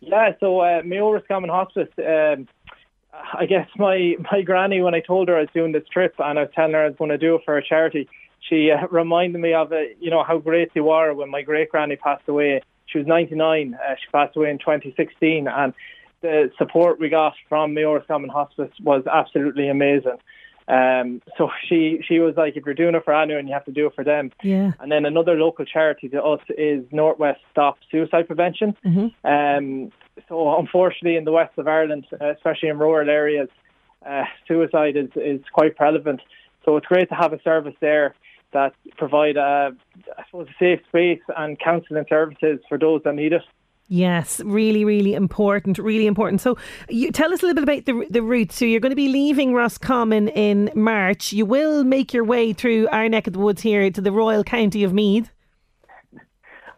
Yeah, 0.00 0.32
so 0.40 0.60
uh, 0.60 0.82
Mayo 0.84 1.12
Roscommon 1.12 1.50
Hospice, 1.50 1.88
um, 1.98 2.48
I 3.12 3.46
guess 3.46 3.68
my, 3.76 4.16
my 4.32 4.42
granny, 4.42 4.80
when 4.80 4.94
I 4.94 5.00
told 5.00 5.28
her 5.28 5.36
I 5.36 5.42
was 5.42 5.50
doing 5.54 5.72
this 5.72 5.86
trip 5.92 6.14
and 6.18 6.38
I 6.38 6.42
was 6.42 6.50
telling 6.56 6.72
her 6.72 6.84
I 6.84 6.88
was 6.88 6.96
going 6.96 7.10
to 7.10 7.18
do 7.18 7.36
it 7.36 7.42
for 7.44 7.56
a 7.56 7.64
charity, 7.64 8.08
she 8.40 8.70
uh, 8.72 8.88
reminded 8.88 9.40
me 9.40 9.52
of 9.52 9.70
it, 9.72 9.98
you 10.00 10.10
know, 10.10 10.24
how 10.24 10.38
great 10.38 10.72
they 10.74 10.80
were 10.80 11.14
when 11.14 11.30
my 11.30 11.42
great 11.42 11.70
granny 11.70 11.94
passed 11.94 12.26
away 12.26 12.62
she 12.88 12.98
was 12.98 13.06
99. 13.06 13.74
Uh, 13.74 13.94
she 13.94 14.10
passed 14.10 14.36
away 14.36 14.50
in 14.50 14.58
2016, 14.58 15.46
and 15.46 15.74
the 16.20 16.50
support 16.58 16.98
we 16.98 17.08
got 17.08 17.34
from 17.48 17.74
Mayo 17.74 17.94
Roscommon 17.94 18.30
Hospice 18.30 18.72
was 18.82 19.04
absolutely 19.06 19.68
amazing. 19.68 20.18
Um, 20.66 21.22
so 21.38 21.50
she 21.66 22.00
she 22.06 22.18
was 22.18 22.34
like, 22.36 22.56
if 22.56 22.66
you're 22.66 22.74
doing 22.74 22.94
it 22.94 23.04
for 23.04 23.14
anyone, 23.14 23.46
you 23.46 23.54
have 23.54 23.64
to 23.64 23.72
do 23.72 23.86
it 23.86 23.94
for 23.94 24.04
them. 24.04 24.30
Yeah. 24.42 24.72
And 24.80 24.92
then 24.92 25.06
another 25.06 25.34
local 25.34 25.64
charity 25.64 26.10
to 26.10 26.22
us 26.22 26.40
is 26.50 26.84
Northwest 26.92 27.40
Stop 27.50 27.78
Suicide 27.90 28.26
Prevention. 28.26 28.76
Mm-hmm. 28.84 29.26
Um, 29.26 29.92
so 30.28 30.58
unfortunately, 30.58 31.16
in 31.16 31.24
the 31.24 31.32
west 31.32 31.56
of 31.56 31.68
Ireland, 31.68 32.06
especially 32.20 32.68
in 32.68 32.78
rural 32.78 33.08
areas, 33.08 33.48
uh, 34.04 34.24
suicide 34.46 34.96
is 34.96 35.08
is 35.16 35.40
quite 35.52 35.74
prevalent. 35.74 36.20
So 36.66 36.76
it's 36.76 36.86
great 36.86 37.08
to 37.08 37.14
have 37.14 37.32
a 37.32 37.40
service 37.40 37.74
there 37.80 38.14
that 38.52 38.74
provide 38.96 39.36
a, 39.36 39.70
I 40.16 40.24
suppose, 40.26 40.48
a 40.48 40.54
safe 40.58 40.80
space 40.88 41.20
and 41.36 41.58
counselling 41.58 42.06
services 42.08 42.60
for 42.68 42.78
those 42.78 43.02
that 43.04 43.14
need 43.14 43.32
it. 43.32 43.42
Yes, 43.90 44.40
really, 44.44 44.84
really 44.84 45.14
important, 45.14 45.78
really 45.78 46.06
important. 46.06 46.42
So, 46.42 46.58
you 46.90 47.10
tell 47.10 47.32
us 47.32 47.42
a 47.42 47.46
little 47.46 47.64
bit 47.64 47.84
about 47.84 47.86
the 47.86 48.06
the 48.10 48.22
route. 48.22 48.52
So, 48.52 48.66
you're 48.66 48.80
going 48.80 48.90
to 48.90 48.96
be 48.96 49.08
leaving 49.08 49.54
Roscommon 49.54 50.28
in 50.28 50.70
March. 50.74 51.32
You 51.32 51.46
will 51.46 51.84
make 51.84 52.12
your 52.12 52.24
way 52.24 52.52
through 52.52 52.88
our 52.88 53.08
neck 53.08 53.26
of 53.26 53.32
the 53.32 53.38
woods 53.38 53.62
here 53.62 53.90
to 53.90 54.00
the 54.02 54.12
Royal 54.12 54.44
County 54.44 54.84
of 54.84 54.92
Meath. 54.92 55.30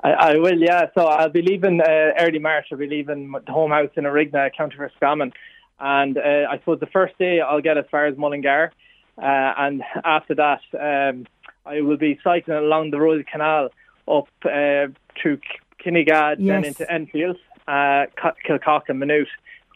I, 0.04 0.10
I 0.12 0.34
will, 0.36 0.60
yeah. 0.60 0.86
So, 0.96 1.06
I'll 1.06 1.30
be 1.30 1.42
leaving 1.42 1.80
uh, 1.80 2.12
early 2.16 2.38
March. 2.38 2.66
I'll 2.70 2.78
be 2.78 2.86
leaving 2.86 3.32
the 3.44 3.52
home 3.52 3.72
house 3.72 3.90
in 3.96 4.04
Arigna, 4.04 4.54
County 4.56 4.76
Roscommon, 4.76 5.32
and 5.80 6.16
uh, 6.16 6.46
I 6.48 6.58
suppose 6.58 6.78
the 6.78 6.86
first 6.86 7.18
day 7.18 7.40
I'll 7.40 7.60
get 7.60 7.76
as 7.76 7.86
far 7.90 8.06
as 8.06 8.16
Mullingar, 8.16 8.70
uh, 9.18 9.52
and 9.58 9.82
after 10.04 10.36
that. 10.36 10.60
Um, 10.78 11.26
I 11.70 11.82
will 11.82 11.96
be 11.96 12.18
cycling 12.24 12.58
along 12.58 12.90
the 12.90 13.00
Royal 13.00 13.22
Canal 13.30 13.68
up 14.08 14.28
uh, 14.44 14.88
through 15.20 15.38
Kinnegad, 15.84 16.36
yes. 16.38 16.48
then 16.48 16.64
into 16.64 16.92
Enfield, 16.92 17.36
uh, 17.68 18.06
Kilcock 18.44 18.88
and 18.88 18.98
Maynooth. 18.98 19.28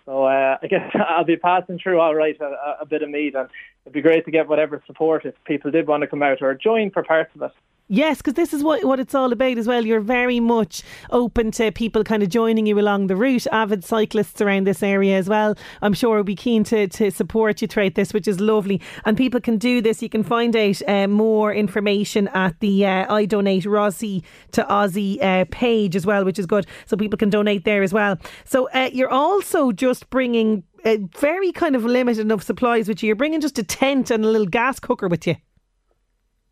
So 0.05 0.25
uh, 0.25 0.59
I 0.61 0.67
guess 0.67 0.91
I'll 1.09 1.25
be 1.25 1.37
passing 1.37 1.79
through 1.79 2.01
all 2.01 2.15
right 2.15 2.37
a, 2.41 2.79
a 2.81 2.87
bit 2.87 3.03
of 3.03 3.11
Meath, 3.11 3.37
and 3.37 3.49
it'd 3.85 3.93
be 3.93 4.03
great 4.03 4.25
to 4.25 4.33
get 4.33 4.49
whatever 4.49 4.83
support 4.87 5.25
if 5.25 5.35
people 5.45 5.71
did 5.71 5.87
want 5.87 6.01
to 6.03 6.09
come 6.09 6.23
out 6.23 6.43
or 6.43 6.55
join 6.55 6.91
for 6.91 7.05
parts 7.05 7.31
of 7.37 7.43
it. 7.43 7.53
Yes, 7.89 8.17
because 8.17 8.33
this 8.33 8.55
is 8.55 8.65
what, 8.65 8.83
what 8.85 8.99
it's 8.99 9.15
all 9.15 9.31
about 9.31 9.59
as 9.59 9.67
well. 9.67 9.85
You're 9.85 10.01
very 10.01 10.41
much 10.41 10.83
open 11.11 11.51
to 11.53 11.71
people 11.71 12.03
kind 12.03 12.23
of 12.23 12.31
joining 12.31 12.65
you 12.65 12.81
along 12.81 13.09
the 13.09 13.17
route, 13.17 13.47
avid 13.49 13.85
cyclists 13.85 14.41
around 14.41 14.67
this 14.67 14.83
area 14.83 15.19
as 15.19 15.29
well. 15.29 15.55
I'm 15.83 15.93
sure 15.93 16.17
will 16.17 16.25
be 16.25 16.35
keen 16.35 16.65
to, 16.65 16.89
to 16.89 17.11
support 17.11 17.61
you 17.61 17.69
throughout 17.69 17.95
this, 17.95 18.15
which 18.15 18.27
is 18.27 18.41
lovely. 18.41 18.81
And 19.05 19.19
people 19.19 19.39
can 19.39 19.59
do 19.59 19.83
this. 19.83 20.01
You 20.01 20.09
can 20.09 20.23
find 20.23 20.57
out 20.57 20.81
uh, 20.89 21.09
more 21.09 21.53
information 21.53 22.29
at 22.29 22.59
the 22.61 22.87
uh, 22.87 23.15
I 23.15 23.27
Donate 23.27 23.67
Rossi 23.67 24.25
to 24.53 24.65
Aussie 24.65 25.23
uh, 25.23 25.45
page 25.51 25.95
as 25.95 26.07
well, 26.07 26.25
which 26.25 26.39
is 26.39 26.47
good. 26.47 26.67
So 26.87 26.97
people 26.97 27.19
can 27.19 27.29
donate 27.29 27.67
there 27.67 27.83
as 27.83 27.93
well. 27.93 28.17
So 28.47 28.71
uh, 28.71 28.89
you're 28.95 29.13
also 29.13 29.73
just 29.73 30.09
bringing 30.09 30.65
a 30.87 30.97
very 31.19 31.53
kind 31.53 31.77
of 31.77 31.85
limited 31.85 32.23
enough 32.23 32.45
supplies 32.45 32.89
with 32.89 33.03
you. 33.03 33.09
You're 33.09 33.17
bringing 33.17 33.43
just 33.43 33.59
a 33.59 33.63
tent 33.63 34.11
and 34.11 34.25
a 34.25 34.29
little 34.29 34.47
gas 34.47 34.81
cooker 34.81 35.07
with 35.07 35.27
you. 35.27 35.37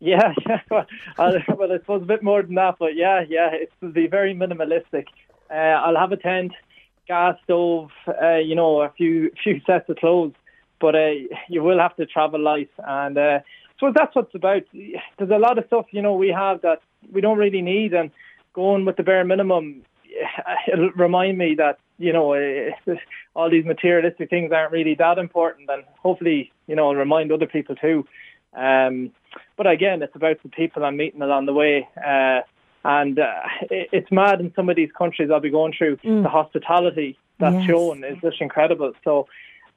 Yeah, 0.03 0.33
yeah. 0.49 0.59
Well, 0.69 0.85
I, 1.17 1.31
suppose 1.45 2.01
a 2.01 2.05
bit 2.05 2.23
more 2.23 2.43
than 2.43 2.55
that, 2.55 2.75
but 2.77 2.93
yeah, 2.95 3.23
yeah, 3.27 3.49
it's 3.53 3.71
to 3.79 3.87
be 3.87 4.07
very 4.07 4.35
minimalistic. 4.35 5.05
Uh, 5.49 5.53
I'll 5.53 5.95
have 5.95 6.11
a 6.11 6.17
tent, 6.17 6.51
gas 7.07 7.37
stove, 7.45 7.89
uh, 8.21 8.35
you 8.35 8.53
know, 8.53 8.81
a 8.81 8.89
few 8.89 9.31
few 9.43 9.61
sets 9.65 9.87
of 9.87 9.95
clothes, 9.95 10.33
but 10.81 10.93
uh, 10.93 11.11
you 11.47 11.63
will 11.63 11.79
have 11.79 11.95
to 11.95 12.05
travel 12.05 12.41
light, 12.41 12.69
and 12.79 13.17
uh, 13.17 13.39
so 13.79 13.93
that's 13.95 14.13
what 14.13 14.25
it's 14.25 14.35
about. 14.35 14.63
There's 14.73 15.31
a 15.31 15.37
lot 15.37 15.57
of 15.57 15.65
stuff, 15.67 15.85
you 15.91 16.01
know, 16.01 16.15
we 16.15 16.29
have 16.29 16.61
that 16.63 16.81
we 17.09 17.21
don't 17.21 17.37
really 17.37 17.61
need, 17.61 17.93
and 17.93 18.11
going 18.51 18.83
with 18.83 18.97
the 18.97 19.03
bare 19.03 19.23
minimum, 19.23 19.83
it'll 20.71 20.91
remind 20.97 21.37
me 21.37 21.55
that 21.55 21.79
you 21.97 22.11
know 22.11 22.33
uh, 22.33 22.95
all 23.35 23.49
these 23.49 23.63
materialistic 23.63 24.29
things 24.29 24.51
aren't 24.51 24.73
really 24.73 24.95
that 24.95 25.17
important, 25.17 25.69
and 25.69 25.85
hopefully, 26.01 26.51
you 26.67 26.75
know, 26.75 26.91
remind 26.93 27.31
other 27.31 27.47
people 27.47 27.77
too. 27.77 28.05
Um, 28.53 29.11
but 29.57 29.67
again, 29.67 30.01
it's 30.01 30.15
about 30.15 30.37
the 30.43 30.49
people 30.49 30.83
I'm 30.83 30.97
meeting 30.97 31.21
along 31.21 31.45
the 31.45 31.53
way. 31.53 31.87
Uh, 31.97 32.41
and 32.85 33.19
uh, 33.19 33.33
it, 33.69 33.89
it's 33.91 34.11
mad 34.11 34.39
in 34.41 34.53
some 34.55 34.69
of 34.69 34.75
these 34.75 34.89
countries 34.97 35.29
I'll 35.31 35.39
be 35.39 35.49
going 35.49 35.73
through. 35.77 35.97
Mm. 35.97 36.23
The 36.23 36.29
hospitality 36.29 37.17
that's 37.39 37.55
Yes. 37.55 37.65
shown 37.67 38.03
is 38.03 38.17
just 38.21 38.41
incredible. 38.41 38.93
So 39.03 39.27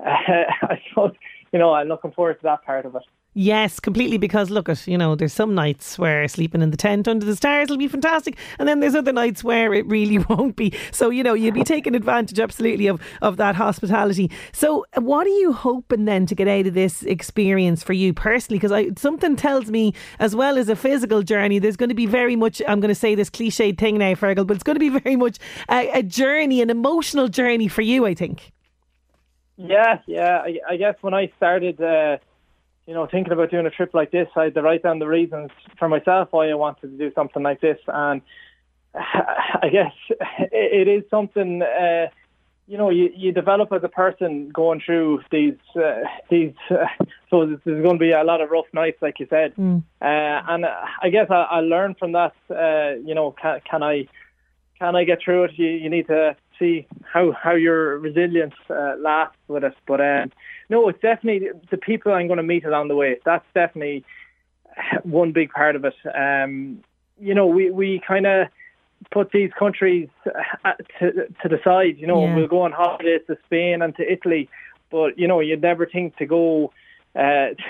uh, 0.01 0.05
I 0.63 0.81
suppose, 0.89 1.15
you 1.53 1.59
know, 1.59 1.73
I'm 1.73 1.89
looking 1.89 2.13
forward 2.13 2.35
to 2.35 2.43
that 2.45 2.65
part 2.65 2.85
of 2.87 2.95
it. 2.95 3.03
Yes, 3.39 3.81
completely. 3.81 4.17
Because 4.17 4.49
look 4.49 4.67
at 4.67 4.87
you 4.87 4.97
know, 4.97 5.15
there's 5.15 5.35
some 5.35 5.55
nights 5.55 5.99
where 5.99 6.27
sleeping 6.27 6.63
in 6.63 6.71
the 6.71 6.77
tent 6.79 7.07
under 7.07 7.27
the 7.27 7.37
stars 7.37 7.69
will 7.69 7.77
be 7.77 7.87
fantastic, 7.87 8.39
and 8.59 8.67
then 8.67 8.81
there's 8.81 8.95
other 8.95 9.13
nights 9.13 9.45
where 9.45 9.75
it 9.75 9.87
really 9.87 10.17
won't 10.31 10.57
be. 10.57 10.73
So 10.91 11.11
you 11.11 11.23
know, 11.23 11.35
you'll 11.35 11.53
be 11.53 11.63
taking 11.63 11.95
advantage 11.95 12.41
absolutely 12.41 12.87
of 12.87 12.99
of 13.21 13.37
that 13.37 13.55
hospitality. 13.55 14.31
So, 14.53 14.87
what 14.95 15.27
are 15.27 15.39
you 15.39 15.53
hoping 15.53 16.07
then 16.07 16.25
to 16.25 16.35
get 16.35 16.49
out 16.49 16.67
of 16.67 16.73
this 16.73 17.03
experience 17.03 17.83
for 17.83 17.93
you 17.93 18.15
personally? 18.15 18.59
Because 18.59 18.99
something 18.99 19.37
tells 19.37 19.71
me, 19.71 19.93
as 20.19 20.35
well 20.35 20.57
as 20.57 20.71
a 20.71 20.77
physical 20.77 21.23
journey, 21.23 21.59
there's 21.59 21.77
going 21.77 21.91
to 21.91 21.95
be 21.95 22.07
very 22.07 22.37
much. 22.37 22.63
I'm 22.67 22.81
going 22.81 22.89
to 22.89 22.95
say 22.95 23.15
this 23.15 23.29
cliched 23.29 23.77
thing 23.77 23.99
now, 23.99 24.15
Fergal, 24.15 24.47
but 24.47 24.55
it's 24.55 24.65
going 24.65 24.77
to 24.77 24.81
be 24.81 24.89
very 25.01 25.17
much 25.17 25.37
a, 25.69 25.91
a 25.99 26.03
journey, 26.03 26.63
an 26.63 26.71
emotional 26.71 27.29
journey 27.29 27.69
for 27.69 27.83
you. 27.83 28.07
I 28.07 28.15
think. 28.15 28.55
Yeah, 29.59 29.99
yeah. 30.07 30.39
I, 30.39 30.59
I 30.71 30.77
guess 30.79 30.95
when 31.03 31.13
I 31.13 31.31
started, 31.37 31.79
uh, 31.83 32.17
you 32.87 32.95
know, 32.95 33.07
thinking 33.07 33.33
about 33.33 33.51
doing 33.51 33.67
a 33.67 33.71
trip 33.71 33.91
like 33.95 34.13
this, 34.13 34.29
I 34.37 34.45
had 34.45 34.55
to 34.55 34.63
write 34.63 34.83
down 34.83 35.01
the 35.01 35.09
reasons 35.09 35.51
for 35.79 35.89
myself 35.89 36.29
why 36.31 36.49
I 36.49 36.55
wanted 36.55 36.93
to 36.93 36.99
do 36.99 37.13
something 37.15 37.43
like 37.43 37.61
this, 37.61 37.79
and 37.89 38.23
I 38.95 39.69
guess 39.71 39.93
it, 40.53 40.89
is 40.89 41.05
something. 41.11 41.63
Uh, 41.63 42.09
you 42.69 42.77
know, 42.77 42.91
you, 42.91 43.11
you 43.15 43.31
develop 43.31 43.73
as 43.73 43.85
a 43.85 43.89
person 43.89 44.49
going 44.51 44.81
through 44.85 45.23
these 45.31 45.57
uh, 45.77 46.03
these. 46.31 46.55
Uh, 46.71 46.87
so 47.31 47.47
there's 47.65 47.83
going 47.83 47.97
to 47.97 47.99
be 47.99 48.13
a 48.13 48.23
lot 48.23 48.41
of 48.41 48.51
rough 48.51 48.67
nights, 48.73 48.99
like 49.03 49.19
you 49.19 49.27
said, 49.29 49.53
uh, 50.01 50.43
and 50.49 50.65
uh, 50.65 50.75
I 51.03 51.09
guess 51.11 51.27
I, 51.29 51.43
I 51.43 51.61
learned 51.61 51.99
from 51.99 52.13
that. 52.13 52.35
Uh, 52.49 52.99
you 53.05 53.15
know, 53.15 53.33
can, 53.33 53.61
can 53.69 53.83
I 53.83 54.07
can 54.79 54.95
I 54.95 55.05
get 55.05 55.21
through 55.25 55.45
it? 55.45 55.53
You, 55.57 55.67
you 55.67 55.91
need 55.91 56.07
to 56.07 56.37
see 56.59 56.87
how 57.03 57.33
how 57.33 57.55
your 57.55 57.99
resilience 57.99 58.55
uh, 58.71 58.95
lasts 58.99 59.39
with 59.49 59.65
it. 59.65 59.75
But 59.87 60.01
um, 60.01 60.33
no, 60.69 60.89
it's 60.89 61.01
definitely 61.01 61.49
the 61.71 61.77
people 61.77 62.13
I'm 62.13 62.27
going 62.27 62.39
to 62.39 62.43
meet 62.43 62.65
along 62.65 62.89
the 62.89 62.97
way. 62.97 63.17
That's 63.25 63.45
definitely 63.55 64.05
one 65.03 65.33
big 65.33 65.51
part 65.51 65.77
of 65.77 65.85
it. 65.85 65.95
Um, 66.15 66.83
you 67.21 67.35
know, 67.35 67.47
we 67.47 67.71
we 67.71 68.01
kind 68.07 68.27
of 68.27 68.49
put 69.11 69.31
these 69.31 69.51
countries 69.59 70.09
uh, 70.65 70.73
to 70.99 71.13
to 71.43 71.49
the 71.49 71.59
side. 71.65 71.97
You 71.99 72.07
know, 72.07 72.25
Yeah. 72.25 72.35
we'll 72.35 72.49
go 72.49 72.63
on 72.63 72.73
holidays 72.73 73.23
to 73.29 73.37
Spain 73.47 73.83
and 73.83 73.95
to 73.97 74.13
Italy, 74.13 74.49
but 74.91 75.19
you 75.19 75.27
know, 75.27 75.41
you'd 75.41 75.63
never 75.63 75.87
think 75.87 76.17
to 76.17 76.27
go 76.27 76.73
uh, 77.15 77.21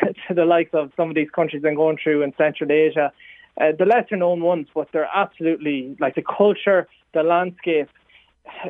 to, 0.00 0.14
to 0.28 0.34
the 0.34 0.44
likes 0.44 0.74
of 0.74 0.92
some 0.96 1.08
of 1.08 1.14
these 1.14 1.30
countries 1.30 1.62
I'm 1.64 1.74
going 1.76 1.98
through 2.02 2.22
in 2.22 2.32
Central 2.36 2.70
Asia. 2.72 3.12
Uh, 3.58 3.72
the 3.78 3.86
lesser 3.86 4.16
known 4.16 4.42
ones, 4.42 4.68
but 4.74 4.88
they're 4.92 5.08
absolutely 5.14 5.96
like 5.98 6.14
the 6.14 6.22
culture, 6.22 6.86
the 7.14 7.22
landscape. 7.22 7.88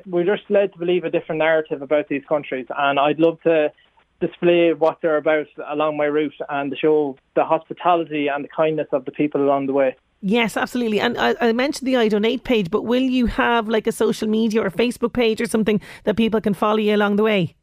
We're 0.06 0.24
just 0.24 0.48
led 0.48 0.72
to 0.72 0.78
believe 0.78 1.04
a 1.04 1.10
different 1.10 1.40
narrative 1.40 1.82
about 1.82 2.08
these 2.08 2.22
countries, 2.28 2.66
and 2.76 2.98
I'd 2.98 3.18
love 3.18 3.40
to 3.42 3.72
display 4.20 4.72
what 4.72 4.98
they're 5.02 5.16
about 5.16 5.46
along 5.68 5.96
my 5.96 6.06
route 6.06 6.34
and 6.48 6.70
to 6.70 6.76
show 6.76 7.16
the 7.34 7.44
hospitality 7.44 8.28
and 8.28 8.44
the 8.44 8.48
kindness 8.48 8.88
of 8.92 9.04
the 9.04 9.10
people 9.12 9.42
along 9.42 9.66
the 9.66 9.72
way. 9.72 9.94
Yes, 10.22 10.56
absolutely. 10.56 11.00
And 11.00 11.18
I, 11.18 11.34
I 11.40 11.52
mentioned 11.52 11.86
the 11.86 11.96
I 11.96 12.08
Donate 12.08 12.42
page, 12.44 12.70
but 12.70 12.82
will 12.82 13.02
you 13.02 13.26
have 13.26 13.68
like 13.68 13.86
a 13.86 13.92
social 13.92 14.28
media 14.28 14.62
or 14.62 14.70
Facebook 14.70 15.12
page 15.12 15.40
or 15.40 15.46
something 15.46 15.80
that 16.04 16.16
people 16.16 16.40
can 16.40 16.54
follow 16.54 16.78
you 16.78 16.94
along 16.96 17.16
the 17.16 17.22
way? 17.22 17.54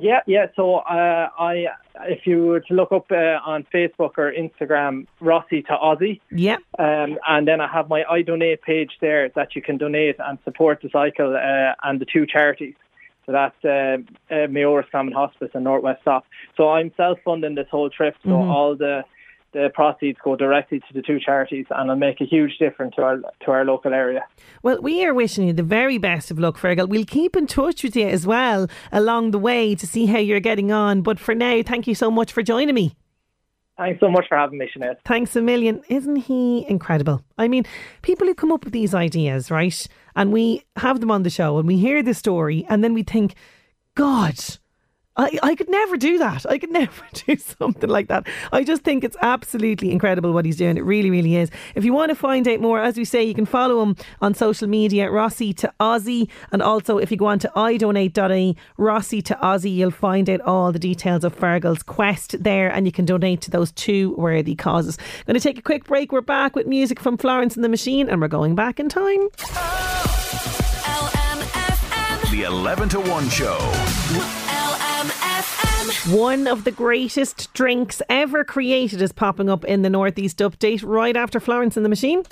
Yeah, 0.00 0.20
yeah. 0.26 0.46
So 0.54 0.76
uh, 0.76 1.28
I, 1.38 1.66
if 2.02 2.24
you 2.24 2.46
were 2.46 2.60
to 2.60 2.74
look 2.74 2.92
up 2.92 3.10
uh, 3.10 3.38
on 3.44 3.66
Facebook 3.74 4.12
or 4.16 4.32
Instagram, 4.32 5.06
Rossi 5.20 5.62
to 5.62 5.72
Aussie, 5.72 6.20
Yeah. 6.30 6.58
um, 6.78 7.18
and 7.26 7.48
then 7.48 7.60
I 7.60 7.66
have 7.66 7.88
my 7.88 8.04
I 8.04 8.22
Donate 8.22 8.62
page 8.62 8.92
there 9.00 9.28
that 9.30 9.56
you 9.56 9.62
can 9.62 9.76
donate 9.76 10.16
and 10.20 10.38
support 10.44 10.80
the 10.82 10.88
cycle 10.90 11.34
uh, 11.34 11.74
and 11.82 12.00
the 12.00 12.06
two 12.06 12.26
charities. 12.26 12.74
So 13.28 13.32
that's 13.32 13.62
uh, 13.62 13.98
uh, 14.34 14.46
Mayo 14.48 14.74
Roscommon 14.74 15.12
Hospice 15.12 15.50
and 15.52 15.62
Northwest 15.64 16.00
Stop. 16.00 16.24
So 16.56 16.70
I'm 16.70 16.90
self-funding 16.96 17.56
this 17.56 17.68
whole 17.70 17.90
trip, 17.90 18.14
so 18.22 18.30
Mhm. 18.30 18.50
all 18.50 18.74
the 18.74 19.04
the 19.52 19.70
proceeds 19.72 20.18
go 20.22 20.36
directly 20.36 20.78
to 20.78 20.92
the 20.92 21.00
two 21.00 21.18
charities, 21.18 21.64
and 21.70 21.88
it'll 21.88 21.96
make 21.96 22.20
a 22.20 22.24
huge 22.24 22.58
difference 22.58 22.94
to 22.96 23.02
our 23.02 23.16
to 23.44 23.50
our 23.50 23.64
local 23.66 23.92
area. 23.94 24.24
Well, 24.62 24.80
we 24.80 25.04
are 25.04 25.12
wishing 25.12 25.46
you 25.46 25.52
the 25.52 25.62
very 25.62 25.98
best 25.98 26.30
of 26.30 26.38
luck, 26.38 26.56
Fergal. 26.58 26.88
We'll 26.88 27.04
keep 27.04 27.36
in 27.36 27.46
touch 27.46 27.82
with 27.82 27.96
you 27.96 28.06
as 28.06 28.26
well 28.26 28.66
along 28.92 29.32
the 29.32 29.38
way 29.38 29.74
to 29.74 29.86
see 29.86 30.06
how 30.06 30.18
you're 30.18 30.40
getting 30.40 30.72
on. 30.72 31.02
But 31.02 31.18
for 31.18 31.34
now, 31.34 31.60
thank 31.62 31.86
you 31.86 31.94
so 31.94 32.10
much 32.10 32.32
for 32.32 32.42
joining 32.42 32.74
me. 32.74 32.92
Thanks 33.78 34.00
so 34.00 34.10
much 34.10 34.26
for 34.28 34.36
having 34.36 34.58
me, 34.58 34.68
Sinead. 34.76 34.96
Thanks 35.04 35.36
a 35.36 35.40
million. 35.40 35.82
Isn't 35.88 36.16
he 36.16 36.66
incredible? 36.68 37.22
I 37.38 37.46
mean, 37.46 37.64
people 38.02 38.26
who 38.26 38.34
come 38.34 38.50
up 38.50 38.64
with 38.64 38.72
these 38.72 38.92
ideas, 38.92 39.52
right? 39.52 39.86
And 40.16 40.32
we 40.32 40.64
have 40.76 41.00
them 41.00 41.12
on 41.12 41.22
the 41.22 41.30
show 41.30 41.58
and 41.58 41.68
we 41.68 41.78
hear 41.78 42.02
the 42.02 42.12
story 42.12 42.66
and 42.68 42.82
then 42.82 42.92
we 42.92 43.04
think, 43.04 43.36
God, 43.94 44.34
I, 45.18 45.36
I 45.42 45.54
could 45.56 45.68
never 45.68 45.96
do 45.96 46.16
that. 46.18 46.46
I 46.48 46.58
could 46.58 46.70
never 46.78 47.02
do 47.12 47.36
something 47.36 47.90
like 47.90 48.08
that. 48.08 48.26
I 48.52 48.62
just 48.62 48.82
think 48.82 49.02
it's 49.04 49.16
absolutely 49.20 49.90
incredible 49.90 50.32
what 50.32 50.44
he's 50.44 50.56
doing. 50.56 50.76
It 50.76 50.84
really, 50.84 51.10
really 51.10 51.36
is. 51.36 51.50
If 51.74 51.84
you 51.84 51.92
want 51.92 52.10
to 52.10 52.14
find 52.14 52.46
out 52.46 52.60
more, 52.60 52.80
as 52.80 52.96
we 52.96 53.04
say, 53.04 53.24
you 53.24 53.34
can 53.34 53.46
follow 53.46 53.82
him 53.82 53.96
on 54.20 54.34
social 54.34 54.68
media, 54.68 55.10
Rossi 55.10 55.52
to 55.54 55.72
Aussie. 55.80 56.28
And 56.52 56.62
also, 56.62 56.98
if 56.98 57.10
you 57.10 57.16
go 57.16 57.26
on 57.26 57.40
to 57.40 57.52
idonate.ie, 57.56 58.56
Rossi 58.76 59.20
to 59.22 59.34
Aussie, 59.42 59.74
you'll 59.74 59.90
find 59.90 60.30
out 60.30 60.40
all 60.42 60.70
the 60.70 60.78
details 60.78 61.24
of 61.24 61.36
Fergal's 61.36 61.82
quest 61.82 62.42
there 62.42 62.70
and 62.70 62.86
you 62.86 62.92
can 62.92 63.04
donate 63.04 63.40
to 63.42 63.50
those 63.50 63.72
two 63.72 64.14
worthy 64.16 64.54
causes. 64.54 64.96
Going 65.26 65.34
to 65.34 65.40
take 65.40 65.58
a 65.58 65.62
quick 65.62 65.84
break. 65.84 66.12
We're 66.12 66.20
back 66.20 66.54
with 66.54 66.66
music 66.66 67.00
from 67.00 67.18
Florence 67.18 67.56
and 67.56 67.64
the 67.64 67.68
Machine 67.68 68.08
and 68.08 68.20
we're 68.20 68.28
going 68.28 68.54
back 68.54 68.78
in 68.78 68.88
time. 68.88 69.28
The 72.30 72.42
11 72.44 72.90
to 72.90 73.00
1 73.00 73.28
show. 73.30 74.37
One 76.06 76.46
of 76.46 76.62
the 76.62 76.70
greatest 76.70 77.52
drinks 77.54 78.00
ever 78.08 78.44
created 78.44 79.02
is 79.02 79.12
popping 79.12 79.50
up 79.50 79.64
in 79.64 79.82
the 79.82 79.90
Northeast 79.90 80.38
update 80.38 80.82
right 80.86 81.16
after 81.16 81.40
Florence 81.40 81.76
and 81.76 81.84
the 81.84 81.90
Machine. 81.90 82.22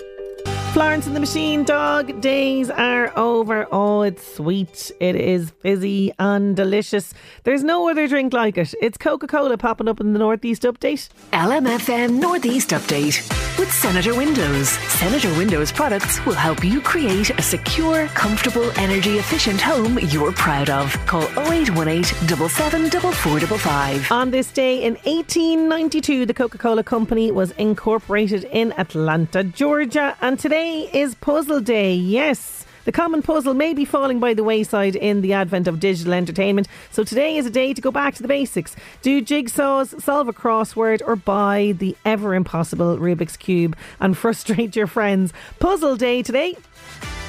Florence 0.76 1.06
and 1.06 1.16
the 1.16 1.20
Machine 1.20 1.64
dog 1.64 2.20
days 2.20 2.68
are 2.68 3.10
over. 3.18 3.66
Oh, 3.72 4.02
it's 4.02 4.34
sweet. 4.34 4.92
It 5.00 5.16
is 5.16 5.50
fizzy 5.62 6.12
and 6.18 6.54
delicious. 6.54 7.14
There's 7.44 7.64
no 7.64 7.88
other 7.88 8.06
drink 8.06 8.34
like 8.34 8.58
it. 8.58 8.74
It's 8.82 8.98
Coca 8.98 9.26
Cola 9.26 9.56
popping 9.56 9.88
up 9.88 10.00
in 10.00 10.12
the 10.12 10.18
Northeast 10.18 10.64
update. 10.64 11.08
LMFM 11.32 12.20
Northeast 12.20 12.72
Update 12.72 13.26
with 13.58 13.72
Senator 13.72 14.14
Windows. 14.14 14.68
Senator 14.68 15.30
Windows 15.38 15.72
products 15.72 16.22
will 16.26 16.34
help 16.34 16.62
you 16.62 16.82
create 16.82 17.30
a 17.30 17.40
secure, 17.40 18.06
comfortable, 18.08 18.70
energy 18.78 19.16
efficient 19.16 19.62
home 19.62 19.98
you're 20.10 20.32
proud 20.32 20.68
of. 20.68 20.92
Call 21.06 21.22
0818 21.38 22.04
77 22.04 22.90
4455. 22.90 24.12
On 24.12 24.30
this 24.30 24.52
day 24.52 24.82
in 24.82 24.96
1892, 25.04 26.26
the 26.26 26.34
Coca 26.34 26.58
Cola 26.58 26.84
Company 26.84 27.30
was 27.30 27.52
incorporated 27.52 28.44
in 28.52 28.72
Atlanta, 28.72 29.42
Georgia, 29.42 30.14
and 30.20 30.38
today 30.38 30.65
is 30.66 31.14
Puzzle 31.14 31.60
Day. 31.60 31.94
Yes. 31.94 32.64
The 32.84 32.92
common 32.92 33.22
puzzle 33.22 33.54
may 33.54 33.72
be 33.72 33.84
falling 33.84 34.20
by 34.20 34.34
the 34.34 34.44
wayside 34.44 34.96
in 34.96 35.20
the 35.20 35.32
advent 35.32 35.68
of 35.68 35.80
digital 35.80 36.12
entertainment. 36.12 36.68
So 36.90 37.04
today 37.04 37.36
is 37.36 37.46
a 37.46 37.50
day 37.50 37.72
to 37.72 37.80
go 37.80 37.90
back 37.90 38.14
to 38.14 38.22
the 38.22 38.28
basics. 38.28 38.74
Do 39.02 39.22
jigsaws, 39.22 40.00
solve 40.00 40.28
a 40.28 40.32
crossword, 40.32 41.02
or 41.06 41.16
buy 41.16 41.74
the 41.78 41.96
ever 42.04 42.34
impossible 42.34 42.96
Rubik's 42.96 43.36
Cube 43.36 43.76
and 44.00 44.16
frustrate 44.22 44.76
your 44.76 44.86
friends. 44.86 45.32
Puzzle 45.60 45.96
day 45.96 46.22
today. 46.22 46.56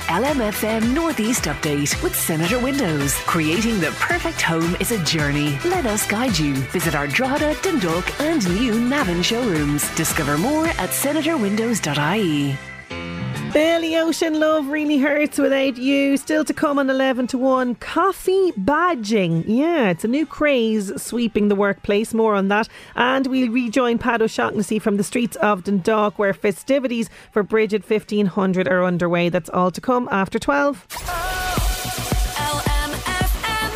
LMFM 0.08 0.94
Northeast 0.96 1.44
Update 1.46 2.02
with 2.02 2.16
Senator 2.16 2.60
Windows. 2.60 3.14
Creating 3.26 3.80
the 3.80 3.92
perfect 4.00 4.42
home 4.42 4.76
is 4.80 4.92
a 4.92 5.04
journey. 5.04 5.60
Let 5.66 5.86
us 5.86 6.08
guide 6.08 6.38
you. 6.38 6.54
Visit 6.72 6.96
our 6.96 7.08
Drogheda, 7.08 7.56
Dundalk, 7.62 8.20
and 8.22 8.48
new 8.56 8.80
Navan 8.80 9.22
showrooms. 9.22 9.94
Discover 9.96 10.38
more 10.38 10.68
at 10.68 10.90
senatorwindows.ie. 10.92 12.58
Billy 13.54 13.96
Ocean 13.96 14.40
Love 14.40 14.68
really 14.68 14.98
hurts 14.98 15.38
without 15.38 15.78
you. 15.78 16.18
Still 16.18 16.44
to 16.46 16.54
come 16.54 16.78
on 16.78 16.90
11 16.90 17.28
to 17.28 17.38
1. 17.38 17.76
Coffee 17.76 18.52
badging. 18.52 19.44
Yeah, 19.48 19.90
it's 19.90 20.04
a 20.04 20.08
new 20.08 20.26
craze 20.26 20.92
sweeping 21.02 21.48
the 21.48 21.56
workplace. 21.56 22.14
More 22.14 22.36
on 22.36 22.50
that. 22.50 22.68
And 22.96 23.28
we'll 23.28 23.52
rejoin 23.52 23.98
Pat 23.98 24.22
O'Shaughnessy 24.22 24.80
from 24.80 24.98
the 24.98 25.04
streets 25.04 25.38
of 25.38 25.64
Dundalk 25.64 26.20
where 26.20 26.34
festivities 26.34 27.10
for 27.32 27.42
Brigid 27.42 27.90
1500 27.90 28.68
are 28.68 28.84
underway. 28.84 29.30
That's 29.30 29.50
all 29.50 29.72
to 29.72 29.82
come 29.82 30.08
after 30.12 30.38
12. 30.40 30.86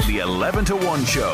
The 0.07 0.19
11 0.19 0.65
to 0.65 0.75
1 0.75 1.05
show. 1.05 1.33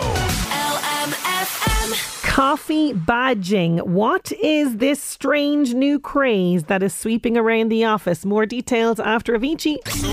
Coffee 2.37 2.93
badging. 2.93 3.81
What 3.81 4.31
is 4.31 4.77
this 4.77 5.01
strange 5.01 5.73
new 5.73 5.99
craze 5.99 6.65
that 6.65 6.83
is 6.83 6.93
sweeping 6.93 7.35
around 7.35 7.69
the 7.69 7.85
office? 7.85 8.23
More 8.25 8.45
details 8.45 8.99
after 8.99 9.33
Avicii. 9.35 9.83
This 9.83 9.95
is 9.95 10.03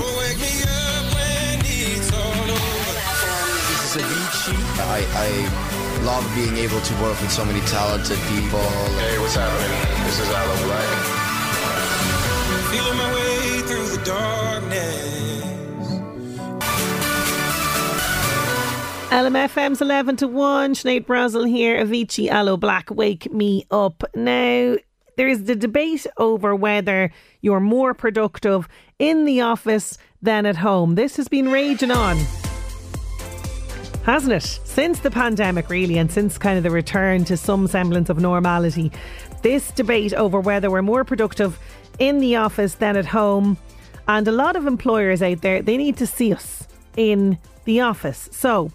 Avicii. 4.01 4.57
I, 4.81 5.05
I 5.13 6.01
love 6.07 6.25
being 6.35 6.57
able 6.57 6.81
to 6.81 6.95
work 7.03 7.21
with 7.21 7.31
so 7.31 7.45
many 7.45 7.61
talented 7.67 8.19
people. 8.31 8.59
Hey, 8.59 9.19
what's 9.19 9.35
happening? 9.35 10.07
This 10.07 10.19
is 10.19 10.31
Aloe 10.31 10.57
Blacc. 10.65 11.25
LMFM's 19.15 19.81
11 19.81 20.17
to 20.17 20.27
1. 20.27 20.75
Sinead 20.75 21.07
Brazel 21.07 21.49
here. 21.49 21.79
Avicii 21.79 22.29
Aloe 22.29 22.57
Blacc, 22.57 22.91
Wake 22.91 23.33
Me 23.33 23.65
Up. 23.71 24.03
Now, 24.17 24.75
there 25.17 25.29
is 25.29 25.45
the 25.45 25.55
debate 25.55 26.05
over 26.17 26.53
whether 26.53 27.13
you're 27.41 27.61
more 27.61 27.95
productive 27.95 28.67
in 28.99 29.25
the 29.25 29.41
office 29.41 29.99
than 30.21 30.47
at 30.47 30.57
home. 30.57 30.97
This 30.97 31.15
has 31.15 31.29
been 31.29 31.49
raging 31.49 31.93
on. 31.93 32.19
Hasn't 34.03 34.33
it? 34.33 34.61
Since 34.65 34.99
the 34.99 35.13
pandemic, 35.13 35.71
really, 35.71 35.97
and 35.97 36.11
since 36.11 36.37
kind 36.37 36.57
of 36.57 36.65
the 36.65 36.73
return 36.73 37.25
to 37.27 37.37
some 37.37 37.69
semblance 37.69 38.11
of 38.11 38.19
normality, 38.19 38.91
this 39.43 39.71
debate 39.71 40.13
over 40.15 40.41
whether 40.41 40.73
we're 40.73 40.83
more 40.83 41.05
productive 41.05 41.57
in 42.01 42.19
the 42.19 42.35
office 42.35 42.75
than 42.75 42.97
at 42.97 43.07
home. 43.07 43.59
And 44.09 44.27
a 44.27 44.33
lot 44.33 44.57
of 44.57 44.67
employers 44.67 45.23
out 45.23 45.41
there, 45.41 45.63
they 45.63 45.77
need 45.77 45.99
to 45.99 46.07
see 46.09 46.33
us 46.33 46.67
in 46.97 47.39
the 47.65 47.79
office. 47.79 48.29
So, 48.33 48.73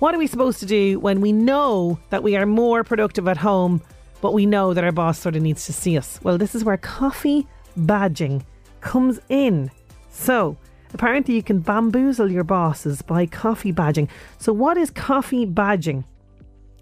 what 0.00 0.14
are 0.14 0.18
we 0.18 0.26
supposed 0.26 0.60
to 0.60 0.66
do 0.66 0.98
when 0.98 1.20
we 1.20 1.30
know 1.30 1.98
that 2.08 2.22
we 2.22 2.34
are 2.34 2.46
more 2.46 2.82
productive 2.82 3.28
at 3.28 3.36
home, 3.36 3.82
but 4.22 4.32
we 4.32 4.46
know 4.46 4.72
that 4.72 4.82
our 4.82 4.92
boss 4.92 5.18
sort 5.18 5.36
of 5.36 5.42
needs 5.42 5.66
to 5.66 5.74
see 5.74 5.96
us? 5.98 6.18
Well, 6.22 6.38
this 6.38 6.54
is 6.54 6.64
where 6.64 6.78
coffee 6.78 7.46
badging 7.78 8.42
comes 8.80 9.20
in. 9.28 9.70
So, 10.08 10.56
apparently, 10.94 11.34
you 11.34 11.42
can 11.42 11.60
bamboozle 11.60 12.30
your 12.30 12.44
bosses 12.44 13.02
by 13.02 13.26
coffee 13.26 13.74
badging. 13.74 14.08
So, 14.38 14.54
what 14.54 14.78
is 14.78 14.90
coffee 14.90 15.46
badging? 15.46 16.04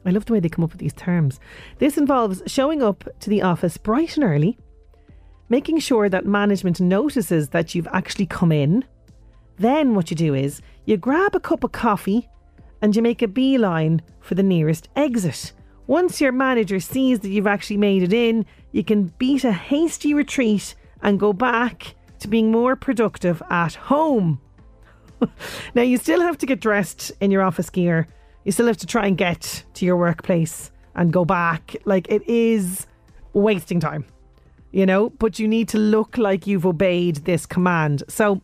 I 0.07 0.11
love 0.11 0.27
the 0.27 0.35
way 0.35 0.41
they 0.41 0.49
come 0.49 0.65
up 0.65 0.71
with 0.71 0.81
these 0.81 0.95
terms. 0.95 1.41
This 1.79 1.99
involves 1.99 2.41
showing 2.47 2.85
up 2.85 3.03
to 3.19 3.31
the 3.31 3.43
office 3.43 3.77
bright 3.79 4.17
and 4.17 4.25
early, 4.25 4.57
making 5.49 5.81
sure 5.81 6.09
that 6.09 6.25
management 6.25 6.81
notices 6.81 7.49
that 7.49 7.75
you've 7.75 7.89
actually 7.89 8.27
come 8.27 8.53
in. 8.53 8.85
Then, 9.57 9.97
what 9.97 10.09
you 10.09 10.17
do 10.17 10.35
is 10.35 10.63
you 10.85 10.97
grab 10.97 11.35
a 11.35 11.41
cup 11.41 11.65
of 11.65 11.73
coffee 11.73 12.29
and 12.83 12.95
you 12.95 13.03
make 13.03 13.23
a 13.23 13.29
beeline 13.29 14.03
for 14.21 14.35
the 14.35 14.43
nearest 14.43 14.88
exit. 14.97 15.53
Once 15.87 16.21
your 16.21 16.33
manager 16.33 16.79
sees 16.79 17.21
that 17.21 17.31
you've 17.31 17.47
actually 17.47 17.79
made 17.79 18.03
it 18.03 18.12
in, 18.12 18.45
you 18.73 18.85
can 18.85 19.05
beat 19.19 19.45
a 19.45 19.53
hasty 19.53 20.12
retreat 20.12 20.75
and 21.03 21.19
go 21.19 21.33
back 21.33 21.95
to 22.21 22.29
being 22.29 22.51
more 22.51 22.77
productive 22.77 23.43
at 23.51 23.75
home. 23.75 24.41
now, 25.75 25.83
you 25.83 25.97
still 25.97 26.21
have 26.21 26.38
to 26.38 26.47
get 26.47 26.61
dressed 26.61 27.12
in 27.21 27.31
your 27.31 27.43
office 27.43 27.71
gear. 27.71 28.07
You 28.45 28.53
still 28.53 28.67
have 28.67 28.77
to 28.79 28.87
try 28.87 29.07
and 29.07 29.17
get 29.17 29.64
to 29.75 29.85
your 29.85 29.97
workplace 29.97 30.71
and 30.95 31.12
go 31.12 31.25
back. 31.25 31.77
Like, 31.85 32.07
it 32.11 32.23
is 32.29 32.87
wasting 33.33 33.81
time, 33.81 34.05
you 34.73 34.87
know, 34.87 35.11
but 35.11 35.38
you 35.38 35.49
need 35.49 35.69
to 35.71 35.79
look 35.79 36.19
like 36.19 36.47
you've 36.47 36.67
obeyed 36.67 37.17
this 37.25 37.47
command. 37.47 38.03
So, 38.09 38.43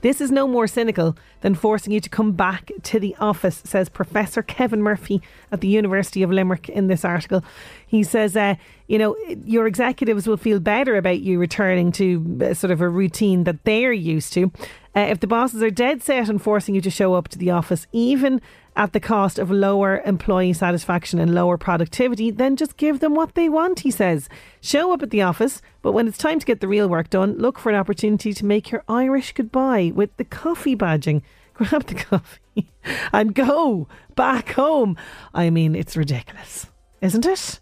this 0.00 0.20
is 0.20 0.30
no 0.30 0.46
more 0.46 0.66
cynical 0.66 1.16
than 1.40 1.54
forcing 1.54 1.92
you 1.92 2.00
to 2.00 2.08
come 2.08 2.32
back 2.32 2.70
to 2.84 3.00
the 3.00 3.14
office, 3.18 3.62
says 3.64 3.88
Professor 3.88 4.42
Kevin 4.42 4.82
Murphy 4.82 5.22
at 5.52 5.60
the 5.60 5.68
University 5.68 6.22
of 6.22 6.30
Limerick 6.30 6.68
in 6.68 6.86
this 6.86 7.04
article. 7.04 7.44
He 7.86 8.02
says, 8.02 8.36
uh, 8.36 8.56
you 8.86 8.98
know, 8.98 9.16
your 9.44 9.66
executives 9.66 10.26
will 10.26 10.36
feel 10.36 10.60
better 10.60 10.96
about 10.96 11.20
you 11.20 11.38
returning 11.38 11.92
to 11.92 12.38
uh, 12.42 12.54
sort 12.54 12.70
of 12.70 12.80
a 12.80 12.88
routine 12.88 13.44
that 13.44 13.64
they're 13.64 13.92
used 13.92 14.32
to. 14.34 14.52
Uh, 14.94 15.00
if 15.00 15.20
the 15.20 15.26
bosses 15.26 15.62
are 15.62 15.70
dead 15.70 16.02
set 16.02 16.28
on 16.28 16.38
forcing 16.38 16.74
you 16.74 16.80
to 16.80 16.90
show 16.90 17.14
up 17.14 17.28
to 17.28 17.38
the 17.38 17.50
office, 17.50 17.86
even 17.92 18.40
at 18.76 18.92
the 18.92 19.00
cost 19.00 19.38
of 19.38 19.50
lower 19.50 20.02
employee 20.04 20.52
satisfaction 20.52 21.18
and 21.18 21.34
lower 21.34 21.56
productivity, 21.56 22.30
then 22.30 22.56
just 22.56 22.76
give 22.76 23.00
them 23.00 23.14
what 23.14 23.34
they 23.34 23.48
want, 23.48 23.80
he 23.80 23.90
says. 23.90 24.28
Show 24.60 24.92
up 24.92 25.02
at 25.02 25.10
the 25.10 25.22
office, 25.22 25.62
but 25.80 25.92
when 25.92 26.06
it's 26.06 26.18
time 26.18 26.38
to 26.38 26.46
get 26.46 26.60
the 26.60 26.68
real 26.68 26.88
work 26.88 27.08
done, 27.08 27.38
look 27.38 27.58
for 27.58 27.70
an 27.70 27.76
opportunity 27.76 28.32
to 28.34 28.44
make 28.44 28.70
your 28.70 28.84
Irish 28.88 29.32
goodbye 29.32 29.92
with 29.94 30.14
the 30.18 30.24
coffee 30.24 30.76
badging. 30.76 31.22
Grab 31.54 31.84
the 31.84 31.94
coffee 31.94 32.70
and 33.12 33.34
go 33.34 33.88
back 34.14 34.52
home. 34.52 34.96
I 35.32 35.48
mean, 35.48 35.74
it's 35.74 35.96
ridiculous, 35.96 36.66
isn't 37.00 37.24
it? 37.24 37.60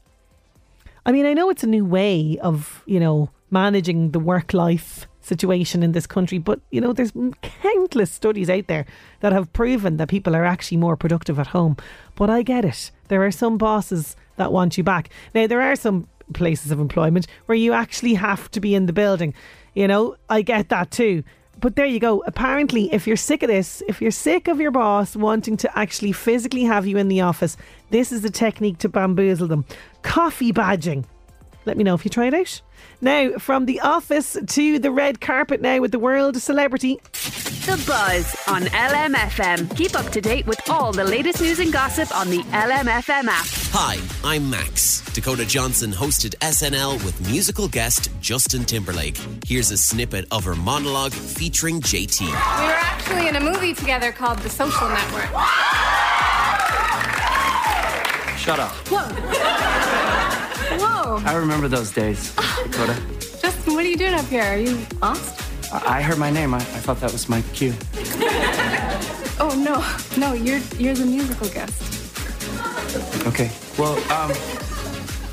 I 1.07 1.13
mean, 1.13 1.27
I 1.27 1.33
know 1.33 1.49
it's 1.49 1.63
a 1.63 1.69
new 1.69 1.85
way 1.85 2.39
of, 2.43 2.83
you 2.87 2.99
know, 2.99 3.31
managing 3.51 4.11
the 4.11 4.19
work 4.19 4.53
life 4.53 5.07
situation 5.25 5.83
in 5.83 5.93
this 5.93 6.07
country. 6.07 6.39
But, 6.39 6.61
you 6.71 6.81
know, 6.81 6.93
there's 6.93 7.13
countless 7.43 8.11
studies 8.11 8.51
out 8.51 8.67
there 8.67 8.87
that 9.21 9.33
have 9.33 9.53
proven 9.53 9.97
that 9.97 10.09
people 10.09 10.37
are 10.37 10.45
actually 10.45 10.77
more 10.77 10.97
productive 10.97 11.39
at 11.39 11.49
home. 11.49 11.77
But 12.15 12.31
I 12.31 12.43
get 12.43 12.65
it. 12.65 12.91
There 13.09 13.25
are 13.25 13.31
some 13.31 13.59
bosses 13.59 14.17
that 14.37 14.53
want 14.53 14.77
you 14.77 14.85
back. 14.85 15.11
Now, 15.35 15.47
there 15.47 15.63
are 15.63 15.77
some 15.77 16.09
places 16.33 16.71
of 16.71 16.81
employment 16.81 17.27
where 17.47 17.57
you 17.57 17.73
actually 17.73 18.15
have 18.15 18.51
to 18.53 18.61
be 18.61 18.75
in 18.75 18.87
the 18.87 18.93
building. 18.93 19.35
You 19.75 19.89
know, 19.89 20.17
I 20.29 20.43
get 20.43 20.69
that 20.69 20.91
too. 20.91 21.25
But 21.61 21.77
there 21.77 21.87
you 21.87 22.01
go. 22.01 22.23
Apparently, 22.27 22.93
if 22.93 23.07
you're 23.07 23.17
sick 23.17 23.43
of 23.43 23.49
this, 23.49 23.83
if 23.87 24.03
you're 24.03 24.11
sick 24.11 24.49
of 24.49 24.61
your 24.61 24.73
boss 24.73 25.15
wanting 25.15 25.57
to 25.59 25.79
actually 25.79 26.13
physically 26.13 26.65
have 26.65 26.87
you 26.87 26.97
in 26.97 27.09
the 27.09 27.21
office, 27.21 27.57
this 27.91 28.11
is 28.11 28.25
a 28.25 28.31
technique 28.31 28.79
to 28.79 28.89
bamboozle 28.89 29.47
them. 29.47 29.65
Coffee 30.03 30.53
badging. 30.53 31.05
Let 31.67 31.77
me 31.77 31.85
know 31.85 31.95
if 31.95 32.05
you 32.05 32.11
try 32.11 32.27
it 32.27 32.35
out. 32.35 32.61
Now, 33.01 33.33
from 33.39 33.67
the 33.67 33.81
office 33.81 34.37
to 34.47 34.79
the 34.79 34.91
red 34.91 35.21
carpet 35.21 35.61
now 35.61 35.81
with 35.81 35.93
the 35.93 35.99
world 35.99 36.37
celebrity. 36.37 37.01
The 37.13 37.83
Buzz 37.87 38.37
on 38.47 38.63
LMFM. 38.65 39.75
Keep 39.75 39.99
up 39.99 40.11
to 40.13 40.21
date 40.21 40.47
with 40.47 40.61
all 40.69 40.93
the 40.93 41.05
latest 41.05 41.41
news 41.41 41.61
and 41.61 41.73
gossip 41.73 42.15
on 42.15 42.29
the 42.29 42.41
LMFM 42.53 43.27
app. 43.27 43.47
Hi, 43.73 43.99
I'm 44.23 44.51
Max. 44.51 45.01
Dakota 45.15 45.47
Johnson 45.47 45.91
hosted 45.91 46.35
SNL 46.41 47.03
with 47.05 47.27
musical 47.31 47.69
guest 47.69 48.11
Justin 48.21 48.65
Timberlake. 48.65 49.19
Here's 49.47 49.71
a 49.71 49.79
snippet 49.79 50.27
of 50.31 50.45
her 50.45 50.55
monologue 50.55 51.13
featuring 51.13 51.81
JT. 51.81 52.21
We 52.21 52.27
were 52.27 52.37
actually 52.37 53.29
in 53.29 53.37
a 53.37 53.41
movie 53.41 53.73
together 53.73 54.13
called 54.13 54.39
The 54.41 54.51
Social 54.51 54.89
Network. 54.89 55.31
Shut 58.37 58.61
up. 58.61 58.73
Whoa. 58.89 60.01
Whoa. 61.05 61.21
I 61.27 61.35
remember 61.37 61.69
those 61.69 61.93
days, 61.93 62.35
Dakota. 62.35 62.97
Justin, 63.43 63.75
what 63.75 63.85
are 63.85 63.89
you 63.89 63.97
doing 63.97 64.15
up 64.15 64.25
here? 64.25 64.43
Are 64.43 64.57
you 64.57 64.79
lost? 65.03 65.39
I 65.71 65.99
I 65.99 66.03
heard 66.03 66.17
my 66.17 66.31
name. 66.31 66.55
I, 66.55 66.59
I 66.59 66.81
thought 66.81 66.99
that 67.01 67.13
was 67.13 67.29
my 67.29 67.43
cue. 67.53 67.75
Oh 69.41 69.53
no, 69.57 69.83
no, 70.17 70.33
you're 70.33 70.61
you're 70.79 70.95
the 70.95 71.05
musical 71.05 71.49
guest. 71.49 71.75
Okay. 73.27 73.51
Well, 73.77 73.97
um, 74.13 74.31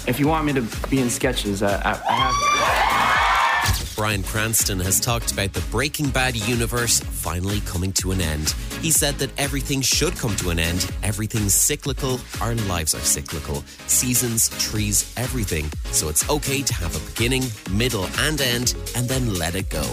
if 0.08 0.20
you 0.20 0.28
want 0.28 0.44
me 0.46 0.54
to 0.54 0.64
be 0.90 1.00
in 1.00 1.10
sketches, 1.10 1.62
uh, 1.62 1.80
I, 1.86 1.92
I 1.92 2.16
have. 2.16 3.31
Bryan 3.96 4.24
Cranston 4.24 4.80
has 4.80 5.00
talked 5.00 5.32
about 5.32 5.54
the 5.54 5.62
Breaking 5.70 6.10
Bad 6.10 6.36
universe 6.36 7.00
finally 7.00 7.60
coming 7.62 7.92
to 7.94 8.12
an 8.12 8.22
end. 8.22 8.56
He 8.82 8.90
said 8.90 9.16
that 9.16 9.30
everything 9.38 9.82
should 9.82 10.16
come 10.16 10.36
to 10.38 10.50
an 10.50 10.60
end. 10.60 10.90
Everything's 11.04 11.54
cyclical. 11.54 12.20
Our 12.42 12.56
lives 12.56 12.96
are 12.96 13.00
cyclical. 13.00 13.64
Seasons, 13.88 14.50
trees, 14.60 15.14
everything. 15.18 15.70
So 15.92 16.10
it's 16.10 16.28
okay 16.30 16.62
to 16.62 16.74
have 16.76 16.96
a 16.96 17.12
beginning, 17.12 17.44
middle, 17.72 18.08
and 18.20 18.42
end, 18.42 18.76
and 18.96 19.08
then 19.08 19.36
let 19.36 19.56
it 19.56 19.70
go. 19.70 19.84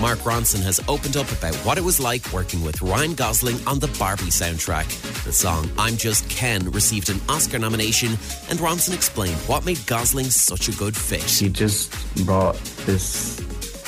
Mark 0.00 0.20
Ronson 0.20 0.62
has 0.62 0.80
opened 0.86 1.16
up 1.16 1.30
about 1.32 1.56
what 1.56 1.76
it 1.76 1.82
was 1.82 1.98
like 1.98 2.32
working 2.32 2.62
with 2.62 2.80
Ryan 2.80 3.14
Gosling 3.14 3.56
on 3.66 3.80
the 3.80 3.88
Barbie 3.98 4.24
soundtrack. 4.24 4.86
The 5.24 5.32
song 5.32 5.68
I'm 5.76 5.96
Just 5.96 6.28
Ken 6.30 6.70
received 6.70 7.10
an 7.10 7.20
Oscar 7.28 7.58
nomination, 7.58 8.10
and 8.48 8.60
Ronson 8.60 8.94
explained 8.94 9.36
what 9.48 9.66
made 9.66 9.84
Gosling 9.86 10.26
such 10.26 10.68
a 10.68 10.72
good 10.72 10.96
fit. 10.96 11.24
He 11.24 11.48
just 11.48 11.92
brought 12.24 12.54
this, 12.86 13.42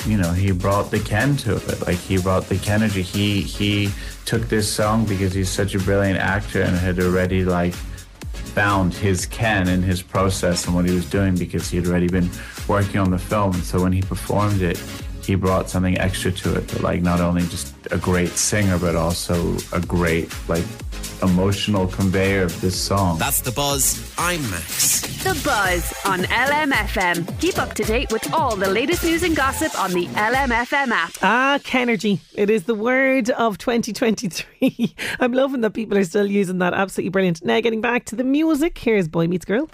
you 0.05 0.17
know, 0.17 0.33
he 0.33 0.51
brought 0.51 0.91
the 0.91 0.99
Ken 0.99 1.37
to 1.37 1.55
it. 1.55 1.81
Like 1.87 1.97
he 1.97 2.17
brought 2.17 2.49
the 2.49 2.57
Kennedy. 2.57 3.03
He 3.03 3.41
he 3.41 3.89
took 4.25 4.49
this 4.49 4.71
song 4.71 5.05
because 5.05 5.33
he's 5.33 5.49
such 5.49 5.75
a 5.75 5.79
brilliant 5.79 6.19
actor 6.19 6.61
and 6.61 6.75
had 6.75 6.99
already 6.99 7.45
like 7.45 7.73
found 7.73 8.93
his 8.93 9.25
Ken 9.25 9.69
in 9.69 9.81
his 9.81 10.01
process 10.01 10.65
and 10.65 10.75
what 10.75 10.85
he 10.85 10.93
was 10.93 11.09
doing 11.09 11.35
because 11.35 11.69
he 11.69 11.77
had 11.77 11.87
already 11.87 12.09
been 12.09 12.29
working 12.67 12.99
on 12.99 13.11
the 13.11 13.17
film. 13.17 13.53
And 13.53 13.63
so 13.63 13.81
when 13.81 13.93
he 13.93 14.01
performed 14.01 14.61
it, 14.61 14.77
he 15.23 15.35
brought 15.35 15.69
something 15.69 15.97
extra 15.97 16.31
to 16.31 16.55
it. 16.55 16.81
Like 16.81 17.01
not 17.01 17.21
only 17.21 17.43
just 17.43 17.73
a 17.91 17.97
great 17.97 18.31
singer, 18.31 18.77
but 18.77 18.95
also 18.95 19.57
a 19.73 19.79
great 19.79 20.33
like 20.49 20.65
emotional 21.23 21.87
conveyor 21.87 22.43
of 22.43 22.61
this 22.61 22.79
song. 22.79 23.17
That's 23.19 23.41
the 23.41 23.51
buzz. 23.51 24.13
I'm 24.17 24.41
Max. 24.49 25.01
The 25.23 25.39
Buzz 25.45 25.93
on 26.05 26.21
LMFM. 26.23 27.39
Keep 27.39 27.59
up 27.59 27.75
to 27.75 27.83
date 27.83 28.11
with 28.11 28.33
all 28.33 28.55
the 28.55 28.67
latest 28.67 29.03
news 29.03 29.21
and 29.21 29.35
gossip 29.35 29.79
on 29.79 29.91
the 29.91 30.07
LMFM 30.07 30.89
app. 30.89 31.11
Ah, 31.21 31.59
Kenergy. 31.63 32.19
It 32.33 32.49
is 32.49 32.63
the 32.63 32.73
word 32.73 33.29
of 33.29 33.59
2023. 33.59 34.95
I'm 35.19 35.33
loving 35.33 35.61
that 35.61 35.73
people 35.73 35.95
are 35.97 36.03
still 36.05 36.25
using 36.25 36.57
that. 36.57 36.73
Absolutely 36.73 37.11
brilliant. 37.11 37.45
Now, 37.45 37.61
getting 37.61 37.81
back 37.81 38.05
to 38.05 38.15
the 38.15 38.23
music, 38.23 38.79
here's 38.79 39.07
Boy 39.07 39.27
Meets 39.27 39.45
Girl. 39.45 39.69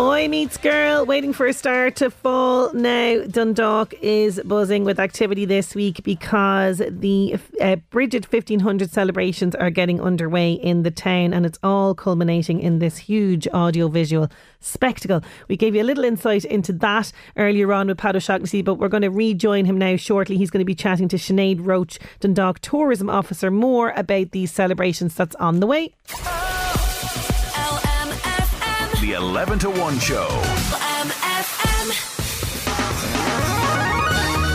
Boy 0.00 0.28
meets 0.28 0.56
girl, 0.56 1.04
waiting 1.04 1.34
for 1.34 1.44
a 1.44 1.52
star 1.52 1.90
to 1.90 2.10
fall. 2.10 2.72
Now, 2.72 3.22
Dundalk 3.26 3.92
is 4.00 4.40
buzzing 4.46 4.84
with 4.84 4.98
activity 4.98 5.44
this 5.44 5.74
week 5.74 6.02
because 6.02 6.80
the 6.88 7.36
uh, 7.60 7.76
Brigid 7.90 8.24
1500 8.24 8.90
celebrations 8.90 9.54
are 9.54 9.68
getting 9.68 10.00
underway 10.00 10.54
in 10.54 10.84
the 10.84 10.90
town 10.90 11.34
and 11.34 11.44
it's 11.44 11.58
all 11.62 11.94
culminating 11.94 12.60
in 12.60 12.78
this 12.78 12.96
huge 12.96 13.46
audio-visual 13.52 14.30
spectacle. 14.60 15.20
We 15.48 15.58
gave 15.58 15.74
you 15.74 15.82
a 15.82 15.84
little 15.84 16.04
insight 16.04 16.46
into 16.46 16.72
that 16.72 17.12
earlier 17.36 17.70
on 17.70 17.88
with 17.88 17.98
Pat 17.98 18.16
O'Shaughnessy, 18.16 18.62
but 18.62 18.76
we're 18.76 18.88
going 18.88 19.02
to 19.02 19.10
rejoin 19.10 19.66
him 19.66 19.76
now 19.76 19.96
shortly. 19.96 20.38
He's 20.38 20.50
going 20.50 20.62
to 20.62 20.64
be 20.64 20.74
chatting 20.74 21.08
to 21.08 21.16
Sinead 21.16 21.58
Roach, 21.60 21.98
Dundalk 22.20 22.60
Tourism 22.60 23.10
Officer, 23.10 23.50
more 23.50 23.92
about 23.94 24.30
these 24.30 24.50
celebrations 24.50 25.14
that's 25.14 25.36
on 25.36 25.60
the 25.60 25.66
way. 25.66 25.94
The 29.10 29.16
11 29.16 29.58
to 29.60 29.70
1 29.70 29.98
show. 29.98 30.28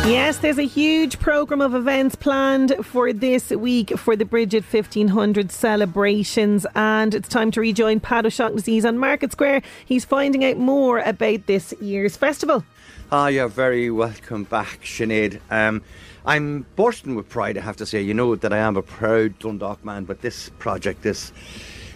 Yes, 0.09 0.37
there's 0.37 0.57
a 0.57 0.63
huge 0.63 1.19
programme 1.19 1.59
of 1.59 1.75
events 1.75 2.15
planned 2.15 2.73
for 2.81 3.11
this 3.11 3.49
week 3.49 3.97
for 3.97 4.15
the 4.15 4.23
Brigid 4.23 4.63
1500 4.63 5.51
celebrations, 5.51 6.65
and 6.73 7.13
it's 7.13 7.27
time 7.27 7.51
to 7.51 7.59
rejoin 7.59 7.99
Pat 7.99 8.25
O'Shaughnessy. 8.25 8.71
He's 8.71 8.85
on 8.85 8.97
Market 8.97 9.33
Square. 9.33 9.61
He's 9.83 10.05
finding 10.05 10.45
out 10.45 10.55
more 10.55 10.99
about 10.99 11.47
this 11.47 11.73
year's 11.81 12.15
festival. 12.15 12.63
Ah, 13.11 13.27
you're 13.27 13.49
very 13.49 13.91
welcome 13.91 14.45
back, 14.45 14.79
Sinead. 14.83 15.41
Um, 15.51 15.81
I'm 16.25 16.65
bursting 16.77 17.15
with 17.15 17.27
pride, 17.27 17.57
I 17.57 17.61
have 17.61 17.75
to 17.75 17.85
say. 17.85 18.01
You 18.01 18.13
know 18.13 18.37
that 18.37 18.53
I 18.53 18.59
am 18.59 18.77
a 18.77 18.81
proud 18.81 19.37
Dundalk 19.37 19.83
man, 19.83 20.05
but 20.05 20.21
this 20.21 20.47
project, 20.59 21.01
this 21.01 21.33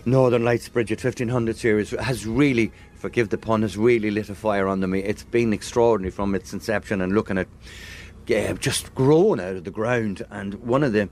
Northern 0.09 0.43
Lights 0.43 0.69
Brigid 0.69 1.03
1500 1.03 1.55
series, 1.55 1.91
has 1.91 2.25
really, 2.25 2.71
forgive 2.95 3.29
the 3.29 3.37
pun, 3.37 3.61
has 3.61 3.77
really 3.77 4.11
lit 4.11 4.29
a 4.29 4.35
fire 4.35 4.67
under 4.67 4.87
me. 4.87 4.99
It's 4.99 5.23
been 5.23 5.53
extraordinary 5.53 6.11
from 6.11 6.35
its 6.35 6.53
inception 6.53 7.01
and 7.01 7.13
looking 7.13 7.37
at 7.37 7.47
yeah, 8.27 8.53
just 8.53 8.93
growing 8.93 9.39
out 9.39 9.55
of 9.55 9.63
the 9.63 9.71
ground. 9.71 10.25
And 10.29 10.55
one 10.55 10.83
of 10.83 10.93
the 10.93 11.09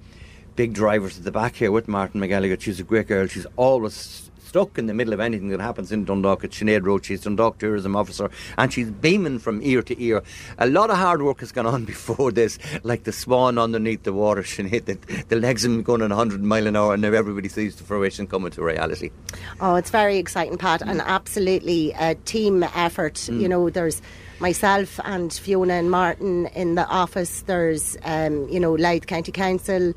big 0.56 0.74
drivers 0.74 1.18
at 1.18 1.24
the 1.24 1.32
back 1.32 1.56
here 1.56 1.72
with 1.72 1.88
Martin 1.88 2.22
McGallagher, 2.22 2.60
she's 2.62 2.80
a 2.80 2.84
great 2.84 3.08
girl. 3.08 3.28
She's 3.28 3.48
always 3.56 4.27
stuck 4.48 4.78
in 4.78 4.88
the 4.88 4.94
middle 4.94 5.14
of 5.14 5.20
anything 5.20 5.50
that 5.50 5.60
happens 5.60 5.92
in 5.92 6.06
Dundalk. 6.06 6.44
It's 6.44 6.58
Sinead 6.58 6.86
Roach. 6.86 7.08
she's 7.08 7.22
Dundalk 7.22 7.60
Tourism 7.60 7.96
Officer, 7.96 8.30
and 8.58 8.72
she's 8.72 8.90
beaming 8.90 9.40
from 9.40 9.62
ear 9.62 9.82
to 9.82 10.02
ear. 10.02 10.24
A 10.58 10.68
lot 10.68 10.90
of 10.90 10.98
hard 10.98 11.22
work 11.22 11.42
has 11.42 11.52
gone 11.52 11.66
on 11.66 11.86
before 11.94 12.32
this, 12.32 12.58
like 12.84 13.04
the 13.04 13.12
swan 13.12 13.58
underneath 13.58 14.04
the 14.04 14.14
water, 14.14 14.44
Sinead. 14.44 14.86
The, 14.86 15.24
the 15.28 15.36
legs 15.36 15.64
have 15.64 15.72
been 15.72 15.84
going 15.84 16.02
at 16.02 16.10
100 16.10 16.42
mile 16.42 16.66
an 16.68 16.76
hour, 16.76 16.94
and 16.94 17.02
now 17.02 17.12
everybody 17.12 17.50
sees 17.50 17.76
the 17.76 17.84
fruition 17.84 18.28
coming 18.28 18.52
to 18.52 18.64
reality. 18.64 19.12
Oh, 19.60 19.76
it's 19.76 19.90
very 19.90 20.18
exciting, 20.18 20.58
Pat, 20.58 20.82
and 20.82 21.02
absolutely 21.02 21.92
a 22.00 22.16
team 22.16 22.64
effort. 22.64 23.16
Mm. 23.16 23.42
You 23.42 23.50
know, 23.50 23.70
there's 23.70 24.02
myself 24.40 25.00
and 25.04 25.34
Fiona 25.34 25.74
and 25.74 25.92
Martin 25.92 26.48
in 26.48 26.76
the 26.76 26.88
office. 26.88 27.42
There's, 27.42 27.98
um, 28.04 28.48
you 28.50 28.60
know, 28.60 28.74
Louth 28.74 29.08
County 29.08 29.32
Council, 29.32 29.94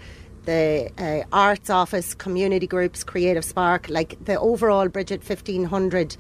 the 0.55 0.91
uh, 0.99 1.23
Arts 1.33 1.71
Office, 1.71 2.13
community 2.15 2.67
groups, 2.67 3.05
Creative 3.05 3.45
Spark, 3.45 3.89
like 3.89 4.23
the 4.25 4.39
overall 4.41 4.89
Brigid 4.89 5.21
1500 5.21 6.17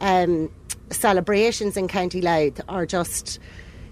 um, 0.00 0.50
celebrations 0.90 1.76
in 1.76 1.88
County 1.88 2.20
Louth 2.20 2.60
are 2.68 2.86
just. 2.86 3.38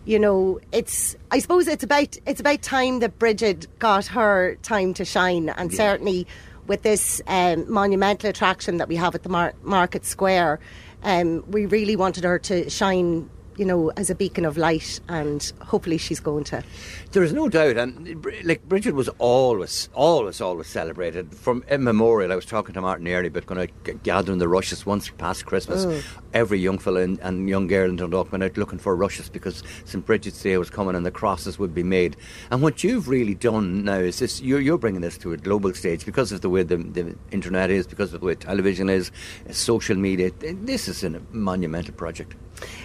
You 0.07 0.19
know, 0.19 0.61
it's. 0.73 1.15
I 1.31 1.41
suppose 1.41 1.69
it's 1.69 1.85
about 1.85 2.17
it's 2.27 2.41
about 2.41 2.63
time 2.63 3.01
that 3.01 3.19
Bridget 3.19 3.67
got 3.79 4.07
her 4.07 4.57
time 4.63 4.95
to 4.95 5.05
shine, 5.05 5.51
and 5.51 5.71
Yeah. 5.71 5.77
certainly 5.77 6.27
with 6.67 6.83
this 6.83 7.21
um, 7.27 7.71
monumental 7.71 8.31
attraction 8.31 8.79
that 8.79 8.89
we 8.89 8.97
have 8.97 9.15
at 9.15 9.25
the 9.25 9.29
Mar- 9.29 9.53
Market 9.63 10.07
Square, 10.07 10.59
um, 11.03 11.45
we 11.51 11.67
really 11.67 11.97
wanted 11.97 12.25
her 12.25 12.39
to 12.39 12.71
shine, 12.71 13.29
you 13.61 13.67
know, 13.67 13.91
as 13.99 14.09
a 14.09 14.15
beacon 14.15 14.47
of 14.47 14.57
light, 14.57 15.01
and 15.07 15.53
hopefully 15.61 15.99
she's 15.99 16.19
going 16.19 16.45
to. 16.45 16.65
There 17.13 17.23
is 17.23 17.35
no 17.35 17.51
doubt, 17.51 17.77
and 17.77 18.25
like 18.43 18.67
Bridget 18.67 18.95
was 18.95 19.11
always, 19.19 19.91
always, 19.93 20.41
always 20.41 20.67
celebrated 20.67 21.35
from 21.35 21.63
immemorial. 21.69 22.33
I 22.33 22.37
was 22.37 22.47
talking 22.47 22.73
to 22.73 22.81
Martin 22.81 23.07
earlier 23.07 23.29
about 23.29 23.45
going 23.45 23.61
out 23.61 24.03
gathering 24.03 24.39
the 24.39 24.49
rushes 24.49 24.87
once 24.87 25.11
past 25.11 25.45
Christmas. 25.45 25.85
Oh. 25.85 26.03
Every 26.33 26.59
young 26.59 26.79
fella 26.79 27.03
and, 27.03 27.19
and 27.21 27.51
young 27.51 27.67
girl 27.67 27.91
in 27.91 27.97
Dundalk 27.97 28.33
went 28.33 28.43
out 28.43 28.57
looking 28.57 28.79
for 28.79 28.97
rushes 28.97 29.29
because 29.29 29.63
St 29.85 30.07
Bridget's 30.07 30.43
Day 30.43 30.57
was 30.57 30.71
coming 30.71 30.97
and 30.97 31.05
the 31.05 31.11
crosses 31.11 31.59
would 31.59 31.75
be 31.75 31.83
made. 31.83 32.17
And 32.51 32.63
what 32.63 32.83
you've 32.83 33.09
really 33.09 33.35
done 33.35 33.85
now 33.85 33.99
is 33.99 34.21
this: 34.21 34.41
you're, 34.41 34.61
you're 34.61 34.79
bringing 34.79 35.03
this 35.03 35.19
to 35.19 35.35
a 35.35 35.37
global 35.37 35.75
stage 35.75 36.07
because 36.07 36.33
of 36.33 36.41
the 36.41 36.49
way 36.49 36.63
the, 36.63 36.79
the 36.79 37.15
internet 37.31 37.71
is, 37.71 37.87
because 37.87 38.15
of 38.15 38.21
the 38.21 38.27
way 38.27 38.37
television 38.37 38.89
is, 38.89 39.13
social 39.51 39.97
media. 39.97 40.31
This 40.41 40.89
is 40.89 41.05
a 41.05 41.21
monumental 41.31 41.93
project. 41.93 42.37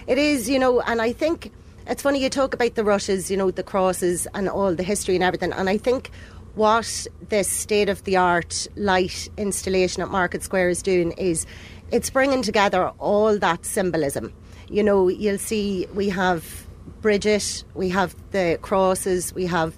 It 0.06 0.18
is, 0.18 0.48
you 0.48 0.58
know, 0.58 0.80
and 0.80 1.00
I 1.00 1.12
think 1.12 1.52
it's 1.86 2.02
funny 2.02 2.22
you 2.22 2.30
talk 2.30 2.54
about 2.54 2.74
the 2.74 2.84
rushes, 2.84 3.30
you 3.30 3.36
know, 3.36 3.50
the 3.50 3.62
crosses 3.62 4.26
and 4.34 4.48
all 4.48 4.74
the 4.74 4.82
history 4.82 5.14
and 5.14 5.24
everything. 5.24 5.52
And 5.52 5.68
I 5.68 5.78
think 5.78 6.10
what 6.54 7.06
this 7.28 7.50
state 7.50 7.88
of 7.88 8.02
the 8.04 8.16
art 8.16 8.66
light 8.76 9.28
installation 9.36 10.02
at 10.02 10.10
Market 10.10 10.42
Square 10.42 10.70
is 10.70 10.82
doing 10.82 11.12
is 11.12 11.46
it's 11.92 12.10
bringing 12.10 12.42
together 12.42 12.88
all 12.98 13.38
that 13.38 13.64
symbolism. 13.64 14.32
You 14.68 14.82
know, 14.82 15.08
you'll 15.08 15.38
see 15.38 15.86
we 15.94 16.08
have 16.08 16.66
Bridget, 17.02 17.62
we 17.74 17.88
have 17.90 18.16
the 18.32 18.58
crosses, 18.62 19.32
we 19.34 19.46
have 19.46 19.74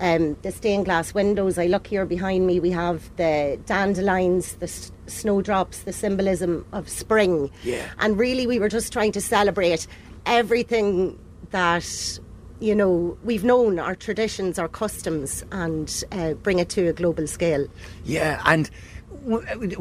um, 0.00 0.36
the 0.42 0.50
stained 0.50 0.86
glass 0.86 1.14
windows. 1.14 1.58
I 1.58 1.66
look 1.66 1.86
here 1.86 2.04
behind 2.06 2.46
me, 2.46 2.58
we 2.58 2.70
have 2.70 3.14
the 3.16 3.58
dandelions, 3.66 4.54
the 4.54 4.66
s- 4.66 4.90
snowdrops, 5.06 5.80
the 5.80 5.92
symbolism 5.92 6.66
of 6.72 6.88
spring. 6.88 7.50
Yeah. 7.62 7.86
And 7.98 8.18
really, 8.18 8.46
we 8.46 8.58
were 8.58 8.68
just 8.68 8.92
trying 8.92 9.12
to 9.12 9.20
celebrate 9.20 9.86
everything 10.26 11.18
that, 11.50 12.18
you 12.60 12.74
know, 12.74 13.16
we've 13.24 13.44
known, 13.44 13.78
our 13.78 13.94
traditions, 13.94 14.58
our 14.58 14.68
customs, 14.68 15.44
and 15.52 16.04
uh, 16.12 16.34
bring 16.34 16.58
it 16.58 16.68
to 16.70 16.88
a 16.88 16.92
global 16.92 17.26
scale. 17.26 17.66
Yeah, 18.04 18.40
and 18.44 18.70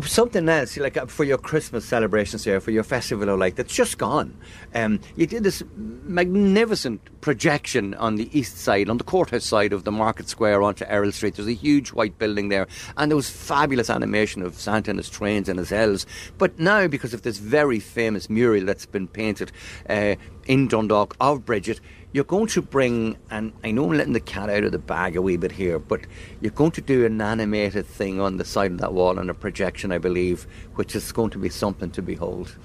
something 0.03 0.49
else, 0.49 0.77
like 0.77 0.97
uh, 0.97 1.05
for 1.05 1.23
your 1.23 1.37
Christmas 1.37 1.85
celebrations 1.85 2.43
here, 2.43 2.59
for 2.59 2.71
your 2.71 2.83
festival 2.83 3.29
or 3.29 3.37
like 3.37 3.55
that's 3.55 3.73
just 3.73 3.97
gone. 3.97 4.37
Um, 4.75 4.99
you 5.15 5.27
did 5.27 5.43
this 5.43 5.63
magnificent 5.75 7.01
projection 7.21 7.93
on 7.95 8.15
the 8.15 8.29
east 8.37 8.57
side, 8.57 8.89
on 8.89 8.97
the 8.97 9.03
courthouse 9.03 9.45
side 9.45 9.73
of 9.73 9.83
the 9.83 9.91
Market 9.91 10.29
Square 10.29 10.63
onto 10.63 10.85
Earl 10.85 11.11
Street. 11.11 11.35
There's 11.35 11.47
a 11.47 11.53
huge 11.53 11.89
white 11.89 12.17
building 12.17 12.49
there, 12.49 12.67
and 12.97 13.11
there 13.11 13.15
was 13.15 13.29
fabulous 13.29 13.89
animation 13.89 14.41
of 14.41 14.55
Santa 14.55 14.91
and 14.91 14.99
his 14.99 15.09
trains 15.09 15.47
and 15.49 15.59
his 15.59 15.71
elves. 15.71 16.05
But 16.37 16.59
now, 16.59 16.87
because 16.87 17.13
of 17.13 17.21
this 17.21 17.37
very 17.37 17.79
famous 17.79 18.29
mural 18.29 18.65
that's 18.65 18.85
been 18.85 19.07
painted 19.07 19.51
uh, 19.89 20.15
in 20.47 20.67
Dundalk 20.67 21.15
of 21.19 21.45
Bridget, 21.45 21.79
you're 22.11 22.23
going 22.23 22.47
to 22.47 22.61
bring, 22.61 23.17
and 23.29 23.53
I 23.63 23.71
know 23.71 23.85
I'm 23.85 23.97
letting 23.97 24.13
the 24.13 24.19
cat 24.19 24.49
out 24.49 24.63
of 24.63 24.71
the 24.71 24.79
bag 24.79 25.15
a 25.15 25.21
wee 25.21 25.37
bit 25.37 25.51
here, 25.51 25.77
but 25.77 26.01
you're 26.41 26.51
going 26.51 26.71
to 26.71 26.81
do 26.81 27.05
an 27.05 27.21
animated 27.21 27.85
thing 27.85 28.19
on 28.19 28.37
the 28.37 28.45
side 28.45 28.71
of 28.71 28.79
that 28.79 28.93
wall 28.93 29.19
and 29.19 29.29
a 29.29 29.33
projection, 29.33 29.91
I 29.91 29.99
believe, 29.99 30.47
which 30.75 30.95
is 30.95 31.11
going 31.11 31.29
to 31.31 31.37
be 31.37 31.49
something 31.49 31.91
to 31.91 32.01
behold. 32.01 32.55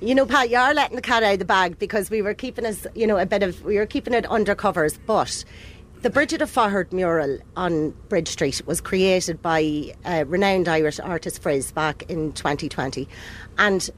You 0.00 0.14
know, 0.14 0.24
Pat, 0.24 0.48
you 0.48 0.56
are 0.56 0.72
letting 0.72 0.96
the 0.96 1.02
cat 1.02 1.22
out 1.22 1.34
of 1.34 1.38
the 1.40 1.44
bag 1.44 1.78
because 1.78 2.08
we 2.08 2.22
were 2.22 2.32
keeping 2.32 2.64
us, 2.64 2.86
you 2.94 3.06
know, 3.06 3.18
a 3.18 3.26
bit 3.26 3.42
of, 3.42 3.62
we 3.64 3.76
were 3.76 3.86
keeping 3.86 4.14
it 4.14 4.30
under 4.30 4.54
covers, 4.54 4.98
but 5.06 5.44
the 6.00 6.08
Bridget 6.08 6.40
of 6.40 6.48
Faughart 6.48 6.90
mural 6.94 7.38
on 7.56 7.90
Bridge 8.08 8.28
Street 8.28 8.62
was 8.64 8.80
created 8.80 9.42
by 9.42 9.92
uh, 10.06 10.24
renowned 10.26 10.68
Irish 10.68 10.98
artist 11.00 11.42
Friz 11.42 11.70
back 11.70 12.04
in 12.08 12.32
2020. 12.32 13.06
And 13.58 13.90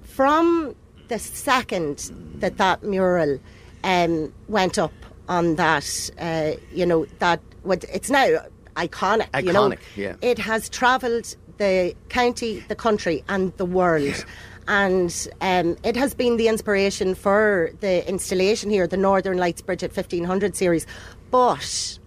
from 0.00 0.74
the 1.08 1.18
second 1.18 2.10
that 2.36 2.56
that 2.56 2.82
mural 2.82 3.38
um, 3.84 4.32
went 4.48 4.78
up 4.78 4.92
on 5.28 5.56
that, 5.56 6.10
uh, 6.18 6.52
you 6.72 6.86
know, 6.86 7.06
that 7.18 7.40
what 7.62 7.84
it's 7.92 8.10
now 8.10 8.44
iconic. 8.76 9.44
you 9.44 9.52
know, 9.52 9.70
Iconic, 9.70 9.78
yeah. 9.96 10.16
it 10.20 10.38
has 10.38 10.68
travelled 10.68 11.36
the 11.58 11.94
county, 12.08 12.64
the 12.68 12.74
country, 12.74 13.24
and 13.28 13.56
the 13.56 13.64
world. 13.66 14.24
And 14.68 15.28
um, 15.40 15.76
it 15.82 15.96
has 15.96 16.14
been 16.14 16.36
the 16.36 16.48
inspiration 16.48 17.14
for 17.14 17.70
the 17.80 18.08
installation 18.08 18.70
here, 18.70 18.86
the 18.86 18.96
Northern 18.96 19.36
Lights 19.36 19.60
Bridget 19.60 19.94
1500 19.94 20.56
series. 20.56 20.86
But 21.30 21.98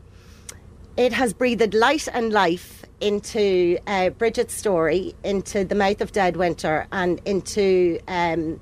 it 0.98 1.12
has 1.12 1.34
breathed 1.34 1.74
light 1.74 2.08
and 2.14 2.32
life 2.32 2.86
into 3.02 3.78
uh, 3.88 4.10
Bridget's 4.12 4.54
story, 4.54 5.14
into 5.24 5.66
The 5.66 5.76
Mouth 5.76 6.00
of 6.00 6.14
Dead 6.14 6.38
Winter, 6.38 6.88
and 6.92 7.20
into, 7.26 8.00
um, 8.08 8.60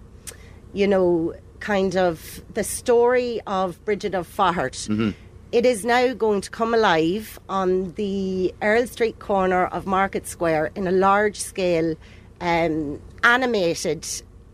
you 0.73 0.87
know, 0.87 1.35
kind 1.63 1.95
of 1.95 2.43
the 2.53 2.63
story 2.63 3.39
of 3.47 3.83
Bridget 3.85 4.13
of 4.13 4.27
Faughart. 4.27 4.87
It 5.53 5.65
is 5.65 5.85
now 5.85 6.13
going 6.13 6.41
to 6.41 6.49
come 6.49 6.73
alive 6.73 7.39
on 7.47 7.93
the 7.93 8.53
Earl 8.61 8.85
Street 8.87 9.19
corner 9.19 9.67
of 9.67 9.85
Market 9.85 10.27
Square 10.27 10.71
in 10.75 10.87
a 10.87 10.91
large 10.91 11.39
scale 11.39 11.95
um, 12.41 12.99
animated 13.23 14.05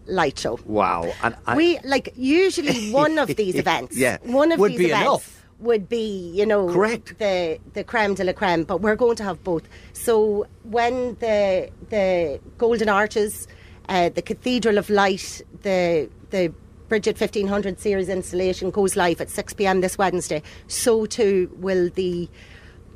light 0.05 0.37
show. 0.37 0.59
Wow. 0.65 1.11
And 1.23 1.35
I, 1.47 1.55
we 1.55 1.79
like 1.79 2.13
usually 2.15 2.91
one 3.03 3.17
of 3.17 3.27
these 3.35 3.55
events. 3.55 3.97
Yeah, 3.97 4.17
one 4.23 4.51
of 4.51 4.59
would 4.59 4.73
these 4.73 4.79
be 4.79 4.85
events 4.85 5.03
enough. 5.03 5.45
would 5.59 5.89
be, 5.89 6.31
you 6.35 6.45
know, 6.45 6.71
Correct. 6.71 7.17
the 7.17 7.59
the 7.73 7.83
creme 7.83 8.13
de 8.13 8.23
la 8.23 8.33
creme. 8.33 8.65
But 8.65 8.81
we're 8.81 8.97
going 8.97 9.15
to 9.15 9.23
have 9.23 9.43
both. 9.43 9.63
So 9.93 10.45
when 10.63 11.15
the 11.19 11.71
the 11.89 12.39
Golden 12.57 12.89
Arches, 12.89 13.47
uh, 13.87 14.09
the 14.09 14.21
Cathedral 14.21 14.77
of 14.77 14.89
Light, 14.89 15.41
the 15.63 16.09
the 16.29 16.53
Brigid 16.89 17.19
1500 17.19 17.79
series 17.79 18.09
installation 18.09 18.71
goes 18.71 18.95
live 18.95 19.21
at 19.21 19.29
6 19.29 19.53
p.m. 19.53 19.81
this 19.81 19.97
Wednesday. 19.97 20.41
So 20.67 21.05
too 21.05 21.55
will 21.57 21.89
the, 21.91 22.27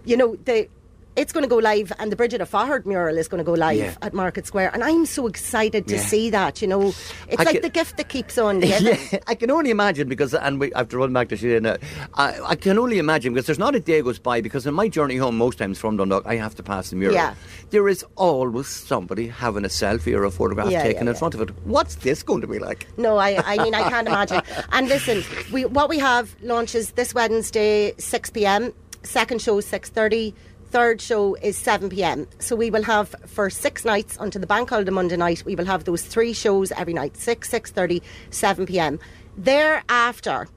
you 0.04 0.18
know, 0.18 0.36
the. 0.36 0.68
It's 1.16 1.32
going 1.32 1.44
to 1.44 1.48
go 1.48 1.58
live, 1.58 1.94
and 2.00 2.12
the 2.12 2.16
Bridget 2.16 2.42
of 2.42 2.50
Faughart 2.50 2.88
mural 2.88 3.20
is 3.20 3.28
going 3.28 3.38
to 3.38 3.44
go 3.44 3.54
live 3.54 3.78
Yeah. 3.78 3.94
at 4.02 4.16
Market 4.16 4.48
Square, 4.48 4.72
and 4.74 4.84
I'm 4.84 5.06
so 5.06 5.28
excited 5.28 5.86
to 5.88 5.96
Yeah. 5.96 6.02
see 6.02 6.30
that. 6.32 6.60
You 6.60 6.68
know, 6.68 6.88
it's 7.30 7.40
I 7.40 7.44
like 7.44 7.54
can- 7.54 7.62
the 7.62 7.70
gift 7.70 7.98
that 7.98 8.10
keeps 8.10 8.40
on 8.40 8.60
giving. 8.62 8.98
Yeah, 9.12 9.20
I 9.28 9.36
can 9.36 9.52
only 9.52 9.70
imagine 9.70 10.10
because, 10.10 10.34
and 10.34 10.60
we 10.60 10.74
I 10.74 10.80
have 10.80 10.90
to 10.90 10.98
run 10.98 11.14
back 11.14 11.30
to 11.30 11.60
now. 11.62 11.78
I, 12.16 12.40
I 12.44 12.56
can 12.56 12.80
only 12.80 12.98
imagine 12.98 13.34
because 13.34 13.46
there's 13.46 13.60
not 13.60 13.76
a 13.76 13.80
day 13.80 14.02
goes 14.02 14.18
by 14.18 14.42
because 14.42 14.66
in 14.66 14.74
my 14.74 14.88
journey 14.90 15.18
home, 15.18 15.38
most 15.38 15.60
times 15.60 15.78
from 15.78 15.98
Dundalk, 15.98 16.24
I 16.26 16.36
have 16.38 16.56
to 16.56 16.64
pass 16.64 16.90
the 16.90 16.96
mural. 16.96 17.14
Yeah. 17.16 17.36
There 17.70 17.88
is 17.88 18.04
always 18.16 18.66
somebody 18.68 19.28
having 19.28 19.66
a 19.66 19.70
selfie 19.70 20.16
or 20.18 20.24
a 20.24 20.32
photograph 20.32 20.72
Yeah, 20.72 20.82
taken 20.82 21.08
in 21.08 21.14
front 21.14 21.36
of 21.36 21.42
it. 21.42 21.50
What's 21.66 21.94
this 21.96 22.24
going 22.24 22.42
to 22.42 22.48
be 22.48 22.58
like? 22.58 22.88
No, 22.98 23.18
I, 23.18 23.40
I 23.46 23.64
mean, 23.64 23.76
I 23.76 23.88
can't 23.88 24.08
imagine. 24.14 24.42
And 24.72 24.88
listen, 24.90 25.24
we, 25.52 25.66
what 25.66 25.90
we 25.90 26.00
have 26.00 26.36
launches 26.42 26.94
this 26.94 27.14
Wednesday, 27.14 27.94
6 28.00 28.32
pm. 28.32 28.74
Second 29.04 29.42
show, 29.42 29.60
6.30. 29.60 30.34
Third 30.74 31.02
show 31.02 31.36
is 31.36 31.56
7 31.56 31.92
pm. 31.92 32.28
So 32.40 32.56
we 32.56 32.72
will 32.72 32.82
have, 32.82 33.14
for 33.28 33.52
six 33.52 33.86
nights 33.86 34.18
until 34.20 34.42
the 34.42 34.48
bank 34.48 34.72
holiday 34.72 34.90
Monday 34.90 35.16
night, 35.16 35.44
we 35.46 35.56
will 35.56 35.68
have 35.68 35.84
those 35.84 36.02
three 36.02 36.34
shows 36.34 36.72
every 36.72 36.96
night 36.96 37.16
6, 37.16 37.48
6.30, 37.48 38.02
7 38.32 38.66
pm. 38.66 39.00
Thereafter, 39.38 40.48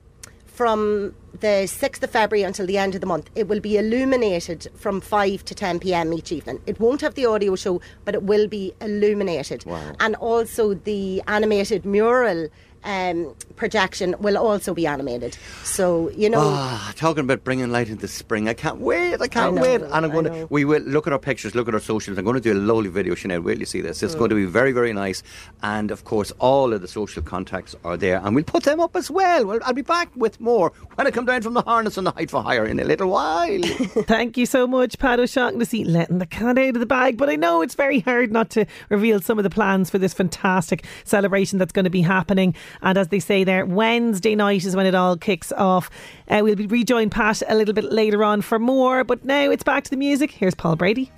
from 0.46 1.14
the 1.40 1.68
6th 1.68 2.02
of 2.02 2.10
February 2.10 2.44
until 2.44 2.64
the 2.64 2.78
end 2.78 2.94
of 2.94 3.02
the 3.02 3.06
month, 3.06 3.28
it 3.34 3.46
will 3.46 3.60
be 3.60 3.76
illuminated 3.76 4.68
from 4.74 5.02
5 5.02 5.44
to 5.44 5.54
10 5.54 5.80
pm 5.80 6.14
each 6.14 6.32
evening. 6.32 6.62
It 6.64 6.80
won't 6.80 7.02
have 7.02 7.14
the 7.14 7.26
audio 7.26 7.54
show, 7.54 7.82
but 8.06 8.14
it 8.14 8.22
will 8.22 8.48
be 8.48 8.72
illuminated. 8.80 9.66
And 10.00 10.16
also 10.16 10.72
the 10.72 11.22
animated 11.28 11.84
mural 11.84 12.48
um, 12.86 13.34
projection 13.56 14.14
will 14.20 14.38
also 14.38 14.72
be 14.72 14.86
animated. 14.86 15.36
So, 15.64 16.08
you 16.10 16.30
know. 16.30 16.40
Ah, 16.42 16.92
talking 16.96 17.24
about 17.24 17.44
bringing 17.44 17.70
light 17.70 17.88
into 17.88 18.08
spring. 18.08 18.48
I 18.48 18.54
can't 18.54 18.78
wait. 18.78 19.20
I 19.20 19.28
can't 19.28 19.48
I 19.48 19.50
know, 19.50 19.62
wait. 19.62 19.82
And 19.82 20.04
I'm 20.06 20.10
going 20.12 20.24
to, 20.24 20.46
we 20.50 20.64
will 20.64 20.82
look 20.82 21.06
at 21.06 21.12
our 21.12 21.18
pictures, 21.18 21.54
look 21.54 21.68
at 21.68 21.74
our 21.74 21.80
socials. 21.80 22.16
I'm 22.16 22.24
going 22.24 22.34
to 22.34 22.40
do 22.40 22.52
a 22.52 22.58
lovely 22.58 22.88
video, 22.88 23.14
Sinead. 23.14 23.42
Wait 23.42 23.54
till 23.54 23.60
you 23.60 23.66
see 23.66 23.80
this. 23.80 24.02
It's 24.02 24.14
Mm. 24.14 24.18
going 24.18 24.30
to 24.30 24.36
be 24.36 24.44
very, 24.46 24.72
very 24.72 24.92
nice. 24.92 25.22
And 25.62 25.90
of 25.90 26.04
course, 26.04 26.32
all 26.38 26.72
of 26.72 26.80
the 26.80 26.88
social 26.88 27.22
contacts 27.22 27.74
are 27.84 27.96
there. 27.96 28.20
And 28.24 28.34
we'll 28.34 28.44
put 28.44 28.62
them 28.62 28.80
up 28.80 28.94
as 28.96 29.10
well. 29.10 29.44
well 29.46 29.58
I'll 29.64 29.72
be 29.74 29.82
back 29.82 30.08
with 30.16 30.40
more 30.40 30.72
when 30.94 31.06
I 31.06 31.10
come 31.10 31.26
down 31.26 31.42
from 31.42 31.54
the 31.54 31.62
harness 31.62 31.98
on 31.98 32.04
the 32.04 32.12
height 32.12 32.30
for 32.30 32.42
hire 32.42 32.64
in 32.64 32.78
a 32.80 32.84
little 32.84 33.10
while. 33.10 33.60
Thank 33.62 34.36
you 34.36 34.46
so 34.46 34.66
much, 34.66 34.98
Pat 34.98 35.18
O'Shaughnessy, 35.20 35.84
letting 35.84 36.18
the 36.18 36.26
cat 36.26 36.56
out 36.56 36.68
of 36.74 36.80
the 36.80 36.86
bag. 36.86 37.16
But 37.18 37.28
I 37.30 37.36
know 37.36 37.62
it's 37.62 37.74
very 37.74 38.00
hard 38.00 38.32
not 38.32 38.50
to 38.50 38.64
reveal 38.88 39.20
some 39.20 39.38
of 39.38 39.42
the 39.42 39.50
plans 39.50 39.90
for 39.90 39.98
this 39.98 40.14
fantastic 40.14 40.84
celebration 41.04 41.58
that's 41.58 41.72
going 41.72 41.84
to 41.84 41.90
be 41.90 42.02
happening. 42.02 42.54
And 42.82 42.98
as 42.98 43.08
they 43.08 43.20
say 43.20 43.44
there, 43.44 43.64
Wednesday 43.66 44.34
night 44.34 44.64
is 44.64 44.76
when 44.76 44.86
it 44.86 44.94
all 44.94 45.16
kicks 45.16 45.52
off. 45.52 45.90
Uh, 46.28 46.40
we'll 46.42 46.56
be 46.56 46.66
rejoin 46.66 47.10
Pat 47.10 47.42
a 47.48 47.54
little 47.54 47.74
bit 47.74 47.84
later 47.92 48.24
on 48.24 48.42
for 48.42 48.58
more. 48.58 49.04
But 49.04 49.24
now 49.24 49.50
it's 49.50 49.62
back 49.62 49.84
to 49.84 49.90
the 49.90 49.96
music. 49.96 50.30
Here's 50.30 50.54
Paul 50.54 50.76
Brady. 50.76 51.10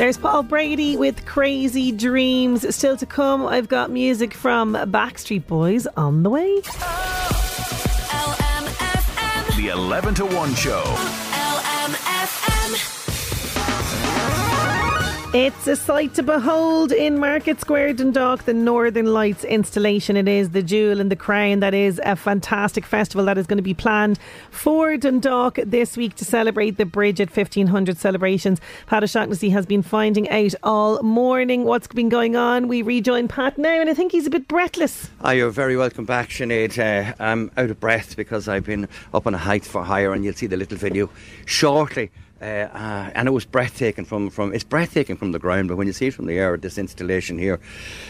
There's 0.00 0.16
Paul 0.16 0.44
Brady 0.44 0.96
with 0.96 1.26
Crazy 1.26 1.92
Dreams. 1.92 2.74
Still 2.74 2.96
to 2.96 3.04
come, 3.04 3.46
I've 3.46 3.68
got 3.68 3.90
music 3.90 4.32
from 4.32 4.72
Backstreet 4.72 5.46
Boys 5.46 5.86
on 5.88 6.22
the 6.22 6.30
way. 6.30 6.62
The 9.58 9.68
11 9.74 10.14
to 10.14 10.24
1 10.24 10.54
show. 10.54 10.82
It's 15.32 15.68
a 15.68 15.76
sight 15.76 16.14
to 16.14 16.24
behold 16.24 16.90
in 16.90 17.20
Market 17.20 17.60
Square, 17.60 17.92
Dundalk. 17.92 18.46
The 18.46 18.52
Northern 18.52 19.06
Lights 19.06 19.44
installation. 19.44 20.16
It 20.16 20.26
is 20.26 20.50
the 20.50 20.60
jewel 20.60 21.00
and 21.00 21.08
the 21.08 21.14
crown. 21.14 21.60
That 21.60 21.72
is 21.72 22.00
a 22.04 22.16
fantastic 22.16 22.84
festival 22.84 23.24
that 23.26 23.38
is 23.38 23.46
going 23.46 23.58
to 23.58 23.62
be 23.62 23.72
planned 23.72 24.18
for 24.50 24.96
Dundalk 24.96 25.60
this 25.64 25.96
week 25.96 26.16
to 26.16 26.24
celebrate 26.24 26.78
the 26.78 26.84
Brigid 26.84 27.30
1500 27.30 27.96
celebrations. 27.96 28.60
Pat 28.88 29.04
O'Shaughnessy 29.04 29.50
has 29.50 29.66
been 29.66 29.82
finding 29.82 30.28
out 30.30 30.52
all 30.64 31.00
morning 31.04 31.62
what's 31.62 31.86
been 31.86 32.08
going 32.08 32.34
on. 32.34 32.66
We 32.66 32.82
rejoin 32.82 33.28
Pat 33.28 33.56
now, 33.56 33.80
and 33.80 33.88
I 33.88 33.94
think 33.94 34.10
he's 34.10 34.26
a 34.26 34.30
bit 34.30 34.48
breathless. 34.48 35.10
Ah, 35.20 35.30
you're 35.30 35.50
very 35.50 35.76
welcome 35.76 36.06
back, 36.06 36.30
Sinead. 36.30 36.76
Uh, 36.76 37.14
I'm 37.20 37.52
out 37.56 37.70
of 37.70 37.78
breath 37.78 38.16
because 38.16 38.48
I've 38.48 38.64
been 38.64 38.88
up 39.14 39.28
on 39.28 39.34
a 39.34 39.38
height 39.38 39.64
for 39.64 39.84
hire, 39.84 40.12
and 40.12 40.24
you'll 40.24 40.34
see 40.34 40.48
the 40.48 40.56
little 40.56 40.76
video 40.76 41.08
shortly. 41.46 42.10
Uh, 42.40 42.44
uh, 42.44 43.10
and 43.14 43.28
it 43.28 43.32
was 43.32 43.44
breathtaking 43.44 44.04
from, 44.04 44.30
from 44.30 44.54
it's 44.54 44.64
breathtaking 44.64 45.16
from 45.16 45.32
the 45.32 45.38
ground, 45.38 45.68
but 45.68 45.76
when 45.76 45.86
you 45.86 45.92
see 45.92 46.06
it 46.06 46.14
from 46.14 46.26
the 46.26 46.38
air, 46.38 46.56
this 46.56 46.78
installation 46.78 47.38
here, 47.38 47.58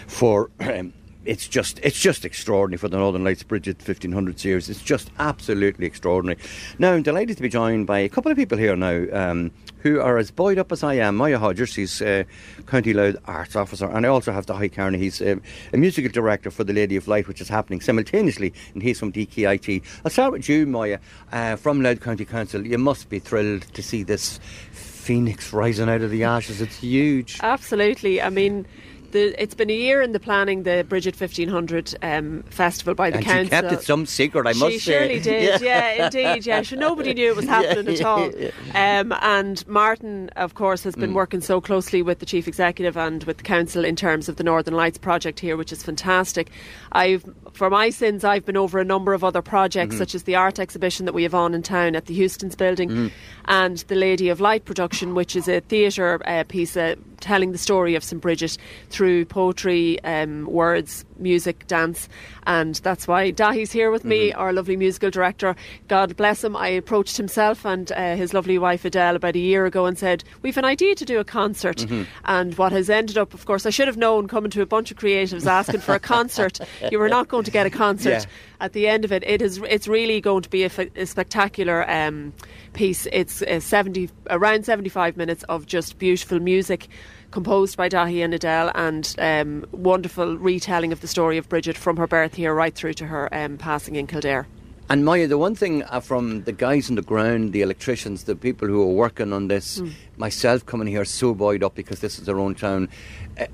for 0.06 0.50
um, 0.60 0.92
it's 1.30 1.46
just 1.46 1.78
it's 1.84 1.98
just 1.98 2.24
extraordinary 2.24 2.76
for 2.76 2.88
the 2.88 2.96
Northern 2.96 3.22
Lights 3.22 3.44
Brigid 3.44 3.76
1500 3.76 4.40
series. 4.40 4.68
It's 4.68 4.82
just 4.82 5.12
absolutely 5.20 5.86
extraordinary. 5.86 6.40
Now 6.80 6.92
I'm 6.92 7.04
delighted 7.04 7.36
to 7.36 7.42
be 7.44 7.48
joined 7.48 7.86
by 7.86 8.00
a 8.00 8.08
couple 8.08 8.32
of 8.32 8.36
people 8.36 8.58
here 8.58 8.74
now 8.74 9.06
um, 9.12 9.52
who 9.78 10.00
are 10.00 10.18
as 10.18 10.32
buoyed 10.32 10.58
up 10.58 10.72
as 10.72 10.82
I 10.82 10.94
am. 10.94 11.14
Maya 11.14 11.38
Hodgers, 11.38 11.68
she's 11.68 12.02
uh, 12.02 12.24
County 12.66 12.92
Louth 12.92 13.14
Arts 13.26 13.54
Officer, 13.54 13.86
and 13.86 14.04
I 14.04 14.08
also 14.08 14.32
have 14.32 14.46
Daithí 14.46 14.72
Kearney. 14.72 14.98
He's 14.98 15.22
uh, 15.22 15.36
a 15.72 15.76
musical 15.76 16.10
director 16.10 16.50
for 16.50 16.64
the 16.64 16.72
Lady 16.72 16.96
of 16.96 17.06
Light, 17.06 17.28
which 17.28 17.40
is 17.40 17.48
happening 17.48 17.80
simultaneously, 17.80 18.52
and 18.74 18.82
he's 18.82 18.98
from 18.98 19.12
DKIT. 19.12 19.84
I'll 20.04 20.10
start 20.10 20.32
with 20.32 20.48
you, 20.48 20.66
Maya, 20.66 20.98
uh, 21.30 21.54
from 21.54 21.80
Louth 21.80 22.00
County 22.00 22.24
Council. 22.24 22.66
You 22.66 22.78
must 22.78 23.08
be 23.08 23.20
thrilled 23.20 23.62
to 23.74 23.84
see 23.84 24.02
this 24.02 24.40
phoenix 24.72 25.52
rising 25.52 25.88
out 25.88 26.02
of 26.02 26.10
the 26.10 26.24
ashes. 26.24 26.60
It's 26.60 26.78
huge. 26.78 27.38
Absolutely. 27.40 28.20
I 28.20 28.30
mean, 28.30 28.66
the, 29.12 29.40
it's 29.42 29.54
been 29.54 29.70
a 29.70 29.74
year 29.74 30.00
in 30.02 30.12
the 30.12 30.20
planning 30.20 30.62
the 30.62 30.84
Brigid 30.88 31.14
1500 31.18 31.94
um, 32.02 32.42
festival 32.44 32.94
by 32.94 33.10
the 33.10 33.16
and 33.18 33.24
council. 33.26 33.44
she 33.44 33.50
kept 33.50 33.72
it 33.72 33.82
some 33.82 34.06
secret, 34.06 34.46
I 34.46 34.52
must 34.54 34.72
she 34.72 34.78
say. 34.78 34.92
surely 34.92 35.20
did, 35.20 35.60
yeah, 35.62 36.06
indeed, 36.06 36.46
yeah. 36.46 36.62
Sure, 36.62 36.78
nobody 36.78 37.14
knew 37.14 37.30
it 37.30 37.36
was 37.36 37.44
happening 37.56 37.86
Yeah, 37.86 38.00
at 38.00 38.04
all. 38.04 38.30
yeah, 38.34 39.00
Um, 39.00 39.12
and 39.20 39.66
Martin, 39.68 40.28
of 40.36 40.54
course, 40.54 40.82
has 40.84 40.94
been 40.94 41.10
Mm. 41.10 41.14
working 41.14 41.40
so 41.40 41.60
closely 41.60 42.02
with 42.02 42.18
the 42.20 42.26
chief 42.26 42.46
executive 42.46 42.96
and 42.96 43.24
with 43.24 43.38
the 43.38 43.42
council 43.42 43.84
in 43.84 43.96
terms 43.96 44.28
of 44.28 44.36
the 44.36 44.44
Northern 44.44 44.74
Lights 44.74 44.98
project 44.98 45.40
here, 45.40 45.56
which 45.56 45.72
is 45.72 45.82
fantastic. 45.82 46.50
I've, 46.92 47.24
for 47.52 47.70
my 47.70 47.90
sins, 47.90 48.22
I've 48.22 48.44
been 48.44 48.56
over 48.56 48.78
a 48.78 48.84
number 48.84 49.12
of 49.14 49.24
other 49.24 49.42
projects, 49.42 49.94
Mhm. 49.94 49.98
such 49.98 50.14
as 50.14 50.22
the 50.24 50.36
art 50.36 50.58
exhibition 50.58 51.06
that 51.06 51.12
we 51.14 51.22
have 51.24 51.34
on 51.34 51.54
in 51.54 51.62
town 51.62 51.96
at 51.96 52.06
the 52.06 52.14
Houston's 52.14 52.54
building, 52.54 52.90
Mhm. 52.90 53.10
and 53.46 53.78
the 53.88 53.94
Lady 53.94 54.28
of 54.28 54.40
Light 54.40 54.64
production, 54.66 55.14
which 55.14 55.34
is 55.34 55.48
a 55.48 55.60
theatre 55.60 56.20
uh, 56.26 56.44
piece 56.44 56.76
uh, 56.76 56.94
telling 57.20 57.52
the 57.52 57.58
story 57.58 57.94
of 57.94 58.04
St 58.04 58.20
Bridget 58.20 58.56
through 58.90 58.99
poetry, 59.26 60.02
um, 60.04 60.46
words, 60.46 61.04
music, 61.18 61.66
dance, 61.66 62.08
and 62.46 62.76
that's 62.76 63.06
why 63.06 63.30
Daithí's 63.32 63.70
here 63.72 63.90
with 63.90 64.04
me, 64.04 64.32
our 64.32 64.52
lovely 64.52 64.76
musical 64.76 65.10
director. 65.10 65.54
God 65.88 66.16
bless 66.16 66.42
him. 66.42 66.56
I 66.56 66.68
approached 66.68 67.16
himself 67.16 67.64
and 67.66 67.90
uh, 67.92 68.16
his 68.16 68.32
lovely 68.34 68.58
wife 68.58 68.84
Adele 68.84 69.16
about 69.16 69.36
a 69.36 69.38
year 69.38 69.66
ago 69.66 69.86
and 69.86 69.98
said, 69.98 70.24
"We've 70.42 70.56
an 70.56 70.64
idea 70.64 70.94
to 70.94 71.04
do 71.04 71.18
a 71.20 71.24
concert." 71.24 71.78
Mhm. 71.78 72.06
And 72.24 72.56
what 72.58 72.72
has 72.72 72.88
ended 72.90 73.18
up, 73.18 73.34
of 73.34 73.44
course, 73.46 73.66
I 73.66 73.70
should 73.70 73.86
have 73.88 73.96
known 73.96 74.28
coming 74.28 74.50
to 74.52 74.62
a 74.62 74.66
bunch 74.66 74.90
of 74.90 74.96
creatives 74.98 75.46
asking 75.46 75.80
for 75.80 75.94
a 75.94 76.00
concert. 76.00 76.58
You 76.90 76.98
were 76.98 77.08
not 77.08 77.28
going 77.28 77.44
to 77.44 77.50
get 77.50 77.66
a 77.66 77.70
concert 77.70 78.10
Yeah. 78.10 78.24
at 78.60 78.72
the 78.72 78.88
end 78.88 79.04
of 79.04 79.12
it. 79.12 79.22
It 79.26 79.42
is. 79.42 79.58
It's 79.68 79.86
really 79.86 80.20
going 80.20 80.42
to 80.42 80.50
be 80.50 80.62
a, 80.62 80.66
f- 80.66 80.78
a 80.96 81.06
spectacular 81.06 81.88
um, 81.90 82.32
piece. 82.72 83.06
It's 83.12 83.42
uh, 83.42 83.60
seventy 83.60 84.08
around 84.28 84.64
seventy-five 84.66 85.16
minutes 85.16 85.42
of 85.44 85.66
just 85.66 85.98
beautiful 85.98 86.40
music. 86.40 86.88
Composed 87.30 87.76
by 87.76 87.88
Daithí 87.88 88.24
and 88.24 88.34
Adele, 88.34 88.72
and 88.74 89.14
um, 89.18 89.64
wonderful 89.70 90.36
retelling 90.36 90.92
of 90.92 91.00
the 91.00 91.06
story 91.06 91.38
of 91.38 91.48
Bridget 91.48 91.76
from 91.76 91.96
her 91.96 92.08
birth 92.08 92.34
here 92.34 92.52
right 92.52 92.74
through 92.74 92.94
to 92.94 93.06
her 93.06 93.32
um, 93.32 93.56
passing 93.56 93.94
in 93.94 94.08
Kildare. 94.08 94.48
And 94.88 95.04
Maya, 95.04 95.28
the 95.28 95.38
one 95.38 95.54
thing 95.54 95.84
uh, 95.84 96.00
from 96.00 96.42
the 96.42 96.50
guys 96.50 96.90
on 96.90 96.96
the 96.96 97.02
ground, 97.02 97.52
the 97.52 97.62
electricians, 97.62 98.24
the 98.24 98.34
people 98.34 98.66
who 98.66 98.82
are 98.82 98.92
working 98.92 99.32
on 99.32 99.46
this, 99.46 99.80
Mm. 99.80 99.92
myself 100.16 100.66
coming 100.66 100.88
here 100.88 101.04
so 101.04 101.32
buoyed 101.32 101.62
up 101.62 101.76
because 101.76 102.00
this 102.00 102.18
is 102.18 102.28
our 102.28 102.40
own 102.40 102.56
town, 102.56 102.88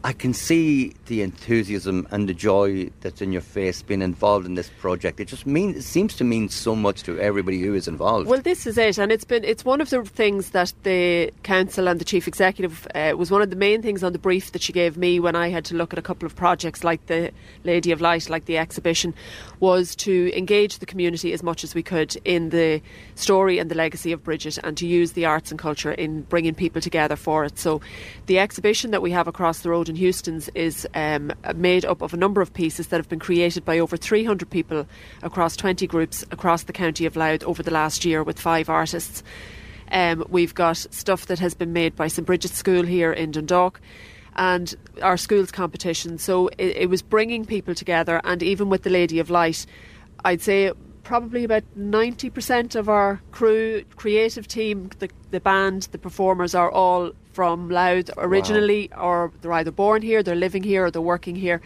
I 0.03 0.12
can 0.12 0.34
see 0.34 0.95
the 1.07 1.22
enthusiasm 1.22 2.09
and 2.11 2.28
the 2.28 2.34
joy 2.34 2.91
that's 3.03 3.22
in 3.22 3.30
your 3.30 3.43
face 3.43 3.82
being 3.82 4.03
involved 4.03 4.45
in 4.45 4.55
this 4.55 4.68
project. 4.80 5.20
It 5.20 5.28
just 5.28 5.47
means 5.47 5.76
it 5.76 5.82
seems 5.82 6.16
to 6.16 6.24
mean 6.24 6.49
so 6.49 6.74
much 6.74 7.05
to 7.05 7.18
everybody 7.20 7.61
who 7.61 7.74
is 7.74 7.87
involved. 7.87 8.26
Well, 8.28 8.41
this 8.41 8.66
is 8.66 8.78
it, 8.78 8.99
and 8.99 9.12
it's 9.12 9.24
been 9.24 9.45
it's 9.45 9.64
one 9.64 9.80
of 9.80 9.91
the 9.91 10.05
things 10.05 10.51
that 10.51 10.72
the 10.82 11.30
council 11.45 11.89
and 11.89 12.01
the 12.01 12.05
chief 12.05 12.26
executive 12.26 12.89
uh, 12.95 13.14
was 13.16 13.30
one 13.30 13.43
of 13.43 13.51
the 13.51 13.57
main 13.57 13.80
things 13.82 14.03
on 14.03 14.12
the 14.12 14.18
brief 14.18 14.53
that 14.53 14.62
she 14.62 14.72
gave 14.72 14.97
me 14.97 15.20
when 15.20 15.37
I 15.37 15.49
had 15.49 15.64
to 15.66 15.76
look 15.76 15.93
at 15.93 15.99
a 15.99 16.03
couple 16.03 16.26
of 16.26 16.34
projects 16.34 16.82
like 16.82 17.07
the 17.07 17.30
Lady 17.62 17.93
of 17.93 18.01
Light, 18.01 18.28
like 18.28 18.47
the 18.47 18.59
exhibition, 18.59 19.14
was 19.61 19.95
to 19.97 20.37
engage 20.37 20.78
the 20.78 20.87
community 20.87 21.32
as 21.32 21.43
much 21.43 21.62
as 21.62 21.74
we 21.74 21.82
could 21.82 22.16
in 22.24 22.49
the 22.49 22.80
story 23.14 23.59
and 23.59 23.70
the 23.70 23.76
legacy 23.76 24.11
of 24.11 24.24
Bridget, 24.24 24.59
and 24.64 24.76
to 24.78 24.87
use 24.87 25.12
the 25.12 25.26
arts 25.26 25.51
and 25.51 25.61
culture 25.61 25.93
in 25.93 26.22
bringing 26.22 26.55
people 26.55 26.80
together 26.80 27.14
for 27.14 27.45
it. 27.45 27.59
So, 27.59 27.80
the 28.26 28.39
exhibition 28.41 28.91
that 28.91 29.03
we 29.03 29.12
have 29.12 29.28
across 29.28 29.61
the 29.61 29.70
road 29.70 29.76
in 29.83 29.97
Houston's 29.97 30.49
is 30.55 30.87
um, 30.95 31.33
made 31.55 31.85
up 31.85 32.03
of 32.03 32.14
a 32.14 32.16
number 32.16 32.41
of 32.41 32.53
pieces 32.53 32.89
that 32.89 32.97
have 32.97 33.09
been 33.09 33.18
created 33.18 33.64
by 33.64 33.79
over 33.79 33.97
300 33.97 34.49
people 34.49 34.87
across 35.22 35.57
20 35.57 35.87
groups 35.87 36.24
across 36.31 36.64
the 36.64 36.72
county 36.72 37.07
of 37.07 37.16
Louth 37.16 37.45
over 37.45 37.62
the 37.62 37.70
last 37.70 38.05
year 38.05 38.22
with 38.22 38.41
five 38.41 38.68
artists. 38.68 39.22
Um, 39.93 40.24
we've 40.29 40.55
got 40.55 40.77
stuff 40.77 41.27
that 41.27 41.39
has 41.39 41.55
been 41.55 41.72
made 41.72 41.95
by 41.95 42.09
St 42.09 42.27
Bridget's 42.27 42.57
School 42.57 42.85
here 42.85 43.12
in 43.12 43.31
Dundalk 43.31 43.81
and 44.37 44.74
our 45.03 45.16
schools 45.16 45.51
competition. 45.51 46.18
So 46.18 46.49
it, 46.59 46.77
it 46.77 46.91
was 46.91 47.03
bringing 47.03 47.45
people 47.45 47.74
together, 47.74 48.20
and 48.24 48.43
even 48.43 48.68
with 48.68 48.83
the 48.83 48.91
Lady 48.91 49.18
of 49.18 49.31
Light, 49.31 49.66
I'd 50.24 50.43
say 50.43 50.72
probably 51.07 51.45
about 51.45 51.63
90% 51.79 52.75
of 52.75 52.89
our 52.89 53.21
crew, 53.31 53.85
creative 53.95 54.49
team, 54.49 54.91
the, 54.99 55.09
the 55.31 55.39
band, 55.39 55.85
the 55.93 55.99
performers 55.99 56.53
are 56.53 56.69
all 56.69 57.13
from 57.33 57.71
Louth 57.71 58.11
originally, 58.17 58.91
or 58.93 59.31
they're 59.41 59.53
either 59.53 59.71
born 59.71 60.03
here, 60.03 60.25
they're 60.25 60.35
living 60.35 60.65
here, 60.65 60.87
or 60.87 60.91
they're 60.91 61.01
working 61.01 61.37
here. 61.37 61.61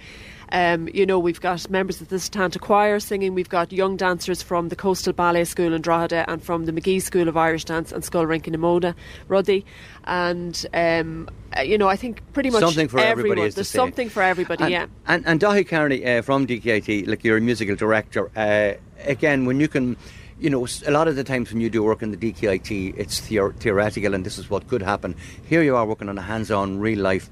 Um, 0.52 0.88
you 0.92 1.06
know, 1.06 1.18
we've 1.18 1.40
got 1.40 1.70
members 1.70 2.00
of 2.02 2.08
the 2.08 2.16
Setanta 2.16 2.60
Choir 2.60 3.00
singing. 3.00 3.34
We've 3.34 3.48
got 3.48 3.72
young 3.72 3.96
dancers 3.96 4.42
from 4.42 4.68
the 4.68 4.76
Coastal 4.76 5.12
Ballet 5.12 5.44
School 5.44 5.72
in 5.72 5.80
Drogheda 5.80 6.28
and 6.28 6.42
from 6.42 6.66
the 6.66 6.72
McGee 6.72 7.00
School 7.00 7.28
of 7.28 7.36
Irish 7.36 7.64
Dance 7.64 7.92
and 7.92 8.02
Skullrink 8.02 8.46
in 8.46 8.54
Emoda, 8.54 8.94
Ruddy. 9.28 9.64
And, 10.04 10.66
um, 10.74 11.28
uh, 11.56 11.62
you 11.62 11.78
know, 11.78 11.88
I 11.88 11.96
think 11.96 12.20
pretty 12.32 12.50
much 12.50 12.60
Something 12.60 12.88
for 12.88 12.98
everybody 12.98 13.30
everyone. 13.30 13.48
is 13.48 13.54
There's 13.54 13.68
something 13.68 14.10
for 14.10 14.22
everybody, 14.22 14.64
and, 14.64 14.72
yeah. 14.72 14.86
And, 15.06 15.24
and 15.26 15.40
Daithí 15.40 15.66
Kearney 15.66 16.04
uh, 16.04 16.22
from 16.22 16.46
DKIT, 16.46 17.06
like 17.06 17.24
you're 17.24 17.38
a 17.38 17.40
musical 17.40 17.76
director, 17.76 18.30
uh, 18.36 18.74
again, 19.04 19.46
when 19.46 19.60
you 19.60 19.68
can, 19.68 19.96
you 20.38 20.50
know, 20.50 20.66
a 20.86 20.90
lot 20.90 21.08
of 21.08 21.16
the 21.16 21.24
times 21.24 21.52
when 21.52 21.60
you 21.60 21.70
do 21.70 21.82
work 21.82 22.02
in 22.02 22.10
the 22.10 22.16
DKIT, 22.16 22.94
it's 22.96 23.20
theor- 23.20 23.54
theoretical 23.56 24.14
and 24.14 24.24
this 24.24 24.38
is 24.38 24.48
what 24.50 24.68
could 24.68 24.82
happen. 24.82 25.14
Here 25.46 25.62
you 25.62 25.76
are 25.76 25.86
working 25.86 26.08
on 26.08 26.18
a 26.18 26.22
hands 26.22 26.50
on, 26.50 26.78
real 26.78 27.00
life, 27.00 27.30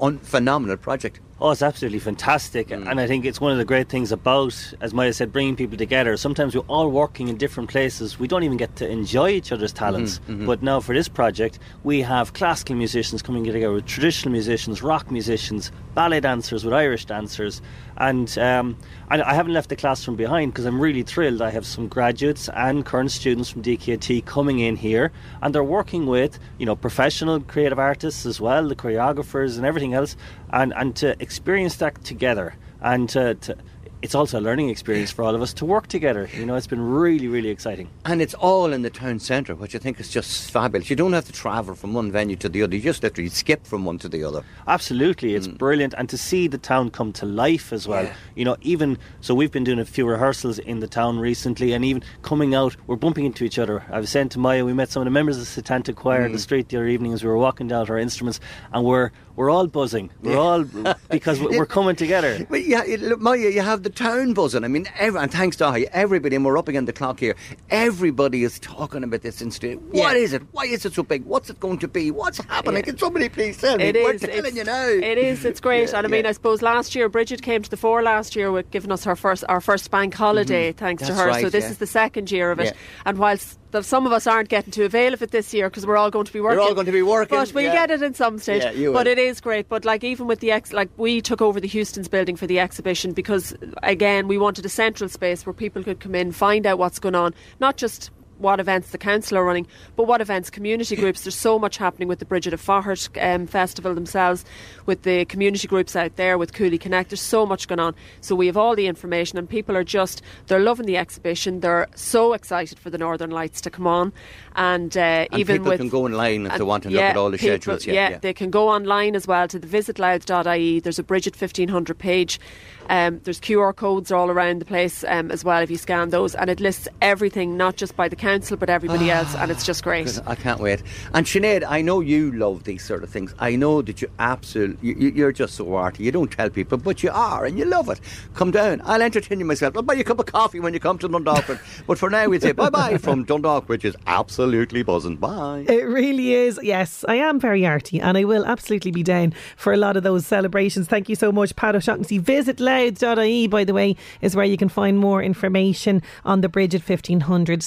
un- 0.00 0.18
phenomenal 0.18 0.76
project. 0.76 1.20
Oh, 1.42 1.50
it's 1.50 1.62
absolutely 1.62 2.00
fantastic. 2.00 2.70
And 2.70 3.00
I 3.00 3.06
think 3.06 3.24
it's 3.24 3.40
one 3.40 3.50
of 3.50 3.56
the 3.56 3.64
great 3.64 3.88
things 3.88 4.12
about, 4.12 4.54
as 4.82 4.92
Maya 4.92 5.10
said, 5.14 5.32
bringing 5.32 5.56
people 5.56 5.78
together. 5.78 6.14
Sometimes 6.18 6.54
we're 6.54 6.60
all 6.68 6.90
working 6.90 7.28
in 7.28 7.38
different 7.38 7.70
places. 7.70 8.18
We 8.18 8.28
don't 8.28 8.42
even 8.42 8.58
get 8.58 8.76
to 8.76 8.86
enjoy 8.86 9.30
each 9.30 9.50
other's 9.50 9.72
talents. 9.72 10.20
Mhm, 10.28 10.40
mhm. 10.40 10.46
But 10.46 10.62
now 10.62 10.80
for 10.80 10.94
this 10.94 11.08
project, 11.08 11.58
we 11.82 12.02
have 12.02 12.34
classical 12.34 12.76
musicians 12.76 13.22
coming 13.22 13.44
together 13.44 13.72
with 13.72 13.86
traditional 13.86 14.32
musicians, 14.32 14.82
rock 14.82 15.10
musicians, 15.10 15.72
ballet 15.94 16.20
dancers 16.20 16.62
with 16.62 16.74
Irish 16.74 17.06
dancers. 17.06 17.62
And 17.96 18.36
um, 18.38 18.76
I, 19.08 19.22
I 19.22 19.32
haven't 19.34 19.52
left 19.54 19.70
the 19.70 19.76
classroom 19.76 20.16
behind 20.16 20.52
because 20.52 20.66
I'm 20.66 20.80
really 20.80 21.02
thrilled. 21.02 21.40
I 21.40 21.50
have 21.50 21.64
some 21.66 21.88
graduates 21.88 22.50
and 22.54 22.84
current 22.84 23.10
students 23.12 23.48
from 23.48 23.62
DKT 23.62 24.24
coming 24.26 24.58
in 24.60 24.76
here, 24.76 25.10
and 25.42 25.54
they're 25.54 25.64
working 25.64 26.04
with 26.06 26.38
you 26.58 26.66
know 26.66 26.76
professional 26.76 27.40
creative 27.40 27.78
artists 27.78 28.24
as 28.26 28.40
well, 28.42 28.68
the 28.68 28.74
choreographers 28.76 29.56
and 29.56 29.64
everything 29.66 29.94
else, 29.94 30.16
and 30.50 30.72
and 30.76 30.96
to 30.96 31.14
experience 31.30 31.76
that 31.76 32.02
together 32.04 32.54
and 32.82 33.08
to. 33.10 33.34
to 33.34 33.56
it's 34.02 34.14
also 34.14 34.40
a 34.40 34.44
learning 34.48 34.70
experience 34.70 35.10
for 35.10 35.22
all 35.22 35.34
of 35.34 35.42
us 35.42 35.52
to 35.52 35.66
work 35.66 35.86
together. 35.86 36.26
You 36.34 36.46
know, 36.46 36.54
it's 36.54 36.66
been 36.66 36.80
really, 36.80 37.28
really 37.28 37.50
exciting. 37.50 37.90
And 38.06 38.22
it's 38.22 38.32
all 38.32 38.72
in 38.72 38.80
the 38.80 38.88
town 38.88 39.18
centre, 39.18 39.54
which 39.54 39.74
I 39.74 39.78
think 39.78 40.00
is 40.00 40.08
just 40.08 40.50
fabulous. 40.50 40.88
You 40.88 40.96
don't 40.96 41.12
have 41.12 41.26
to 41.26 41.32
travel 41.32 41.74
from 41.74 41.92
one 41.92 42.10
venue 42.10 42.34
to 42.36 42.48
the 42.48 42.62
other, 42.62 42.74
you 42.76 42.80
just 42.80 43.02
literally 43.02 43.28
skip 43.28 43.66
from 43.66 43.84
one 43.84 43.98
to 43.98 44.08
the 44.08 44.24
other. 44.24 44.42
Absolutely, 44.66 45.34
it's 45.34 45.46
brilliant, 45.46 45.92
and 45.98 46.08
to 46.08 46.16
see 46.16 46.48
the 46.48 46.56
town 46.56 46.88
come 46.90 47.12
to 47.12 47.26
life 47.26 47.74
as 47.74 47.86
well. 47.86 48.04
Yeah. 48.04 48.14
You 48.36 48.46
know, 48.46 48.56
even 48.62 48.96
so, 49.20 49.34
we've 49.34 49.52
been 49.52 49.64
doing 49.64 49.78
a 49.78 49.84
few 49.84 50.08
rehearsals 50.08 50.58
in 50.58 50.80
the 50.80 50.88
town 50.88 51.18
recently, 51.18 51.74
and 51.74 51.84
even 51.84 52.02
coming 52.22 52.54
out, 52.54 52.74
we're 52.86 52.96
bumping 52.96 53.26
into 53.26 53.44
each 53.44 53.58
other. 53.58 53.84
I 53.92 54.00
was 54.00 54.08
saying 54.08 54.30
to 54.30 54.38
Maya, 54.38 54.64
we 54.64 54.72
met 54.72 54.88
some 54.88 55.02
of 55.02 55.04
the 55.04 55.10
members 55.10 55.36
of 55.36 55.44
the 55.44 55.62
Setanta 55.62 55.94
Choir 55.94 56.24
in 56.24 56.32
the 56.32 56.38
Mm. 56.38 56.40
street 56.48 56.68
the 56.70 56.78
other 56.78 56.88
evening 56.88 57.12
as 57.12 57.22
we 57.22 57.28
were 57.28 57.36
walking 57.36 57.68
down 57.68 57.84
to 57.84 57.92
our 57.92 57.98
instruments, 57.98 58.40
and 58.72 58.82
we're 58.82 59.10
we're 59.40 59.48
all 59.50 59.66
buzzing. 59.66 60.10
We're 60.20 60.32
Yeah. 60.32 60.36
all 60.38 60.64
because 61.08 61.40
we're, 61.42 61.56
we're 61.60 61.64
coming 61.66 61.96
together. 61.96 62.46
Well, 62.50 62.60
yeah, 62.60 62.82
look, 62.98 63.20
Maya, 63.20 63.38
you 63.48 63.62
have 63.62 63.82
the 63.84 63.88
town 63.88 64.34
buzzing. 64.34 64.64
I 64.64 64.68
mean, 64.68 64.86
every, 64.98 65.18
and 65.18 65.32
thanks 65.32 65.56
to 65.56 65.88
everybody, 65.92 66.36
and 66.36 66.44
we're 66.44 66.58
up 66.58 66.68
against 66.68 66.86
the 66.88 66.92
clock 66.92 67.20
here, 67.20 67.34
everybody 67.70 68.44
is 68.44 68.58
talking 68.58 69.02
about 69.02 69.22
this. 69.22 69.40
What 69.40 70.16
is 70.16 70.32
it? 70.34 70.42
Why 70.52 70.64
is 70.64 70.84
it 70.84 70.92
so 70.92 71.02
big? 71.02 71.24
What's 71.24 71.48
it 71.48 71.58
going 71.58 71.78
to 71.78 71.88
be? 71.88 72.10
What's 72.10 72.36
happening? 72.44 72.82
Can 72.82 72.98
somebody 72.98 73.28
please 73.30 73.56
tell 73.56 73.78
me? 73.78 73.84
It 73.84 73.94
We're 73.94 74.12
is, 74.12 74.20
telling 74.20 74.36
it's- 74.38 74.54
you 74.56 74.64
now. 74.64 74.86
It 74.88 75.16
is. 75.16 75.44
It's 75.44 75.60
great. 75.60 75.88
Yeah, 75.90 75.98
and 75.98 76.06
I 76.06 76.10
mean, 76.10 76.24
yeah. 76.24 76.30
I 76.30 76.32
suppose 76.32 76.60
last 76.60 76.94
year 76.94 77.08
Bridget 77.08 77.40
came 77.40 77.62
to 77.62 77.70
the 77.70 77.76
fore 77.78 78.02
last 78.02 78.36
year 78.36 78.52
with 78.52 78.70
giving 78.70 78.92
us 78.92 79.04
her 79.04 79.16
first 79.16 79.44
our 79.48 79.60
first 79.62 79.90
bank 79.90 80.12
holiday, 80.14 80.72
Mhm. 80.72 80.76
thanks 80.76 81.06
to 81.06 81.14
her. 81.14 81.28
right, 81.28 81.40
so 81.42 81.48
this 81.48 81.64
yeah. 81.64 81.70
is 81.70 81.78
the 81.78 81.86
second 81.86 82.30
year 82.30 82.50
of 82.50 82.60
it. 82.60 82.66
Yeah. 82.66 82.72
And 83.06 83.16
whilst 83.16 83.58
the, 83.70 83.82
some 83.82 84.06
of 84.06 84.12
us 84.12 84.26
aren't 84.26 84.48
getting 84.48 84.70
to 84.72 84.84
avail 84.84 85.14
of 85.14 85.22
it 85.22 85.30
this 85.30 85.54
year 85.54 85.68
because 85.68 85.86
we're 85.86 85.96
all 85.96 86.10
going 86.10 86.26
to 86.26 86.32
be 86.32 86.40
working, 86.40 86.58
We're 86.58 86.64
all 86.64 86.74
going 86.74 86.86
to 86.86 86.92
be 86.92 87.02
working, 87.02 87.36
but 87.36 87.52
we'll 87.52 87.64
yeah. 87.64 87.86
get 87.86 87.90
it 87.90 88.02
in 88.02 88.14
some 88.14 88.38
stage. 88.38 88.62
Yeah, 88.62 88.72
you 88.72 88.92
but 88.92 89.06
it 89.06 89.18
is 89.18 89.40
great. 89.40 89.68
But 89.68 89.84
like 89.84 90.04
even 90.04 90.26
with 90.26 90.40
the 90.40 90.50
ex, 90.50 90.72
like 90.72 90.88
we 90.96 91.20
took 91.20 91.40
over 91.40 91.60
the 91.60 91.68
Houston's 91.68 92.08
building 92.08 92.36
for 92.36 92.46
the 92.46 92.58
exhibition 92.58 93.12
because 93.12 93.54
again 93.82 94.28
we 94.28 94.38
wanted 94.38 94.64
a 94.64 94.68
central 94.68 95.08
space 95.08 95.46
where 95.46 95.52
people 95.52 95.82
could 95.82 96.00
come 96.00 96.14
in, 96.14 96.32
find 96.32 96.66
out 96.66 96.78
what's 96.78 96.98
going 96.98 97.14
on, 97.14 97.34
not 97.60 97.76
just 97.76 98.10
what 98.40 98.58
events 98.60 98.90
the 98.90 98.98
council 98.98 99.38
are 99.38 99.44
running, 99.44 99.66
but 99.96 100.04
what 100.04 100.20
events 100.20 100.50
community 100.50 100.96
groups. 100.96 101.22
There's 101.22 101.34
so 101.36 101.58
much 101.58 101.76
happening 101.76 102.08
with 102.08 102.18
the 102.18 102.24
Bridget 102.24 102.52
of 102.52 102.60
Faughart 102.60 103.08
um, 103.20 103.46
festival 103.46 103.94
themselves, 103.94 104.44
with 104.86 105.02
the 105.02 105.24
community 105.26 105.68
groups 105.68 105.94
out 105.94 106.16
there, 106.16 106.38
with 106.38 106.52
Cooley 106.52 106.78
Connect. 106.78 107.10
There's 107.10 107.20
so 107.20 107.44
much 107.46 107.68
going 107.68 107.80
on. 107.80 107.94
So 108.20 108.34
we 108.34 108.46
have 108.46 108.56
all 108.56 108.74
the 108.74 108.86
information, 108.86 109.38
and 109.38 109.48
people 109.48 109.76
are 109.76 109.84
just 109.84 110.22
they're 110.46 110.58
loving 110.60 110.86
the 110.86 110.96
exhibition. 110.96 111.60
They're 111.60 111.86
so 111.94 112.32
excited 112.32 112.78
for 112.78 112.90
the 112.90 112.98
Northern 112.98 113.30
Lights 113.30 113.60
to 113.62 113.70
come 113.70 113.86
on, 113.86 114.12
and, 114.56 114.96
uh, 114.96 115.00
And 115.30 115.38
even 115.40 115.56
people 115.58 115.70
with 115.70 115.80
can 115.80 115.88
go 115.90 116.04
online 116.06 116.46
if 116.46 116.56
they 116.56 116.62
want 116.64 116.84
to 116.84 116.88
look 116.90 116.98
yeah, 117.00 117.08
at 117.10 117.16
all 117.16 117.30
the 117.30 117.36
people- 117.38 117.56
schedules. 117.60 117.86
Yeah, 117.86 117.92
Yeah, 117.92 118.10
yeah. 118.10 118.18
they 118.18 118.32
can 118.32 118.50
go 118.50 118.68
online 118.68 119.14
as 119.14 119.26
well 119.26 119.46
to 119.48 119.58
the 119.58 119.66
visitlouth.ie. 119.68 120.80
There's 120.80 120.98
a 120.98 121.02
Brigid 121.02 121.36
1500 121.36 121.98
page. 121.98 122.40
Um, 122.88 123.20
there's 123.22 123.38
QR 123.38 123.72
codes 123.76 124.10
all 124.10 124.30
around 124.30 124.60
the 124.60 124.64
place 124.64 125.04
um, 125.06 125.30
as 125.30 125.44
well 125.44 125.62
if 125.62 125.70
you 125.70 125.76
scan 125.76 126.08
those, 126.08 126.34
and 126.34 126.50
it 126.50 126.58
lists 126.58 126.88
everything, 127.00 127.56
not 127.56 127.76
just 127.76 127.94
by 127.94 128.08
the 128.08 128.16
council 128.16 128.29
but 128.38 128.70
everybody 128.70 129.10
else, 129.10 129.34
and 129.34 129.50
it's 129.50 129.64
just 129.66 129.82
great. 129.82 130.20
I 130.26 130.34
can't 130.36 130.60
wait. 130.60 130.82
And 131.14 131.26
Sinead, 131.26 131.64
I 131.68 131.82
know 131.82 132.00
you 132.00 132.30
love 132.32 132.62
these 132.64 132.84
sort 132.84 133.02
of 133.02 133.10
things. 133.10 133.34
I 133.40 133.56
know 133.56 133.82
that 133.82 134.00
you 134.00 134.08
absolutely, 134.18 134.88
you, 134.88 134.94
you- 134.98 135.10
you're 135.10 135.32
just 135.32 135.54
so 135.56 135.74
arty. 135.74 136.04
You 136.04 136.12
don't 136.12 136.30
tell 136.30 136.48
people, 136.48 136.78
but 136.78 137.02
you 137.02 137.10
are, 137.10 137.44
and 137.44 137.58
you 137.58 137.64
love 137.64 137.88
it. 137.88 138.00
Come 138.34 138.50
down. 138.52 138.80
I'll 138.84 139.02
entertain 139.02 139.40
you 139.40 139.44
myself. 139.44 139.76
I'll 139.76 139.82
buy 139.82 139.94
you 139.94 140.02
a 140.02 140.04
cup 140.04 140.20
of 140.20 140.26
coffee 140.26 140.60
when 140.60 140.72
you 140.72 140.80
come 140.80 140.96
to 140.98 141.08
Dundalk. 141.08 141.46
but- 141.48 141.60
but 141.88 141.98
for 141.98 142.08
now, 142.08 142.26
we'd 142.28 142.42
say 142.42 142.52
bye 142.52 142.70
bye 142.70 142.96
from 142.98 143.24
Dundalk, 143.24 143.68
which 143.68 143.84
is 143.84 143.96
absolutely 144.06 144.82
buzzing. 144.84 145.16
Bye. 145.16 145.64
It 145.68 145.82
really 145.88 146.34
is. 146.34 146.60
Yes, 146.62 147.04
I 147.08 147.16
am 147.16 147.40
very 147.40 147.66
arty 147.66 148.00
and 148.00 148.16
I 148.16 148.24
will 148.24 148.44
absolutely 148.46 148.92
be 148.92 149.02
down 149.02 149.34
for 149.56 149.72
a 149.72 149.76
lot 149.76 149.96
of 149.96 150.02
those 150.04 150.24
celebrations. 150.26 150.86
Thank 150.86 151.08
you 151.08 151.16
so 151.16 151.32
much, 151.32 151.56
Pat 151.56 151.74
O'Shaughnessy. 151.74 152.18
Visit 152.18 152.60
louth.ie, 152.60 153.46
by 153.48 153.64
the 153.64 153.74
way, 153.74 153.96
is 154.20 154.36
where 154.36 154.44
you 154.44 154.56
can 154.56 154.68
find 154.68 154.98
more 154.98 155.22
information 155.22 156.02
on 156.24 156.40
the 156.42 156.48
Brigid 156.48 156.82
1500 156.82 157.62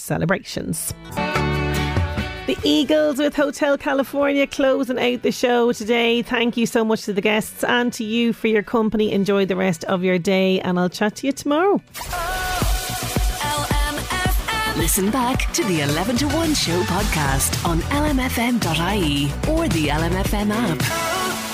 The 2.45 2.57
Eagles 2.63 3.17
with 3.17 3.35
Hotel 3.35 3.77
California 3.77 4.45
closing 4.45 4.99
out 4.99 5.21
the 5.21 5.31
show 5.31 5.71
today. 5.71 6.21
Thank 6.21 6.57
you 6.57 6.65
so 6.65 6.83
much 6.83 7.03
to 7.03 7.13
the 7.13 7.21
guests 7.21 7.63
and 7.63 7.93
to 7.93 8.03
you 8.03 8.33
for 8.33 8.47
your 8.47 8.63
company. 8.63 9.13
Enjoy 9.13 9.45
the 9.45 9.55
rest 9.55 9.85
of 9.85 10.03
your 10.03 10.19
day, 10.19 10.59
and 10.59 10.77
I'll 10.77 10.89
chat 10.89 11.15
to 11.17 11.27
you 11.27 11.31
tomorrow. 11.31 11.81
Listen 14.75 15.09
back 15.11 15.51
to 15.53 15.63
the 15.63 15.81
11 15.81 16.17
to 16.17 16.27
1 16.27 16.53
show 16.53 16.81
podcast 16.83 17.65
on 17.65 17.79
lmfm.ie 17.81 19.25
or 19.53 19.69
the 19.69 19.87
LMFM 19.87 20.51
app. 20.51 21.52